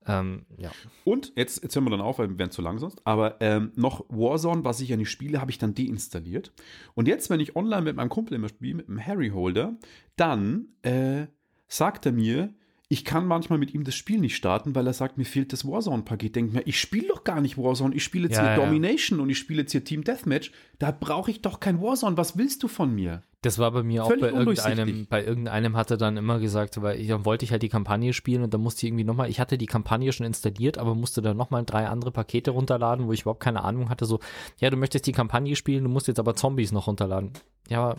ähm, 0.07 0.47
ja. 0.59 0.71
Und, 1.05 1.33
jetzt, 1.37 1.63
jetzt 1.63 1.75
hören 1.75 1.85
wir 1.85 1.91
dann 1.91 2.01
auf, 2.01 2.19
weil 2.19 2.29
wir 2.29 2.39
werden 2.39 2.51
zu 2.51 2.63
lang 2.63 2.79
sonst, 2.79 3.01
aber 3.05 3.37
ähm, 3.41 3.73
noch 3.77 4.05
Warzone, 4.09 4.65
was 4.65 4.81
ich 4.81 4.89
ja 4.89 4.97
nicht 4.97 5.11
spiele, 5.11 5.41
habe 5.41 5.51
ich 5.51 5.59
dann 5.59 5.75
deinstalliert. 5.75 6.53
Und 6.95 7.09
jetzt, 7.09 7.31
wenn 7.31 7.41
ich 7.41 7.57
online 7.57 7.83
mit 7.83 7.97
meinem 7.97 8.09
Kumpel 8.09 8.35
immer 8.35 8.49
spiele, 8.49 8.77
mit 8.77 8.89
dem 8.89 9.05
Harry 9.05 9.31
Holder, 9.31 9.77
dann 10.17 10.67
äh, 10.83 11.27
sagt 11.69 12.07
er 12.07 12.13
mir, 12.13 12.53
ich 12.93 13.07
kann 13.07 13.27
manchmal 13.27 13.59
mit 13.59 13.73
ihm 13.73 13.85
das 13.85 13.95
Spiel 13.95 14.21
nicht 14.21 14.37
starten, 14.37 14.75
weil 14.75 14.87
er 14.87 14.93
sagt, 14.93 15.17
mir 15.17 15.25
fehlt 15.25 15.55
das 15.55 15.67
Warzone-Paket. 15.67 16.37
Denkt 16.37 16.53
mir, 16.53 16.61
ich 16.67 16.79
spiele 16.79 17.09
doch 17.09 17.25
gar 17.25 17.41
nicht 17.41 17.57
Warzone, 17.57 17.95
ich 17.95 18.05
spiele 18.05 18.25
jetzt 18.25 18.37
ja, 18.37 18.43
hier 18.43 18.51
ja. 18.51 18.67
Domination 18.67 19.19
und 19.19 19.31
ich 19.31 19.39
spiele 19.39 19.63
jetzt 19.63 19.73
hier 19.73 19.83
Team 19.83 20.05
Deathmatch. 20.05 20.53
Da 20.79 20.91
brauche 20.91 21.31
ich 21.31 21.41
doch 21.41 21.59
kein 21.59 21.81
Warzone. 21.81 22.19
Was 22.19 22.37
willst 22.37 22.63
du 22.63 22.69
von 22.69 22.95
mir? 22.95 23.23
Das 23.43 23.59
war 23.59 23.73
bei 23.73 23.83
mir 23.83 24.05
auch 24.05 24.09
bei 24.09 24.31
irgendeinem, 24.31 25.07
bei 25.07 25.25
irgendeinem 25.25 25.77
hat 25.77 25.91
er 25.91 25.97
dann 25.97 26.17
immer 26.17 26.39
gesagt, 26.39 26.81
weil 26.81 27.01
ich, 27.01 27.09
dann 27.09 27.25
wollte 27.25 27.45
ich 27.45 27.51
halt 27.51 27.63
die 27.63 27.69
Kampagne 27.69 28.13
spielen 28.13 28.45
und 28.45 28.55
dann 28.55 28.61
musste 28.61 28.87
ich 28.87 28.91
irgendwie 28.91 29.05
nochmal, 29.05 29.29
ich 29.29 29.41
hatte 29.41 29.59
die 29.59 29.67
Kampagne 29.67 30.13
schon 30.13 30.27
installiert, 30.27 30.79
aber 30.79 30.95
musste 30.95 31.23
dann 31.23 31.37
nochmal 31.37 31.65
drei 31.65 31.89
andere 31.89 32.13
Pakete 32.13 32.53
runterladen, 32.53 33.09
wo 33.09 33.13
ich 33.13 33.23
überhaupt 33.23 33.43
keine 33.43 33.65
Ahnung 33.65 33.89
hatte, 33.89 34.07
so, 34.07 34.21
ja, 34.59 34.71
du 34.71 34.77
möchtest 34.77 35.09
die 35.09 35.13
Kampagne 35.13 35.57
spielen, 35.57 35.83
du 35.83 35.91
musst 35.91 36.07
jetzt 36.07 36.21
aber 36.21 36.37
Zombies 36.37 36.71
noch 36.71 36.87
runterladen. 36.87 37.33
Ja, 37.69 37.97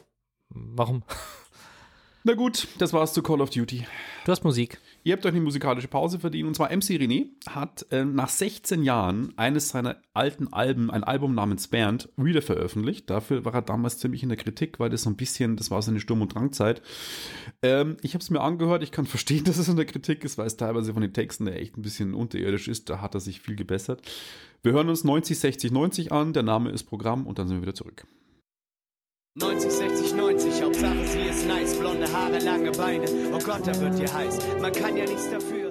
warum? 0.50 1.04
Na 2.26 2.36
gut, 2.36 2.70
das 2.78 2.94
war's 2.94 3.12
zu 3.12 3.22
Call 3.22 3.42
of 3.42 3.50
Duty. 3.50 3.86
Du 4.24 4.32
hast 4.32 4.46
Musik. 4.46 4.80
Ihr 5.04 5.12
habt 5.12 5.26
euch 5.26 5.34
eine 5.34 5.42
musikalische 5.42 5.90
Pause 5.90 6.20
verdient. 6.20 6.48
Und 6.48 6.56
zwar 6.56 6.70
MC 6.70 6.92
René 6.92 7.26
hat 7.50 7.86
äh, 7.92 8.06
nach 8.06 8.30
16 8.30 8.82
Jahren 8.82 9.34
eines 9.36 9.68
seiner 9.68 9.98
alten 10.14 10.54
Alben, 10.54 10.90
ein 10.90 11.04
Album 11.04 11.36
namens 11.36 11.68
Band, 11.68 12.08
wieder 12.16 12.42
veröffentlicht. 12.42 13.10
Dafür 13.10 13.44
war 13.44 13.54
er 13.54 13.62
damals 13.62 13.98
ziemlich 13.98 14.24
in 14.24 14.30
der 14.30 14.38
Kritik, 14.38 14.80
weil 14.80 14.90
das 14.90 15.02
so 15.02 15.10
ein 15.10 15.18
bisschen, 15.18 15.58
das 15.58 15.70
war 15.70 15.82
seine 15.82 16.00
Sturm- 16.00 16.22
und 16.22 16.34
Drangzeit. 16.34 16.82
Ähm, 17.62 17.98
ich 18.02 18.14
habe 18.14 18.24
es 18.24 18.30
mir 18.30 18.40
angehört. 18.40 18.84
Ich 18.84 18.94
kann 18.94 19.06
verstehen, 19.06 19.44
dass 19.44 19.58
es 19.58 19.68
in 19.68 19.76
der 19.76 19.86
Kritik 19.86 20.24
ist, 20.24 20.38
weil 20.38 20.48
es 20.48 20.56
teilweise 20.56 20.94
von 20.94 21.02
den 21.02 21.12
Texten 21.12 21.44
der 21.44 21.60
echt 21.60 21.78
ein 21.78 21.82
bisschen 21.82 22.14
unterirdisch 22.14 22.70
ist. 22.70 22.90
Da 22.90 23.02
hat 23.02 23.16
er 23.16 23.20
sich 23.20 23.42
viel 23.42 23.58
gebessert. 23.58 24.02
Wir 24.62 24.72
hören 24.72 24.88
uns 24.88 25.04
90, 25.04 25.38
60, 25.38 25.74
90 25.74 26.14
an. 26.14 26.32
Der 26.32 26.44
Name 26.44 26.70
ist 26.70 26.84
Programm 26.84 27.28
und 27.28 27.38
dann 27.38 27.50
sind 27.50 27.58
wir 27.58 27.64
wieder 27.64 27.76
zurück. 27.76 28.06
90, 29.36 29.72
60, 29.72 30.14
90, 30.14 30.62
Hauptsache 30.62 31.08
sie 31.08 31.22
ist 31.22 31.48
nice, 31.48 31.76
blonde 31.80 32.06
Haare, 32.14 32.38
lange 32.38 32.72
Beine, 32.72 33.08
oh 33.34 33.40
Gott, 33.40 33.66
da 33.66 33.74
wird 33.82 34.00
ihr 34.00 34.14
heiß, 34.14 34.38
man 34.62 34.72
kann 34.72 34.96
ja 34.96 35.06
nichts 35.06 35.28
dafür. 35.32 35.63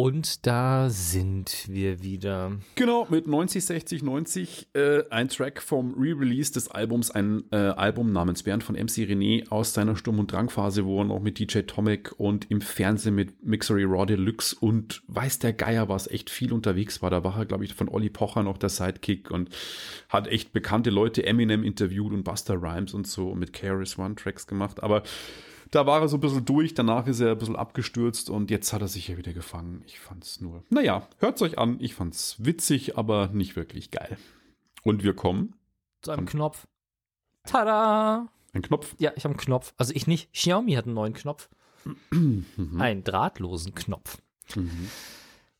Und 0.00 0.46
da 0.46 0.90
sind 0.90 1.64
wir 1.66 2.04
wieder. 2.04 2.52
Genau, 2.76 3.08
mit 3.10 3.26
90, 3.26 3.64
60, 3.64 4.04
90 4.04 4.68
äh, 4.74 5.02
ein 5.10 5.28
Track 5.28 5.60
vom 5.60 5.92
Re-Release 5.94 6.52
des 6.52 6.70
Albums, 6.70 7.10
ein 7.10 7.42
äh, 7.50 7.56
Album 7.56 8.12
namens 8.12 8.44
Bernd 8.44 8.62
von 8.62 8.76
MC 8.76 9.08
René 9.08 9.50
aus 9.50 9.74
seiner 9.74 9.96
Sturm- 9.96 10.20
und 10.20 10.30
Drangphase, 10.30 10.84
wo 10.84 11.00
er 11.00 11.06
noch 11.06 11.18
mit 11.18 11.40
DJ 11.40 11.62
Tomic 11.62 12.12
und 12.16 12.48
im 12.48 12.60
Fernsehen 12.60 13.16
mit 13.16 13.44
Mixery 13.44 13.82
Raw 13.82 14.06
Deluxe 14.06 14.54
und 14.60 15.02
weiß 15.08 15.40
der 15.40 15.52
Geier 15.52 15.88
was 15.88 16.06
echt 16.06 16.30
viel 16.30 16.52
unterwegs 16.52 17.02
war. 17.02 17.10
Da 17.10 17.24
war 17.24 17.36
er, 17.36 17.46
glaube 17.46 17.64
ich, 17.64 17.74
von 17.74 17.88
Olli 17.88 18.08
Pocher 18.08 18.44
noch 18.44 18.58
der 18.58 18.68
Sidekick 18.68 19.32
und 19.32 19.50
hat 20.08 20.28
echt 20.28 20.52
bekannte 20.52 20.90
Leute 20.90 21.26
Eminem 21.26 21.64
interviewt 21.64 22.12
und 22.12 22.22
Buster 22.22 22.54
Rhymes 22.54 22.94
und 22.94 23.08
so 23.08 23.30
und 23.30 23.40
mit 23.40 23.52
Keras 23.52 23.98
One 23.98 24.14
Tracks 24.14 24.46
gemacht. 24.46 24.80
Aber 24.80 25.02
da 25.70 25.86
war 25.86 26.00
er 26.00 26.08
so 26.08 26.16
ein 26.16 26.20
bisschen 26.20 26.44
durch, 26.44 26.74
danach 26.74 27.06
ist 27.06 27.20
er 27.20 27.32
ein 27.32 27.38
bisschen 27.38 27.56
abgestürzt 27.56 28.30
und 28.30 28.50
jetzt 28.50 28.72
hat 28.72 28.80
er 28.80 28.88
sich 28.88 29.08
ja 29.08 29.16
wieder 29.16 29.32
gefangen. 29.32 29.82
Ich 29.86 29.98
fand's 29.98 30.40
nur, 30.40 30.64
naja, 30.70 31.08
hört's 31.18 31.42
euch 31.42 31.58
an. 31.58 31.78
Ich 31.80 31.94
fand's 31.94 32.36
witzig, 32.38 32.96
aber 32.96 33.28
nicht 33.28 33.56
wirklich 33.56 33.90
geil. 33.90 34.18
Und 34.82 35.02
wir 35.02 35.14
kommen 35.14 35.54
zu 36.02 36.12
einem 36.12 36.26
Knopf. 36.26 36.66
Tada! 37.44 38.28
Ein 38.52 38.62
Knopf? 38.62 38.94
Ja, 38.98 39.12
ich 39.16 39.24
habe 39.24 39.34
einen 39.34 39.40
Knopf. 39.40 39.74
Also 39.76 39.92
ich 39.94 40.06
nicht. 40.06 40.32
Xiaomi 40.32 40.72
hat 40.72 40.86
einen 40.86 40.94
neuen 40.94 41.14
Knopf. 41.14 41.48
Mhm. 42.10 42.46
Einen 42.78 43.04
drahtlosen 43.04 43.74
Knopf. 43.74 44.18
Mhm. 44.54 44.88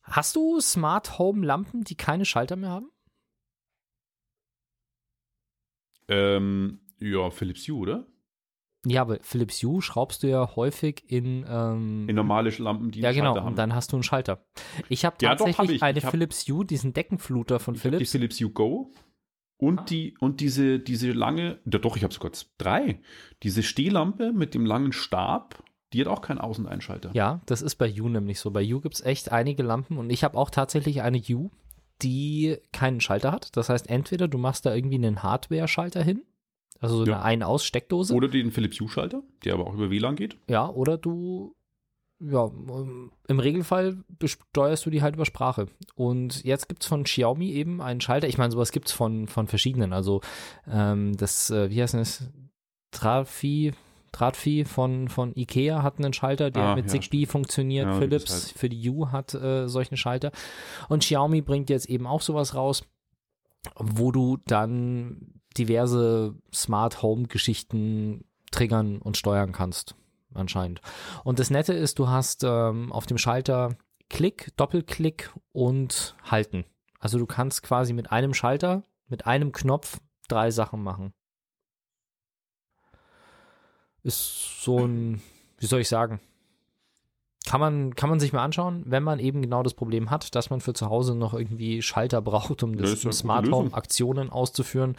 Hast 0.03 0.35
du 0.35 0.59
Smart 0.59 1.19
Home 1.19 1.45
Lampen, 1.45 1.83
die 1.83 1.95
keine 1.95 2.25
Schalter 2.25 2.55
mehr 2.55 2.69
haben? 2.69 2.91
Ähm, 6.07 6.79
ja, 6.99 7.29
Philips 7.29 7.67
Hue, 7.67 7.77
oder? 7.77 8.07
Ja, 8.85 9.01
aber 9.01 9.17
Philips 9.21 9.61
Hue 9.61 9.81
schraubst 9.81 10.23
du 10.23 10.27
ja 10.27 10.55
häufig 10.55 11.03
in, 11.11 11.45
ähm, 11.49 12.07
in 12.07 12.15
normale 12.15 12.49
Lampen, 12.49 12.91
die 12.91 13.01
Ja, 13.01 13.11
genau, 13.11 13.25
Schalter 13.25 13.39
haben. 13.41 13.47
und 13.49 13.57
dann 13.57 13.75
hast 13.75 13.91
du 13.91 13.97
einen 13.97 14.03
Schalter. 14.03 14.45
Ich 14.87 15.03
habe 15.03 15.17
Ja, 15.21 15.35
doch, 15.35 15.45
tatsächlich 15.45 15.67
hab 15.69 15.75
ich. 15.75 15.83
eine 15.83 15.97
Ich 15.99 16.05
hab- 16.05 16.11
Philips 16.11 16.47
Hue, 16.47 16.65
diesen 16.65 16.93
Deckenfluter 16.93 17.59
von 17.59 17.73
hab 17.75 17.81
die 17.81 17.89
Philips. 17.89 18.11
Philips 18.11 18.39
Hue 18.39 18.49
Go 18.51 18.91
und 19.57 19.89
die 19.89 20.15
und 20.21 20.39
diese 20.39 20.79
diese 20.79 21.11
lange, 21.11 21.59
ja 21.69 21.79
doch, 21.79 21.97
ich 21.97 22.03
habe 22.03 22.13
sogar 22.13 22.31
drei. 22.57 23.01
Diese 23.43 23.63
Stehlampe 23.63 24.31
mit 24.31 24.53
dem 24.53 24.65
langen 24.65 24.93
Stab, 24.93 25.61
die 25.91 25.99
hat 25.99 26.07
auch 26.07 26.21
keinen 26.21 26.37
Außeneinschalter. 26.39 27.11
Ja, 27.13 27.41
das 27.47 27.61
ist 27.61 27.75
bei 27.75 27.89
Hue 27.91 28.09
nämlich 28.09 28.39
so. 28.39 28.49
Bei 28.51 28.63
Hue 28.63 28.79
gibt 28.79 28.95
es 28.95 29.01
echt 29.01 29.31
einige 29.33 29.63
Lampen 29.63 29.97
und 29.97 30.09
ich 30.09 30.23
habe 30.23 30.37
auch 30.37 30.49
tatsächlich 30.51 31.01
eine 31.01 31.17
Hue, 31.19 31.49
die 32.01 32.57
keinen 32.71 33.01
Schalter 33.01 33.33
hat. 33.33 33.57
Das 33.57 33.67
heißt, 33.67 33.89
entweder 33.89 34.29
du 34.29 34.37
machst 34.37 34.65
da 34.65 34.73
irgendwie 34.73 34.95
einen 34.95 35.21
Hardware-Schalter 35.21 36.01
hin, 36.01 36.23
also 36.79 36.97
so 36.97 37.05
Ja. 37.05 37.17
eine 37.21 37.23
Ein-Aus-Steckdose. 37.45 38.13
Oder 38.13 38.27
den 38.27 38.51
Philips 38.51 38.79
Hue 38.79 38.89
Schalter, 38.89 39.21
der 39.43 39.53
aber 39.53 39.67
auch 39.67 39.73
über 39.73 39.89
WLAN 39.89 40.15
geht. 40.15 40.37
Ja, 40.49 40.69
oder 40.69 40.97
du, 40.97 41.55
ja, 42.21 42.45
ähm, 42.45 43.11
im 43.27 43.39
Regelfall 43.39 43.97
besteuerst 44.19 44.85
du 44.85 44.89
die 44.89 45.01
halt 45.01 45.15
über 45.15 45.25
Sprache. 45.25 45.67
Und 45.95 46.43
jetzt 46.43 46.67
gibt 46.69 46.81
es 46.83 46.87
von 46.87 47.03
Xiaomi 47.03 47.51
eben 47.51 47.81
einen 47.81 48.01
Schalter. 48.01 48.27
Ich 48.27 48.37
meine, 48.37 48.51
sowas 48.51 48.71
gibt 48.71 48.87
es 48.87 48.93
von, 48.93 49.27
von 49.27 49.47
verschiedenen. 49.47 49.93
Also 49.93 50.21
ähm, 50.69 51.15
das, 51.17 51.49
äh, 51.49 51.69
wie 51.69 51.81
heißt 51.81 51.93
das? 51.93 52.29
Trafi, 52.91 53.73
Drahtvieh 54.11 54.65
von, 54.65 55.07
von 55.07 55.33
Ikea 55.35 55.83
hat 55.83 55.99
einen 55.99 56.13
Schalter, 56.13 56.49
der 56.49 56.63
Ah, 56.63 56.75
mit 56.75 56.85
ja. 56.85 56.99
Zigbee 56.99 57.25
funktioniert. 57.27 57.85
Ja, 57.85 57.93
Philips 57.99 58.31
halt- 58.31 58.57
für 58.57 58.67
die 58.69 58.89
U 58.89 59.09
hat 59.11 59.33
äh, 59.35 59.67
solchen 59.67 59.97
Schalter. 59.97 60.31
Und 60.89 61.03
Xiaomi 61.03 61.41
bringt 61.41 61.69
jetzt 61.69 61.87
eben 61.87 62.07
auch 62.07 62.21
sowas 62.21 62.55
raus, 62.55 62.83
wo 63.75 64.11
du 64.11 64.37
dann 64.47 65.35
diverse 65.57 66.35
Smart 66.53 67.01
Home 67.01 67.27
Geschichten 67.27 68.25
triggern 68.51 68.99
und 68.99 69.17
steuern 69.17 69.51
kannst, 69.51 69.95
anscheinend. 70.33 70.81
Und 71.23 71.39
das 71.39 71.49
Nette 71.49 71.73
ist, 71.73 71.99
du 71.99 72.07
hast 72.07 72.43
ähm, 72.43 72.91
auf 72.91 73.05
dem 73.05 73.17
Schalter 73.17 73.75
Klick, 74.09 74.51
Doppelklick 74.57 75.31
und 75.51 76.15
Halten. 76.23 76.65
Also 76.99 77.17
du 77.17 77.25
kannst 77.25 77.63
quasi 77.63 77.93
mit 77.93 78.11
einem 78.11 78.33
Schalter, 78.33 78.83
mit 79.07 79.27
einem 79.27 79.51
Knopf 79.51 79.99
drei 80.27 80.51
Sachen 80.51 80.83
machen. 80.83 81.13
Ist 84.03 84.63
so 84.63 84.85
ein, 84.85 85.21
wie 85.57 85.65
soll 85.65 85.81
ich 85.81 85.89
sagen, 85.89 86.19
kann 87.49 87.59
man, 87.59 87.95
kann 87.95 88.11
man 88.11 88.19
sich 88.19 88.31
mal 88.31 88.43
anschauen, 88.43 88.83
wenn 88.85 89.01
man 89.01 89.17
eben 89.17 89.41
genau 89.41 89.63
das 89.63 89.73
Problem 89.73 90.11
hat, 90.11 90.35
dass 90.35 90.51
man 90.51 90.61
für 90.61 90.73
zu 90.75 90.91
Hause 90.91 91.15
noch 91.15 91.33
irgendwie 91.33 91.81
Schalter 91.81 92.21
braucht, 92.21 92.61
um 92.61 92.77
Das 92.77 93.03
eine 93.03 93.11
Smart 93.11 93.49
Home. 93.49 93.73
Aktionen 93.73 94.29
auszuführen, 94.29 94.95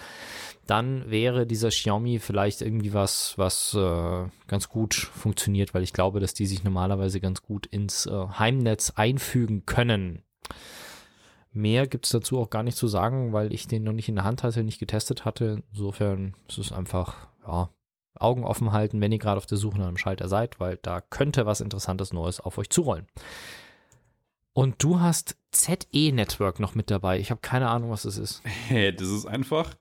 dann 0.67 1.09
wäre 1.09 1.47
dieser 1.47 1.69
Xiaomi 1.69 2.19
vielleicht 2.19 2.61
irgendwie 2.61 2.93
was, 2.93 3.39
was 3.39 3.75
äh, 3.75 4.25
ganz 4.49 4.69
gut 4.69 4.95
funktioniert, 4.95 5.75
weil 5.75 5.85
ich 5.85 5.93
glaube, 5.93 6.19
dass 6.19 6.35
die 6.35 6.47
sich 6.47 6.65
normalerweise 6.65 7.21
ganz 7.21 7.41
gut 7.41 7.67
ins 7.67 8.07
äh, 8.07 8.11
Heimnetz 8.11 8.95
einfügen 8.97 9.65
können. 9.65 10.25
Mehr 11.53 11.87
gibt 11.87 12.07
es 12.07 12.11
dazu 12.11 12.41
auch 12.41 12.51
gar 12.51 12.65
nicht 12.65 12.77
zu 12.77 12.89
sagen, 12.89 13.33
weil 13.33 13.53
ich 13.53 13.69
den 13.69 13.85
noch 13.85 13.93
nicht 13.93 14.09
in 14.09 14.17
der 14.17 14.25
Hand 14.25 14.43
hatte, 14.43 14.65
nicht 14.65 14.81
getestet 14.81 15.25
hatte. 15.25 15.63
Insofern 15.71 16.35
ist 16.49 16.59
es 16.59 16.73
einfach, 16.73 17.29
ja, 17.47 17.71
Augen 18.19 18.45
offen 18.45 18.73
halten, 18.73 19.01
wenn 19.01 19.13
ihr 19.13 19.19
gerade 19.19 19.39
auf 19.39 19.47
der 19.47 19.59
Suche 19.59 19.79
nach 19.79 19.89
einem 19.89 19.97
Schalter 19.97 20.29
seid, 20.29 20.61
weil 20.61 20.79
da 20.83 21.01
könnte 21.01 21.47
was 21.47 21.61
Interessantes 21.61 22.13
Neues 22.13 22.41
auf 22.41 22.59
euch 22.59 22.71
zurollen. 22.71 23.07
Und 24.53 24.83
du 24.83 25.01
hast 25.01 25.37
ZE 25.53 26.13
Network 26.13 26.61
noch 26.61 26.75
mit 26.75 26.91
dabei. 26.91 27.19
Ich 27.19 27.31
habe 27.31 27.41
keine 27.41 27.69
Ahnung, 27.69 27.91
was 27.91 28.03
das 28.03 28.19
ist. 28.19 28.43
Hä, 28.45 28.93
das 28.93 29.09
ist 29.09 29.27
einfach 29.27 29.75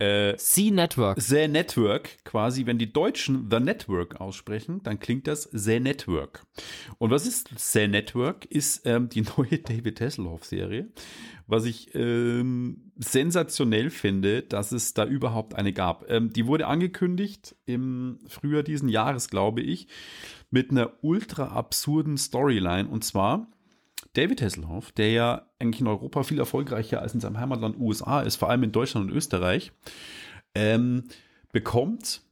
äh, 0.00 0.36
C 0.36 0.70
Network. 0.70 1.20
The 1.20 1.46
Network, 1.46 2.24
quasi, 2.24 2.66
wenn 2.66 2.78
die 2.78 2.92
Deutschen 2.92 3.48
The 3.50 3.60
Network 3.60 4.20
aussprechen, 4.20 4.82
dann 4.82 4.98
klingt 4.98 5.26
das 5.26 5.48
The 5.52 5.78
Network. 5.78 6.44
Und 6.98 7.10
was 7.10 7.26
ist 7.26 7.50
The 7.56 7.86
Network? 7.86 8.46
Ist 8.46 8.86
ähm, 8.86 9.08
die 9.08 9.22
neue 9.36 9.58
David 9.58 10.00
Hasselhoff-Serie, 10.00 10.88
was 11.46 11.66
ich 11.66 11.94
ähm, 11.94 12.92
sensationell 12.96 13.90
finde, 13.90 14.42
dass 14.42 14.72
es 14.72 14.94
da 14.94 15.04
überhaupt 15.04 15.54
eine 15.54 15.72
gab. 15.72 16.10
Ähm, 16.10 16.32
die 16.32 16.46
wurde 16.46 16.66
angekündigt 16.66 17.54
im 17.66 18.20
Frühjahr 18.26 18.62
diesen 18.62 18.88
Jahres, 18.88 19.28
glaube 19.28 19.60
ich, 19.60 19.86
mit 20.50 20.70
einer 20.70 20.92
ultra 21.02 21.48
absurden 21.48 22.16
Storyline. 22.16 22.88
Und 22.88 23.04
zwar 23.04 23.50
David 24.14 24.42
Hasselhoff, 24.42 24.92
der 24.92 25.10
ja 25.12 25.46
eigentlich 25.58 25.80
in 25.80 25.86
Europa 25.86 26.22
viel 26.22 26.38
erfolgreicher 26.38 27.00
als 27.00 27.14
in 27.14 27.20
seinem 27.20 27.38
Heimatland 27.38 27.78
USA 27.78 28.20
ist, 28.20 28.36
vor 28.36 28.50
allem 28.50 28.62
in 28.62 28.72
Deutschland 28.72 29.10
und 29.10 29.16
Österreich, 29.16 29.72
ähm, 30.54 31.04
bekommt 31.52 32.22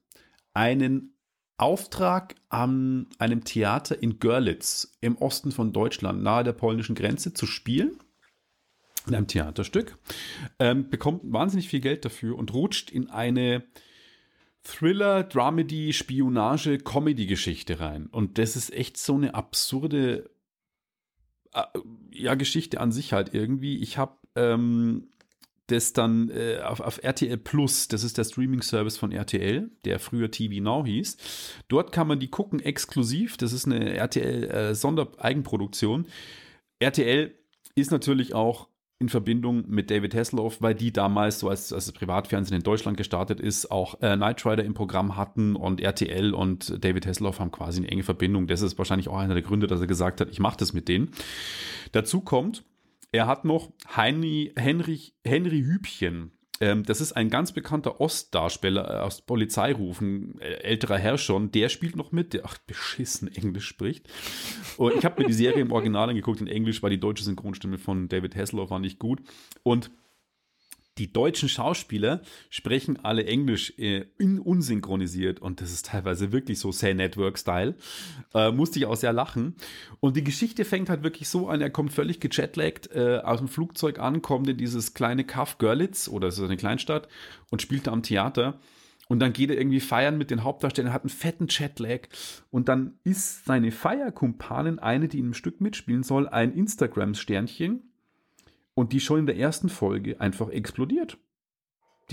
einen 0.54 1.14
Auftrag 1.56 2.36
an 2.48 3.06
einem 3.18 3.44
Theater 3.44 4.00
in 4.00 4.20
Görlitz 4.20 4.96
im 5.00 5.16
Osten 5.18 5.50
von 5.52 5.72
Deutschland, 5.72 6.22
nahe 6.22 6.44
der 6.44 6.52
polnischen 6.52 6.94
Grenze, 6.94 7.34
zu 7.34 7.46
spielen. 7.46 7.98
In 9.06 9.14
einem 9.14 9.26
Theaterstück. 9.26 9.96
Ähm, 10.58 10.90
bekommt 10.90 11.22
wahnsinnig 11.24 11.68
viel 11.68 11.80
Geld 11.80 12.04
dafür 12.04 12.36
und 12.36 12.52
rutscht 12.52 12.90
in 12.90 13.10
eine 13.10 13.64
Thriller, 14.62 15.24
Dramedy, 15.24 15.92
Spionage, 15.92 16.78
Comedy-Geschichte 16.78 17.80
rein. 17.80 18.06
Und 18.06 18.38
das 18.38 18.54
ist 18.54 18.72
echt 18.72 18.98
so 18.98 19.14
eine 19.14 19.34
absurde 19.34 20.30
ja, 22.12 22.34
Geschichte 22.34 22.80
an 22.80 22.92
sich 22.92 23.12
halt 23.12 23.34
irgendwie. 23.34 23.78
Ich 23.78 23.98
habe 23.98 24.14
ähm, 24.34 25.08
das 25.68 25.92
dann 25.92 26.30
äh, 26.30 26.60
auf, 26.64 26.80
auf 26.80 27.00
RTL 27.02 27.36
Plus, 27.36 27.86
das 27.88 28.02
ist 28.02 28.16
der 28.18 28.24
Streaming-Service 28.24 28.96
von 28.96 29.12
RTL, 29.12 29.70
der 29.84 29.98
früher 29.98 30.30
TV 30.30 30.62
Now 30.62 30.84
hieß. 30.84 31.18
Dort 31.68 31.92
kann 31.92 32.08
man 32.08 32.20
die 32.20 32.30
gucken 32.30 32.60
exklusiv. 32.60 33.36
Das 33.36 33.52
ist 33.52 33.66
eine 33.66 33.92
RTL-Sondereigenproduktion. 33.94 36.06
RTL 36.78 37.34
ist 37.74 37.90
natürlich 37.90 38.32
auch 38.34 38.68
in 39.00 39.08
Verbindung 39.08 39.64
mit 39.68 39.90
David 39.90 40.14
Hasselhoff, 40.14 40.60
weil 40.60 40.74
die 40.74 40.92
damals, 40.92 41.38
so 41.38 41.48
als, 41.48 41.72
als 41.72 41.86
das 41.86 41.92
Privatfernsehen 41.92 42.56
in 42.56 42.64
Deutschland 42.64 42.96
gestartet 42.96 43.38
ist, 43.38 43.70
auch 43.70 44.00
äh, 44.00 44.16
Knight 44.16 44.44
Rider 44.44 44.64
im 44.64 44.74
Programm 44.74 45.16
hatten 45.16 45.54
und 45.54 45.80
RTL 45.80 46.34
und 46.34 46.84
David 46.84 47.06
Hasselhoff 47.06 47.38
haben 47.38 47.52
quasi 47.52 47.78
eine 47.78 47.90
enge 47.90 48.02
Verbindung. 48.02 48.48
Das 48.48 48.60
ist 48.60 48.76
wahrscheinlich 48.76 49.08
auch 49.08 49.16
einer 49.16 49.34
der 49.34 49.44
Gründe, 49.44 49.68
dass 49.68 49.80
er 49.80 49.86
gesagt 49.86 50.20
hat, 50.20 50.30
ich 50.30 50.40
mache 50.40 50.56
das 50.56 50.72
mit 50.72 50.88
denen. 50.88 51.12
Dazu 51.92 52.20
kommt, 52.20 52.64
er 53.12 53.28
hat 53.28 53.44
noch 53.44 53.70
Henry, 53.86 54.52
Henry, 54.56 55.00
Henry 55.24 55.62
Hübchen. 55.62 56.32
Ähm, 56.60 56.84
das 56.84 57.00
ist 57.00 57.12
ein 57.12 57.30
ganz 57.30 57.52
bekannter 57.52 58.00
Ostdarsteller 58.00 58.90
äh, 58.90 58.98
aus 59.00 59.20
Polizeirufen, 59.20 60.40
älterer 60.40 60.98
Herr 60.98 61.18
schon. 61.18 61.50
Der 61.52 61.68
spielt 61.68 61.96
noch 61.96 62.12
mit, 62.12 62.32
der 62.32 62.44
ach, 62.44 62.58
beschissen 62.58 63.34
Englisch 63.34 63.66
spricht. 63.66 64.08
Und 64.76 64.94
ich 64.96 65.04
habe 65.04 65.22
mir 65.22 65.28
die 65.28 65.34
Serie 65.34 65.62
im 65.62 65.72
Original 65.72 66.08
angeguckt 66.08 66.40
in 66.40 66.46
Englisch, 66.46 66.82
weil 66.82 66.90
die 66.90 67.00
deutsche 67.00 67.24
Synchronstimme 67.24 67.78
von 67.78 68.08
David 68.08 68.36
Hasselhoff 68.36 68.70
war 68.70 68.78
nicht 68.78 68.98
gut. 68.98 69.20
Und 69.62 69.90
die 70.98 71.12
deutschen 71.12 71.48
Schauspieler 71.48 72.22
sprechen 72.50 73.04
alle 73.04 73.24
Englisch 73.24 73.72
äh, 73.78 74.06
in 74.18 74.38
unsynchronisiert 74.38 75.40
und 75.40 75.60
das 75.60 75.72
ist 75.72 75.86
teilweise 75.86 76.32
wirklich 76.32 76.58
so 76.58 76.72
Say 76.72 76.94
Network-Style. 76.94 77.74
Äh, 78.34 78.52
musste 78.52 78.78
ich 78.78 78.86
auch 78.86 78.96
sehr 78.96 79.12
lachen. 79.12 79.54
Und 80.00 80.16
die 80.16 80.24
Geschichte 80.24 80.64
fängt 80.64 80.88
halt 80.90 81.02
wirklich 81.02 81.28
so 81.28 81.48
an, 81.48 81.60
er 81.60 81.70
kommt 81.70 81.92
völlig 81.92 82.20
gejetlaggt 82.20 82.90
äh, 82.92 83.18
aus 83.18 83.38
dem 83.38 83.48
Flugzeug 83.48 83.98
an, 83.98 84.22
kommt 84.22 84.48
in 84.48 84.56
dieses 84.56 84.94
kleine 84.94 85.24
Kaff 85.24 85.58
Görlitz 85.58 86.08
oder 86.08 86.28
ist 86.28 86.40
eine 86.40 86.56
Kleinstadt 86.56 87.08
und 87.50 87.62
spielt 87.62 87.86
da 87.86 87.92
am 87.92 88.02
Theater. 88.02 88.58
Und 89.08 89.20
dann 89.20 89.32
geht 89.32 89.48
er 89.48 89.56
irgendwie 89.56 89.80
feiern 89.80 90.18
mit 90.18 90.30
den 90.30 90.44
Hauptdarstellern, 90.44 90.92
hat 90.92 91.02
einen 91.02 91.08
fetten 91.08 91.46
Jetlag. 91.48 92.08
Und 92.50 92.68
dann 92.68 92.98
ist 93.04 93.46
seine 93.46 93.72
Feierkumpanin, 93.72 94.78
eine, 94.78 95.08
die 95.08 95.18
in 95.18 95.26
einem 95.26 95.34
Stück 95.34 95.62
mitspielen 95.62 96.02
soll, 96.02 96.28
ein 96.28 96.52
Instagram-Sternchen 96.52 97.87
und 98.78 98.92
die 98.92 99.00
schon 99.00 99.18
in 99.18 99.26
der 99.26 99.36
ersten 99.36 99.68
Folge 99.68 100.20
einfach 100.20 100.50
explodiert. 100.50 101.18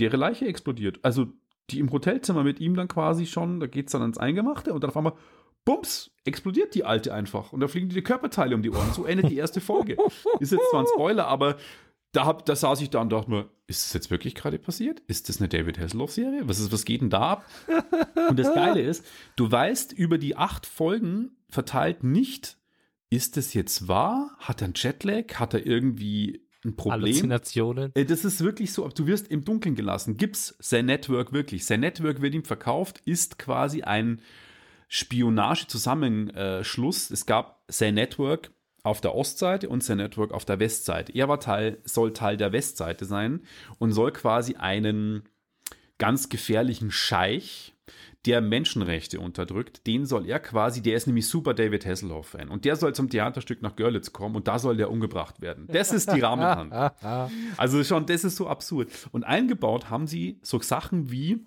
Die 0.00 0.02
ihre 0.02 0.16
Leiche 0.16 0.48
explodiert. 0.48 0.98
Also 1.02 1.28
die 1.70 1.78
im 1.78 1.92
Hotelzimmer 1.92 2.42
mit 2.42 2.58
ihm 2.58 2.74
dann 2.74 2.88
quasi 2.88 3.24
schon, 3.24 3.60
da 3.60 3.68
geht 3.68 3.86
es 3.86 3.92
dann 3.92 4.02
ans 4.02 4.18
Eingemachte 4.18 4.74
und 4.74 4.82
dann 4.82 4.90
auf 4.90 4.96
einmal, 4.96 5.12
bums, 5.64 6.10
explodiert 6.24 6.74
die 6.74 6.82
Alte 6.82 7.14
einfach. 7.14 7.52
Und 7.52 7.60
da 7.60 7.68
fliegen 7.68 7.88
die 7.88 8.02
Körperteile 8.02 8.56
um 8.56 8.62
die 8.62 8.70
Ohren. 8.70 8.92
So 8.92 9.04
endet 9.04 9.30
die 9.30 9.36
erste 9.36 9.60
Folge. 9.60 9.96
Ist 10.40 10.50
jetzt 10.50 10.68
zwar 10.70 10.80
ein 10.80 10.88
Spoiler, 10.92 11.28
aber 11.28 11.56
da, 12.10 12.26
hab, 12.26 12.44
da 12.46 12.56
saß 12.56 12.80
ich 12.80 12.90
da 12.90 13.00
und 13.00 13.12
dachte 13.12 13.30
mir, 13.30 13.48
ist 13.68 13.84
das 13.84 13.92
jetzt 13.92 14.10
wirklich 14.10 14.34
gerade 14.34 14.58
passiert? 14.58 14.98
Ist 15.06 15.28
das 15.28 15.38
eine 15.38 15.48
David 15.48 15.78
Hasselhoff-Serie? 15.78 16.48
Was, 16.48 16.72
was 16.72 16.84
geht 16.84 17.00
denn 17.00 17.10
da 17.10 17.20
ab? 17.20 17.44
Und 18.28 18.40
das 18.40 18.52
Geile 18.52 18.80
ist, 18.80 19.06
du 19.36 19.48
weißt 19.48 19.92
über 19.92 20.18
die 20.18 20.34
acht 20.34 20.66
Folgen 20.66 21.36
verteilt 21.48 22.02
nicht, 22.02 22.58
ist 23.08 23.36
das 23.36 23.54
jetzt 23.54 23.86
wahr? 23.86 24.36
Hat 24.40 24.62
er 24.62 24.66
einen 24.66 24.74
Jetlag? 24.74 25.34
Hat 25.34 25.54
er 25.54 25.64
irgendwie 25.64 26.45
ein 26.66 26.76
Problem? 26.76 27.02
Halluzinationen. 27.02 27.92
Äh, 27.94 28.04
Das 28.04 28.24
ist 28.24 28.42
wirklich 28.42 28.72
so, 28.72 28.88
du 28.88 29.06
wirst 29.06 29.28
im 29.28 29.44
Dunkeln 29.44 29.74
gelassen. 29.74 30.16
Gibt's 30.16 30.56
sein 30.58 30.86
Network 30.86 31.32
wirklich? 31.32 31.64
Sein 31.64 31.80
Network 31.80 32.20
wird 32.20 32.34
ihm 32.34 32.44
verkauft, 32.44 33.00
ist 33.04 33.38
quasi 33.38 33.82
ein 33.82 34.20
Spionage-Zusammenschluss. 34.88 37.10
Es 37.10 37.26
gab 37.26 37.62
sein 37.68 37.94
Network 37.94 38.50
auf 38.82 39.00
der 39.00 39.14
Ostseite 39.14 39.68
und 39.68 39.82
sein 39.82 39.98
Network 39.98 40.32
auf 40.32 40.44
der 40.44 40.60
Westseite. 40.60 41.12
Er 41.12 41.28
war 41.28 41.40
Teil, 41.40 41.78
soll 41.84 42.12
Teil 42.12 42.36
der 42.36 42.52
Westseite 42.52 43.04
sein 43.04 43.40
und 43.78 43.92
soll 43.92 44.12
quasi 44.12 44.54
einen 44.54 45.24
ganz 45.98 46.28
gefährlichen 46.28 46.90
Scheich, 46.90 47.74
der 48.26 48.40
Menschenrechte 48.40 49.20
unterdrückt, 49.20 49.86
den 49.86 50.04
soll 50.04 50.26
er 50.26 50.40
quasi, 50.40 50.82
der 50.82 50.96
ist 50.96 51.06
nämlich 51.06 51.28
super 51.28 51.54
David 51.54 51.86
Hasselhoff-Fan 51.86 52.48
und 52.48 52.64
der 52.64 52.76
soll 52.76 52.94
zum 52.94 53.08
Theaterstück 53.08 53.62
nach 53.62 53.76
Görlitz 53.76 54.12
kommen 54.12 54.34
und 54.34 54.48
da 54.48 54.58
soll 54.58 54.76
der 54.76 54.90
umgebracht 54.90 55.40
werden. 55.40 55.68
Das 55.70 55.92
ist 55.92 56.12
die 56.12 56.20
Rahmenhandlung. 56.20 56.90
also 57.56 57.84
schon, 57.84 58.06
das 58.06 58.24
ist 58.24 58.36
so 58.36 58.48
absurd. 58.48 58.90
Und 59.12 59.24
eingebaut 59.24 59.90
haben 59.90 60.06
sie 60.06 60.40
so 60.42 60.60
Sachen 60.60 61.10
wie, 61.10 61.46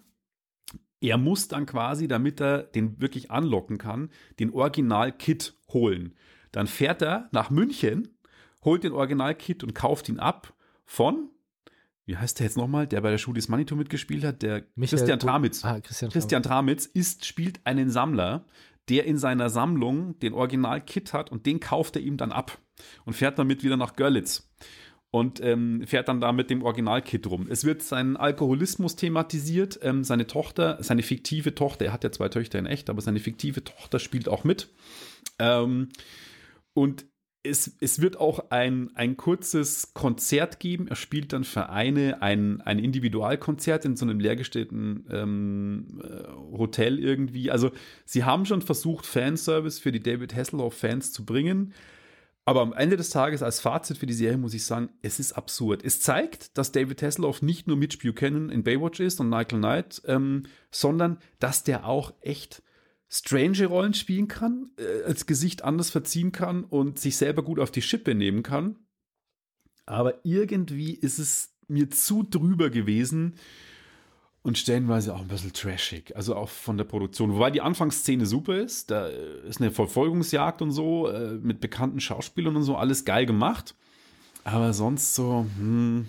er 1.01 1.17
muss 1.17 1.47
dann 1.47 1.65
quasi, 1.65 2.07
damit 2.07 2.41
er 2.41 2.63
den 2.63 2.99
wirklich 3.01 3.29
anlocken 3.29 3.77
kann, 3.77 4.09
den 4.39 4.51
Original-Kit 4.51 5.55
holen. 5.73 6.15
Dann 6.51 6.67
fährt 6.67 7.01
er 7.01 7.29
nach 7.31 7.49
München, 7.49 8.07
holt 8.63 8.83
den 8.83 8.93
Original-Kit 8.93 9.63
und 9.63 9.75
kauft 9.75 10.09
ihn 10.09 10.19
ab 10.19 10.53
von 10.85 11.29
wie 12.09 12.17
heißt 12.17 12.39
der 12.39 12.47
jetzt 12.47 12.57
nochmal, 12.57 12.87
der 12.87 13.01
bei 13.01 13.11
der 13.11 13.19
Schule 13.19 13.35
des 13.35 13.49
Manitou 13.49 13.75
mitgespielt 13.75 14.23
hat, 14.23 14.41
der 14.41 14.63
Michael 14.75 14.97
Christian 14.97 15.19
Tramitz. 15.19 15.63
Ah, 15.63 15.79
Christian, 15.79 16.09
Christian 16.09 16.41
Tramitz 16.41 16.87
ist, 16.87 17.23
spielt 17.23 17.59
einen 17.65 17.91
Sammler, 17.91 18.45
der 18.89 19.05
in 19.05 19.19
seiner 19.19 19.51
Sammlung 19.51 20.17
den 20.17 20.33
Original-Kit 20.33 21.13
hat 21.13 21.31
und 21.31 21.45
den 21.45 21.59
kauft 21.59 21.95
er 21.97 22.01
ihm 22.01 22.17
dann 22.17 22.31
ab 22.31 22.57
und 23.05 23.13
fährt 23.13 23.37
damit 23.37 23.63
wieder 23.63 23.77
nach 23.77 23.95
Görlitz 23.95 24.49
und 25.11 25.39
ähm, 25.43 25.83
fährt 25.85 26.07
dann 26.07 26.19
da 26.19 26.31
mit 26.31 26.49
dem 26.49 26.63
Original-Kit 26.63 27.27
rum. 27.27 27.45
Es 27.47 27.63
wird 27.63 27.83
sein 27.83 28.17
Alkoholismus 28.17 28.95
thematisiert. 28.95 29.79
Ähm, 29.83 30.03
seine 30.03 30.25
Tochter, 30.25 30.79
seine 30.81 31.03
fiktive 31.03 31.53
Tochter, 31.53 31.85
er 31.85 31.93
hat 31.93 32.03
ja 32.03 32.11
zwei 32.11 32.29
Töchter 32.29 32.57
in 32.57 32.65
echt, 32.65 32.89
aber 32.89 33.01
seine 33.01 33.19
fiktive 33.19 33.63
Tochter 33.63 33.99
spielt 33.99 34.27
auch 34.27 34.43
mit. 34.43 34.69
Ähm, 35.37 35.89
und 36.73 37.05
es, 37.43 37.77
es 37.79 38.01
wird 38.01 38.17
auch 38.17 38.51
ein, 38.51 38.91
ein 38.95 39.15
kurzes 39.15 39.93
Konzert 39.93 40.59
geben. 40.59 40.87
Er 40.87 40.95
spielt 40.95 41.31
dann 41.31 41.43
für 41.43 41.69
eine 41.69 42.21
ein, 42.21 42.61
ein 42.61 42.79
Individualkonzert 42.79 43.85
in 43.85 43.95
so 43.95 44.05
einem 44.05 44.19
leergestellten 44.19 45.05
ähm, 45.09 46.01
äh, 46.03 46.57
Hotel 46.57 46.99
irgendwie. 46.99 47.49
Also 47.49 47.71
sie 48.05 48.25
haben 48.25 48.45
schon 48.45 48.61
versucht, 48.61 49.05
Fanservice 49.05 49.79
für 49.79 49.91
die 49.91 50.03
David 50.03 50.35
Hasselhoff-Fans 50.35 51.13
zu 51.13 51.25
bringen. 51.25 51.73
Aber 52.43 52.61
am 52.61 52.73
Ende 52.73 52.97
des 52.97 53.11
Tages 53.11 53.43
als 53.43 53.59
Fazit 53.61 53.99
für 53.99 54.07
die 54.07 54.13
Serie 54.13 54.37
muss 54.37 54.55
ich 54.55 54.65
sagen, 54.65 54.89
es 55.01 55.19
ist 55.19 55.33
absurd. 55.33 55.83
Es 55.85 56.01
zeigt, 56.01 56.57
dass 56.57 56.71
David 56.71 57.01
Hasselhoff 57.01 57.41
nicht 57.41 57.67
nur 57.67 57.77
Mitch 57.77 57.99
Buchanan 58.01 58.49
in 58.49 58.63
Baywatch 58.63 58.99
ist 58.99 59.19
und 59.19 59.29
Michael 59.29 59.59
Knight, 59.59 60.01
ähm, 60.07 60.43
sondern 60.71 61.19
dass 61.39 61.63
der 61.63 61.85
auch 61.85 62.13
echt 62.21 62.63
strange 63.09 63.65
Rollen 63.65 63.93
spielen 63.93 64.27
kann, 64.27 64.71
äh, 64.77 65.03
als 65.03 65.25
Gesicht 65.25 65.63
anders 65.63 65.89
verziehen 65.89 66.31
kann 66.31 66.63
und 66.63 66.99
sich 66.99 67.17
selber 67.17 67.43
gut 67.43 67.59
auf 67.59 67.71
die 67.71 67.81
Schippe 67.81 68.15
nehmen 68.15 68.43
kann. 68.43 68.75
Aber 69.85 70.23
irgendwie 70.23 70.93
ist 70.93 71.17
es 71.17 71.55
mir 71.67 71.89
zu 71.89 72.23
drüber 72.23 72.69
gewesen 72.69 73.35
und 74.41 74.57
stellenweise 74.57 75.13
auch 75.15 75.21
ein 75.21 75.27
bisschen 75.27 75.53
trashig. 75.53 76.15
Also 76.15 76.35
auch 76.35 76.49
von 76.49 76.77
der 76.77 76.85
Produktion. 76.85 77.33
Wobei 77.33 77.51
die 77.51 77.61
Anfangsszene 77.61 78.25
super 78.25 78.57
ist. 78.57 78.91
Da 78.91 79.07
ist 79.07 79.59
eine 79.59 79.71
Verfolgungsjagd 79.71 80.61
und 80.61 80.71
so 80.71 81.07
äh, 81.07 81.33
mit 81.33 81.59
bekannten 81.59 81.99
Schauspielern 81.99 82.55
und 82.55 82.63
so. 82.63 82.75
Alles 82.75 83.03
geil 83.03 83.25
gemacht. 83.25 83.75
Aber 84.43 84.73
sonst 84.73 85.15
so, 85.15 85.45
hm, 85.57 86.07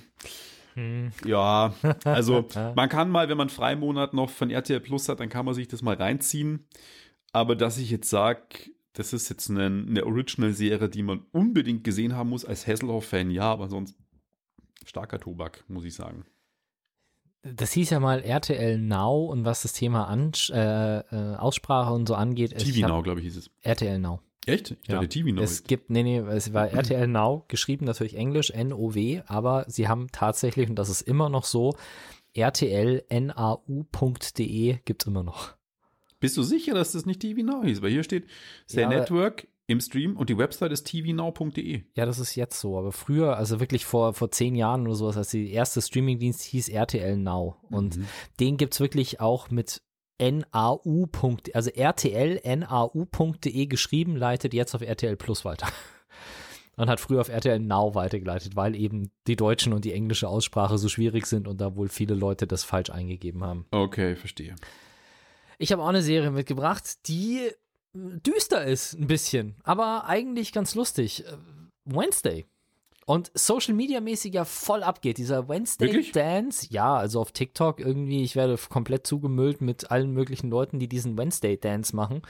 hm. 0.74 1.10
Ja, 1.24 1.74
also 2.04 2.46
man 2.76 2.88
kann 2.88 3.10
mal, 3.10 3.28
wenn 3.28 3.36
man 3.36 3.48
Freimonat 3.48 4.14
noch 4.14 4.30
von 4.30 4.50
RTL 4.50 4.80
Plus 4.80 5.08
hat, 5.08 5.20
dann 5.20 5.28
kann 5.28 5.44
man 5.44 5.54
sich 5.54 5.68
das 5.68 5.82
mal 5.82 5.96
reinziehen. 5.96 6.66
Aber 7.32 7.56
dass 7.56 7.78
ich 7.78 7.90
jetzt 7.90 8.10
sage, 8.10 8.70
das 8.92 9.12
ist 9.12 9.28
jetzt 9.28 9.50
eine, 9.50 9.66
eine 9.66 10.04
Original-Serie, 10.04 10.88
die 10.88 11.02
man 11.02 11.24
unbedingt 11.32 11.84
gesehen 11.84 12.16
haben 12.16 12.30
muss 12.30 12.44
als 12.44 12.66
Hasselhoff-Fan, 12.66 13.30
ja, 13.30 13.50
aber 13.50 13.68
sonst 13.68 13.96
starker 14.84 15.20
Tobak, 15.20 15.64
muss 15.68 15.84
ich 15.84 15.94
sagen. 15.94 16.24
Das 17.42 17.72
hieß 17.72 17.90
ja 17.90 18.00
mal 18.00 18.22
RTL 18.22 18.78
Now 18.78 19.26
und 19.26 19.44
was 19.44 19.62
das 19.62 19.72
Thema 19.72 20.04
An 20.08 20.32
äh, 20.50 20.98
äh, 20.98 21.36
Aussprache 21.36 21.92
und 21.92 22.06
so 22.06 22.14
angeht. 22.14 22.58
TV 22.58 22.86
Now, 22.86 23.02
glaube 23.02 23.20
ich, 23.20 23.24
hieß 23.24 23.36
es. 23.36 23.50
RTL 23.62 23.98
Now. 23.98 24.20
Echt? 24.46 24.72
Ich 24.82 24.88
dachte 24.88 25.08
TV 25.08 25.28
Now. 25.30 25.42
Es 25.42 25.64
gibt, 25.64 25.90
nee, 25.90 26.02
nee, 26.02 26.18
es 26.18 26.52
war 26.52 26.70
RTL 26.72 27.06
Now, 27.06 27.44
geschrieben 27.48 27.84
natürlich 27.84 28.16
Englisch, 28.16 28.50
N-O-W, 28.50 29.22
aber 29.26 29.64
sie 29.68 29.88
haben 29.88 30.08
tatsächlich, 30.12 30.68
und 30.68 30.76
das 30.76 30.88
ist 30.88 31.02
immer 31.02 31.28
noch 31.28 31.44
so, 31.44 31.76
rtlnau.de 32.36 33.08
gibt 34.84 35.02
es 35.02 35.06
immer 35.06 35.22
noch. 35.22 35.54
Bist 36.20 36.36
du 36.36 36.42
sicher, 36.42 36.74
dass 36.74 36.92
das 36.92 37.06
nicht 37.06 37.20
TV 37.20 37.42
Now 37.42 37.64
hieß? 37.64 37.82
Weil 37.82 37.90
hier 37.90 38.02
steht 38.02 38.26
Say 38.66 38.82
ja, 38.82 38.88
Network 38.88 39.48
im 39.66 39.80
Stream 39.80 40.16
und 40.16 40.28
die 40.28 40.36
Website 40.36 40.72
ist 40.72 40.86
tvnow.de. 40.86 41.82
Ja, 41.94 42.04
das 42.04 42.18
ist 42.18 42.34
jetzt 42.34 42.60
so. 42.60 42.76
Aber 42.76 42.92
früher, 42.92 43.36
also 43.36 43.60
wirklich 43.60 43.86
vor, 43.86 44.14
vor 44.14 44.30
zehn 44.30 44.54
Jahren 44.54 44.86
oder 44.86 44.96
sowas, 44.96 45.16
als 45.16 45.30
die 45.30 45.50
erste 45.50 45.80
Streamingdienst 45.80 46.42
hieß 46.42 46.68
RTL 46.68 47.16
Now. 47.16 47.56
Und 47.70 47.96
mhm. 47.96 48.06
den 48.38 48.56
gibt 48.56 48.74
es 48.74 48.80
wirklich 48.80 49.20
auch 49.20 49.50
mit 49.50 49.80
nau. 50.20 50.80
also 51.54 51.70
rtlnau.de 51.70 53.66
geschrieben, 53.66 54.16
leitet 54.16 54.54
jetzt 54.54 54.74
auf 54.74 54.82
RTL 54.82 55.16
Plus 55.16 55.44
weiter. 55.44 55.68
Und 56.76 56.88
hat 56.88 57.00
früher 57.00 57.20
auf 57.20 57.28
RTL 57.28 57.58
Now 57.58 57.94
weitergeleitet, 57.94 58.56
weil 58.56 58.74
eben 58.74 59.10
die 59.26 59.36
deutschen 59.36 59.74
und 59.74 59.84
die 59.84 59.92
englische 59.92 60.28
Aussprache 60.28 60.78
so 60.78 60.88
schwierig 60.88 61.26
sind 61.26 61.46
und 61.46 61.60
da 61.60 61.76
wohl 61.76 61.90
viele 61.90 62.14
Leute 62.14 62.46
das 62.46 62.64
falsch 62.64 62.88
eingegeben 62.88 63.44
haben. 63.44 63.66
Okay, 63.70 64.16
verstehe. 64.16 64.56
Ich 65.58 65.72
habe 65.72 65.82
auch 65.82 65.88
eine 65.88 66.00
Serie 66.00 66.30
mitgebracht, 66.30 67.06
die 67.06 67.50
äh, 67.94 68.20
düster 68.24 68.64
ist, 68.64 68.94
ein 68.94 69.08
bisschen, 69.08 69.56
aber 69.62 70.06
eigentlich 70.06 70.52
ganz 70.52 70.74
lustig. 70.74 71.26
Äh, 71.26 71.36
Wednesday 71.84 72.46
und 73.10 73.32
Social 73.34 73.74
Media 73.74 74.00
mäßig 74.00 74.34
ja 74.34 74.44
voll 74.44 74.84
abgeht. 74.84 75.18
Dieser 75.18 75.48
Wednesday 75.48 75.88
Wirklich? 75.88 76.12
Dance, 76.12 76.68
ja, 76.70 76.94
also 76.94 77.20
auf 77.20 77.32
TikTok 77.32 77.80
irgendwie, 77.80 78.22
ich 78.22 78.36
werde 78.36 78.56
komplett 78.68 79.04
zugemüllt 79.04 79.60
mit 79.60 79.90
allen 79.90 80.12
möglichen 80.12 80.48
Leuten, 80.48 80.78
die 80.78 80.86
diesen 80.86 81.18
Wednesday 81.18 81.58
Dance 81.58 81.96
machen. 81.96 82.22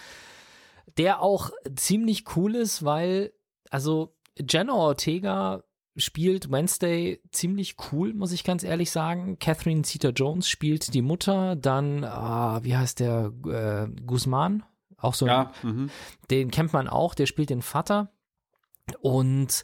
Der 0.96 1.20
auch 1.20 1.50
ziemlich 1.76 2.34
cool 2.34 2.54
ist, 2.54 2.82
weil, 2.82 3.34
also 3.68 4.14
Jenna 4.38 4.72
Ortega 4.72 5.64
spielt 5.98 6.50
Wednesday 6.50 7.20
ziemlich 7.30 7.76
cool, 7.92 8.14
muss 8.14 8.32
ich 8.32 8.42
ganz 8.42 8.64
ehrlich 8.64 8.90
sagen. 8.90 9.38
Catherine 9.38 9.82
Zeta 9.82 10.08
Jones 10.08 10.48
spielt 10.48 10.94
die 10.94 11.02
Mutter, 11.02 11.56
dann, 11.56 12.04
ah, 12.04 12.60
wie 12.64 12.74
heißt 12.74 13.00
der, 13.00 13.34
äh, 13.44 14.00
Guzman? 14.06 14.62
Auch 14.96 15.12
so, 15.12 15.26
ja, 15.26 15.52
ein, 15.62 15.90
den 16.30 16.50
kennt 16.50 16.72
man 16.72 16.88
auch, 16.88 17.14
der 17.14 17.26
spielt 17.26 17.50
den 17.50 17.60
Vater. 17.60 18.10
Und 19.02 19.62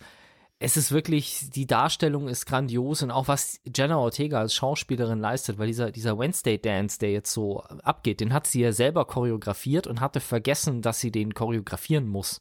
es 0.58 0.76
ist 0.76 0.90
wirklich, 0.90 1.50
die 1.50 1.66
Darstellung 1.66 2.28
ist 2.28 2.46
grandios 2.46 3.02
und 3.02 3.10
auch 3.10 3.28
was 3.28 3.60
Jenna 3.74 3.98
Ortega 3.98 4.40
als 4.40 4.54
Schauspielerin 4.54 5.18
leistet, 5.18 5.58
weil 5.58 5.66
dieser, 5.66 5.90
dieser 5.92 6.18
Wednesday 6.18 6.58
Dance, 6.58 6.98
der 6.98 7.12
jetzt 7.12 7.32
so 7.32 7.60
abgeht, 7.60 8.20
den 8.20 8.32
hat 8.32 8.46
sie 8.46 8.62
ja 8.62 8.72
selber 8.72 9.04
choreografiert 9.04 9.86
und 9.86 10.00
hatte 10.00 10.20
vergessen, 10.20 10.80
dass 10.80 11.00
sie 11.00 11.10
den 11.10 11.34
choreografieren 11.34 12.08
muss. 12.08 12.40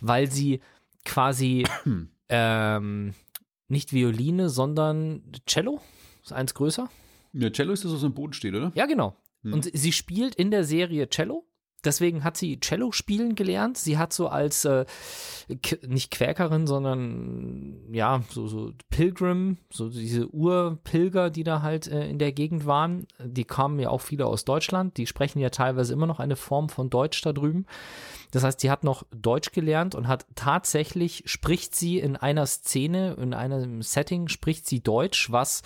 Weil 0.00 0.30
sie 0.30 0.60
quasi 1.04 1.66
ähm, 2.28 3.14
nicht 3.66 3.92
Violine, 3.92 4.48
sondern 4.48 5.24
Cello, 5.46 5.80
ist 6.22 6.32
eins 6.32 6.54
größer. 6.54 6.88
Ja, 7.32 7.50
Cello 7.50 7.72
ist 7.72 7.84
das, 7.84 7.92
was 7.92 8.02
im 8.04 8.14
Boden 8.14 8.34
steht, 8.34 8.54
oder? 8.54 8.70
Ja, 8.74 8.86
genau. 8.86 9.16
Hm. 9.42 9.54
Und 9.54 9.70
sie 9.72 9.92
spielt 9.92 10.36
in 10.36 10.52
der 10.52 10.62
Serie 10.62 11.08
Cello 11.08 11.44
deswegen 11.84 12.24
hat 12.24 12.36
sie 12.36 12.60
Cello 12.60 12.92
spielen 12.92 13.34
gelernt. 13.34 13.78
Sie 13.78 13.98
hat 13.98 14.12
so 14.12 14.28
als 14.28 14.64
äh, 14.64 14.84
nicht 15.86 16.10
Quäkerin, 16.10 16.66
sondern 16.66 17.76
ja, 17.92 18.22
so, 18.30 18.46
so 18.46 18.72
Pilgrim, 18.90 19.58
so 19.70 19.88
diese 19.88 20.28
Urpilger, 20.28 21.30
die 21.30 21.44
da 21.44 21.62
halt 21.62 21.86
äh, 21.88 22.08
in 22.08 22.18
der 22.18 22.32
Gegend 22.32 22.66
waren, 22.66 23.06
die 23.18 23.44
kamen 23.44 23.78
ja 23.78 23.90
auch 23.90 24.00
viele 24.00 24.26
aus 24.26 24.44
Deutschland. 24.44 24.96
Die 24.96 25.06
sprechen 25.06 25.38
ja 25.38 25.50
teilweise 25.50 25.92
immer 25.92 26.06
noch 26.06 26.20
eine 26.20 26.36
Form 26.36 26.68
von 26.68 26.90
Deutsch 26.90 27.22
da 27.22 27.32
drüben. 27.32 27.66
Das 28.30 28.44
heißt, 28.44 28.60
sie 28.60 28.70
hat 28.70 28.82
noch 28.82 29.04
Deutsch 29.10 29.52
gelernt 29.52 29.94
und 29.94 30.08
hat 30.08 30.26
tatsächlich, 30.34 31.24
spricht 31.26 31.74
sie 31.74 31.98
in 31.98 32.16
einer 32.16 32.46
Szene, 32.46 33.14
in 33.20 33.34
einem 33.34 33.82
Setting, 33.82 34.28
spricht 34.28 34.66
sie 34.66 34.80
Deutsch, 34.80 35.30
was 35.30 35.62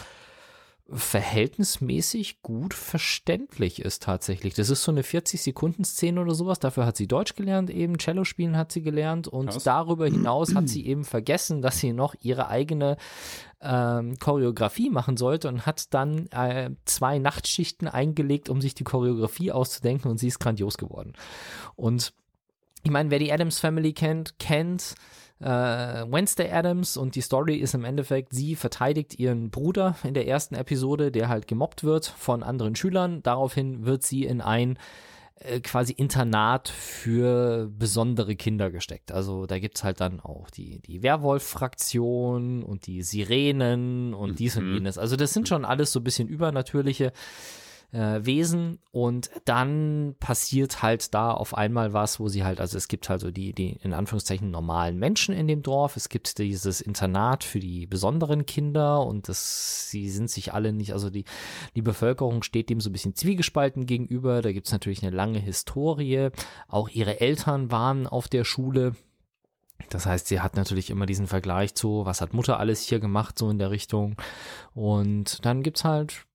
verhältnismäßig 0.88 2.42
gut 2.42 2.72
verständlich 2.72 3.82
ist 3.82 4.04
tatsächlich. 4.04 4.54
Das 4.54 4.70
ist 4.70 4.84
so 4.84 4.92
eine 4.92 5.02
40-Sekunden-Szene 5.02 6.20
oder 6.20 6.34
sowas. 6.34 6.60
Dafür 6.60 6.86
hat 6.86 6.96
sie 6.96 7.08
Deutsch 7.08 7.34
gelernt, 7.34 7.70
eben 7.70 7.98
Cello 7.98 8.24
spielen 8.24 8.56
hat 8.56 8.70
sie 8.70 8.82
gelernt 8.82 9.26
und 9.26 9.50
Krass. 9.50 9.64
darüber 9.64 10.06
hinaus 10.06 10.54
hat 10.54 10.68
sie 10.68 10.86
eben 10.86 11.04
vergessen, 11.04 11.60
dass 11.60 11.80
sie 11.80 11.92
noch 11.92 12.14
ihre 12.20 12.48
eigene 12.48 12.96
ähm, 13.60 14.16
Choreografie 14.18 14.90
machen 14.90 15.16
sollte 15.16 15.48
und 15.48 15.66
hat 15.66 15.92
dann 15.92 16.28
äh, 16.28 16.70
zwei 16.84 17.18
Nachtschichten 17.18 17.88
eingelegt, 17.88 18.48
um 18.48 18.60
sich 18.60 18.74
die 18.74 18.84
Choreografie 18.84 19.50
auszudenken 19.50 20.10
und 20.10 20.18
sie 20.18 20.28
ist 20.28 20.38
grandios 20.38 20.78
geworden. 20.78 21.14
Und 21.74 22.12
ich 22.84 22.92
meine, 22.92 23.10
wer 23.10 23.18
die 23.18 23.32
Adams 23.32 23.58
Family 23.58 23.92
kennt, 23.92 24.38
kennt 24.38 24.94
äh, 25.40 25.46
Wednesday 25.46 26.50
Adams 26.50 26.96
und 26.96 27.14
die 27.14 27.20
Story 27.20 27.56
ist 27.56 27.74
im 27.74 27.84
Endeffekt, 27.84 28.32
sie 28.32 28.56
verteidigt 28.56 29.18
ihren 29.18 29.50
Bruder 29.50 29.96
in 30.02 30.14
der 30.14 30.26
ersten 30.26 30.54
Episode, 30.54 31.10
der 31.10 31.28
halt 31.28 31.46
gemobbt 31.46 31.84
wird 31.84 32.06
von 32.06 32.42
anderen 32.42 32.76
Schülern. 32.76 33.22
Daraufhin 33.22 33.84
wird 33.84 34.02
sie 34.02 34.24
in 34.24 34.40
ein 34.40 34.78
äh, 35.40 35.60
quasi 35.60 35.92
Internat 35.92 36.70
für 36.70 37.70
besondere 37.70 38.36
Kinder 38.36 38.70
gesteckt. 38.70 39.12
Also 39.12 39.44
da 39.44 39.58
gibt 39.58 39.76
es 39.76 39.84
halt 39.84 40.00
dann 40.00 40.20
auch 40.20 40.48
die, 40.48 40.80
die 40.80 41.02
Werwolf-Fraktion 41.02 42.62
und 42.62 42.86
die 42.86 43.02
Sirenen 43.02 44.14
und 44.14 44.38
dies 44.38 44.56
und 44.56 44.68
mhm. 44.68 44.74
jenes. 44.74 44.96
Also 44.96 45.16
das 45.16 45.34
sind 45.34 45.48
schon 45.48 45.66
alles 45.66 45.92
so 45.92 46.00
ein 46.00 46.04
bisschen 46.04 46.28
übernatürliche 46.28 47.12
äh, 47.96 48.26
Wesen 48.26 48.78
und 48.92 49.30
dann 49.46 50.16
passiert 50.20 50.82
halt 50.82 51.14
da 51.14 51.30
auf 51.30 51.56
einmal 51.56 51.94
was, 51.94 52.20
wo 52.20 52.28
sie 52.28 52.44
halt, 52.44 52.60
also 52.60 52.76
es 52.76 52.88
gibt 52.88 53.08
halt 53.08 53.22
so 53.22 53.30
die, 53.30 53.54
die 53.54 53.78
in 53.82 53.94
Anführungszeichen 53.94 54.50
normalen 54.50 54.98
Menschen 54.98 55.34
in 55.34 55.48
dem 55.48 55.62
Dorf, 55.62 55.96
es 55.96 56.10
gibt 56.10 56.36
dieses 56.38 56.82
Internat 56.82 57.42
für 57.42 57.58
die 57.58 57.86
besonderen 57.86 58.44
Kinder 58.44 59.02
und 59.04 59.30
das, 59.30 59.90
sie 59.90 60.10
sind 60.10 60.30
sich 60.30 60.52
alle 60.52 60.74
nicht, 60.74 60.92
also 60.92 61.08
die, 61.08 61.24
die 61.74 61.82
Bevölkerung 61.82 62.42
steht 62.42 62.68
dem 62.68 62.80
so 62.80 62.90
ein 62.90 62.92
bisschen 62.92 63.14
zwiegespalten 63.14 63.86
gegenüber, 63.86 64.42
da 64.42 64.52
gibt 64.52 64.66
es 64.66 64.72
natürlich 64.72 65.02
eine 65.02 65.16
lange 65.16 65.38
Historie, 65.38 66.28
auch 66.68 66.90
ihre 66.90 67.20
Eltern 67.20 67.70
waren 67.70 68.06
auf 68.06 68.28
der 68.28 68.44
Schule, 68.44 68.94
das 69.88 70.04
heißt, 70.04 70.26
sie 70.26 70.40
hat 70.40 70.56
natürlich 70.56 70.90
immer 70.90 71.06
diesen 71.06 71.26
Vergleich 71.26 71.74
zu, 71.74 72.04
was 72.04 72.20
hat 72.20 72.34
Mutter 72.34 72.58
alles 72.58 72.82
hier 72.82 72.98
gemacht, 72.98 73.38
so 73.38 73.50
in 73.50 73.58
der 73.58 73.70
Richtung. 73.70 74.16
Und 74.74 75.44
dann 75.44 75.62
gibt 75.62 75.76
es 75.76 75.84
halt 75.84 76.26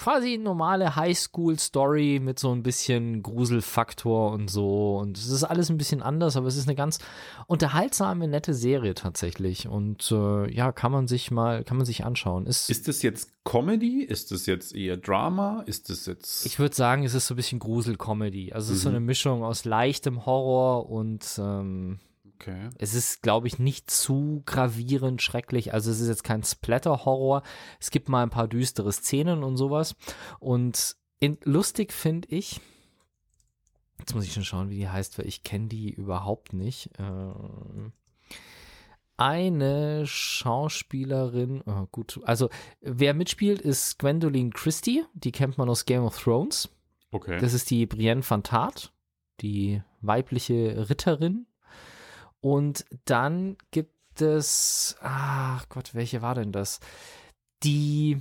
quasi 0.00 0.38
normale 0.38 0.96
Highschool-Story 0.96 2.20
mit 2.22 2.38
so 2.38 2.52
ein 2.52 2.62
bisschen 2.62 3.22
Gruselfaktor 3.22 4.32
und 4.32 4.48
so. 4.48 4.96
Und 4.96 5.18
es 5.18 5.28
ist 5.28 5.44
alles 5.44 5.68
ein 5.68 5.76
bisschen 5.76 6.00
anders, 6.00 6.38
aber 6.38 6.46
es 6.46 6.56
ist 6.56 6.66
eine 6.66 6.74
ganz 6.74 7.00
unterhaltsame, 7.46 8.26
nette 8.26 8.54
Serie 8.54 8.94
tatsächlich. 8.94 9.68
Und 9.68 10.10
äh, 10.10 10.50
ja, 10.50 10.72
kann 10.72 10.90
man 10.90 11.06
sich 11.06 11.30
mal, 11.30 11.64
kann 11.64 11.76
man 11.76 11.84
sich 11.84 12.02
anschauen. 12.06 12.46
Ist, 12.46 12.70
ist 12.70 12.88
das 12.88 13.02
jetzt 13.02 13.44
Comedy? 13.44 14.02
Ist 14.02 14.32
das 14.32 14.46
jetzt 14.46 14.74
eher 14.74 14.96
Drama? 14.96 15.64
Ist 15.66 15.90
das 15.90 16.06
jetzt. 16.06 16.46
Ich 16.46 16.58
würde 16.58 16.74
sagen, 16.74 17.04
es 17.04 17.12
ist 17.12 17.26
so 17.26 17.34
ein 17.34 17.36
bisschen 17.36 17.58
Grusel-Comedy. 17.58 18.54
Also 18.54 18.68
es 18.68 18.70
mhm. 18.70 18.76
ist 18.76 18.82
so 18.82 18.88
mhm. 18.88 18.96
eine 18.96 19.04
Mischung 19.04 19.44
aus 19.44 19.66
leichtem 19.66 20.24
Horror 20.24 20.88
und 20.88 21.26
ähm, 21.38 22.00
Okay. 22.40 22.70
Es 22.78 22.94
ist, 22.94 23.22
glaube 23.22 23.48
ich, 23.48 23.58
nicht 23.58 23.90
zu 23.90 24.42
gravierend 24.46 25.20
schrecklich. 25.20 25.74
Also 25.74 25.90
es 25.90 26.00
ist 26.00 26.08
jetzt 26.08 26.24
kein 26.24 26.42
Splatter-Horror. 26.42 27.42
Es 27.78 27.90
gibt 27.90 28.08
mal 28.08 28.22
ein 28.22 28.30
paar 28.30 28.48
düstere 28.48 28.92
Szenen 28.92 29.44
und 29.44 29.58
sowas. 29.58 29.94
Und 30.38 30.96
in, 31.18 31.36
lustig 31.44 31.92
finde 31.92 32.28
ich, 32.28 32.60
jetzt 33.98 34.14
muss 34.14 34.24
ich 34.24 34.32
schon 34.32 34.44
schauen, 34.44 34.70
wie 34.70 34.78
die 34.78 34.88
heißt, 34.88 35.18
weil 35.18 35.26
ich 35.26 35.42
kenne 35.42 35.68
die 35.68 35.90
überhaupt 35.90 36.54
nicht. 36.54 36.90
Äh, 36.98 37.32
eine 39.18 40.06
Schauspielerin, 40.06 41.62
oh, 41.66 41.88
gut, 41.92 42.20
also 42.24 42.48
wer 42.80 43.12
mitspielt, 43.12 43.60
ist 43.60 43.98
Gwendolyn 43.98 44.50
Christie, 44.54 45.04
die 45.12 45.32
kennt 45.32 45.58
man 45.58 45.68
aus 45.68 45.84
Game 45.84 46.04
of 46.04 46.18
Thrones. 46.18 46.70
Okay. 47.10 47.38
Das 47.38 47.52
ist 47.52 47.68
die 47.68 47.84
Brienne 47.84 48.22
van 48.26 48.42
Tart, 48.42 48.94
die 49.42 49.82
weibliche 50.00 50.88
Ritterin 50.88 51.46
und 52.40 52.84
dann 53.04 53.56
gibt 53.70 54.20
es, 54.20 54.96
ach 55.00 55.68
Gott, 55.68 55.94
welche 55.94 56.22
war 56.22 56.34
denn 56.34 56.52
das? 56.52 56.80
Die 57.62 58.20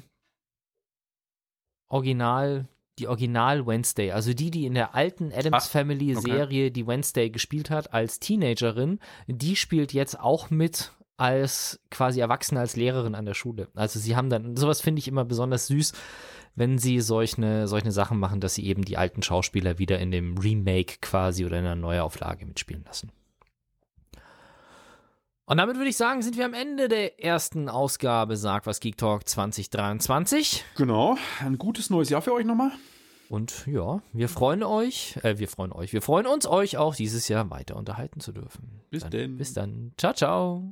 Original, 1.89 2.67
die 2.99 3.07
Original 3.07 3.65
Wednesday, 3.65 4.11
also 4.11 4.33
die, 4.33 4.51
die 4.51 4.65
in 4.65 4.75
der 4.75 4.93
alten 4.93 5.31
Adams 5.31 5.65
ach, 5.65 5.69
Family 5.69 6.15
Serie 6.15 6.65
okay. 6.65 6.69
die 6.71 6.87
Wednesday 6.87 7.29
gespielt 7.29 7.69
hat 7.69 7.93
als 7.93 8.19
Teenagerin, 8.19 8.99
die 9.27 9.55
spielt 9.55 9.93
jetzt 9.93 10.19
auch 10.19 10.49
mit 10.49 10.91
als 11.17 11.81
quasi 11.91 12.21
Erwachsene, 12.21 12.61
als 12.61 12.75
Lehrerin 12.75 13.15
an 13.15 13.25
der 13.25 13.33
Schule. 13.33 13.67
Also 13.75 13.99
sie 13.99 14.15
haben 14.15 14.29
dann, 14.29 14.55
sowas 14.55 14.79
finde 14.79 14.99
ich 14.99 15.07
immer 15.07 15.25
besonders 15.25 15.67
süß, 15.67 15.93
wenn 16.55 16.77
sie 16.77 17.01
solche, 17.01 17.67
solche 17.67 17.91
Sachen 17.91 18.19
machen, 18.19 18.39
dass 18.39 18.55
sie 18.55 18.65
eben 18.65 18.83
die 18.83 18.97
alten 18.97 19.21
Schauspieler 19.21 19.79
wieder 19.79 19.99
in 19.99 20.11
dem 20.11 20.37
Remake 20.37 20.97
quasi 21.01 21.45
oder 21.45 21.59
in 21.59 21.65
einer 21.65 21.75
Neuauflage 21.75 22.45
mitspielen 22.45 22.83
lassen. 22.85 23.11
Und 25.49 25.57
damit 25.57 25.77
würde 25.77 25.89
ich 25.89 25.97
sagen, 25.97 26.21
sind 26.21 26.37
wir 26.37 26.45
am 26.45 26.53
Ende 26.53 26.87
der 26.87 27.23
ersten 27.23 27.69
Ausgabe 27.69 28.37
Sag 28.37 28.67
was 28.67 28.79
Geek 28.79 28.97
Talk 28.97 29.27
2023. 29.27 30.63
Genau, 30.77 31.17
ein 31.43 31.57
gutes 31.57 31.89
neues 31.89 32.09
Jahr 32.09 32.21
für 32.21 32.33
euch 32.33 32.45
nochmal. 32.45 32.71
Und 33.29 33.65
ja, 33.65 33.99
wir 34.13 34.29
freuen 34.29 34.61
euch, 34.61 35.17
äh, 35.23 35.39
wir 35.39 35.47
freuen 35.47 35.71
euch, 35.71 35.91
wir 35.91 36.03
freuen 36.03 36.27
uns, 36.27 36.45
euch 36.45 36.77
auch 36.77 36.93
dieses 36.93 37.27
Jahr 37.29 37.49
weiter 37.49 37.77
unterhalten 37.77 38.19
zu 38.19 38.31
dürfen. 38.31 38.81
Bis 38.91 39.09
dann. 39.09 39.37
Bis 39.37 39.53
dann. 39.53 39.93
Ciao, 39.97 40.13
ciao. 40.13 40.71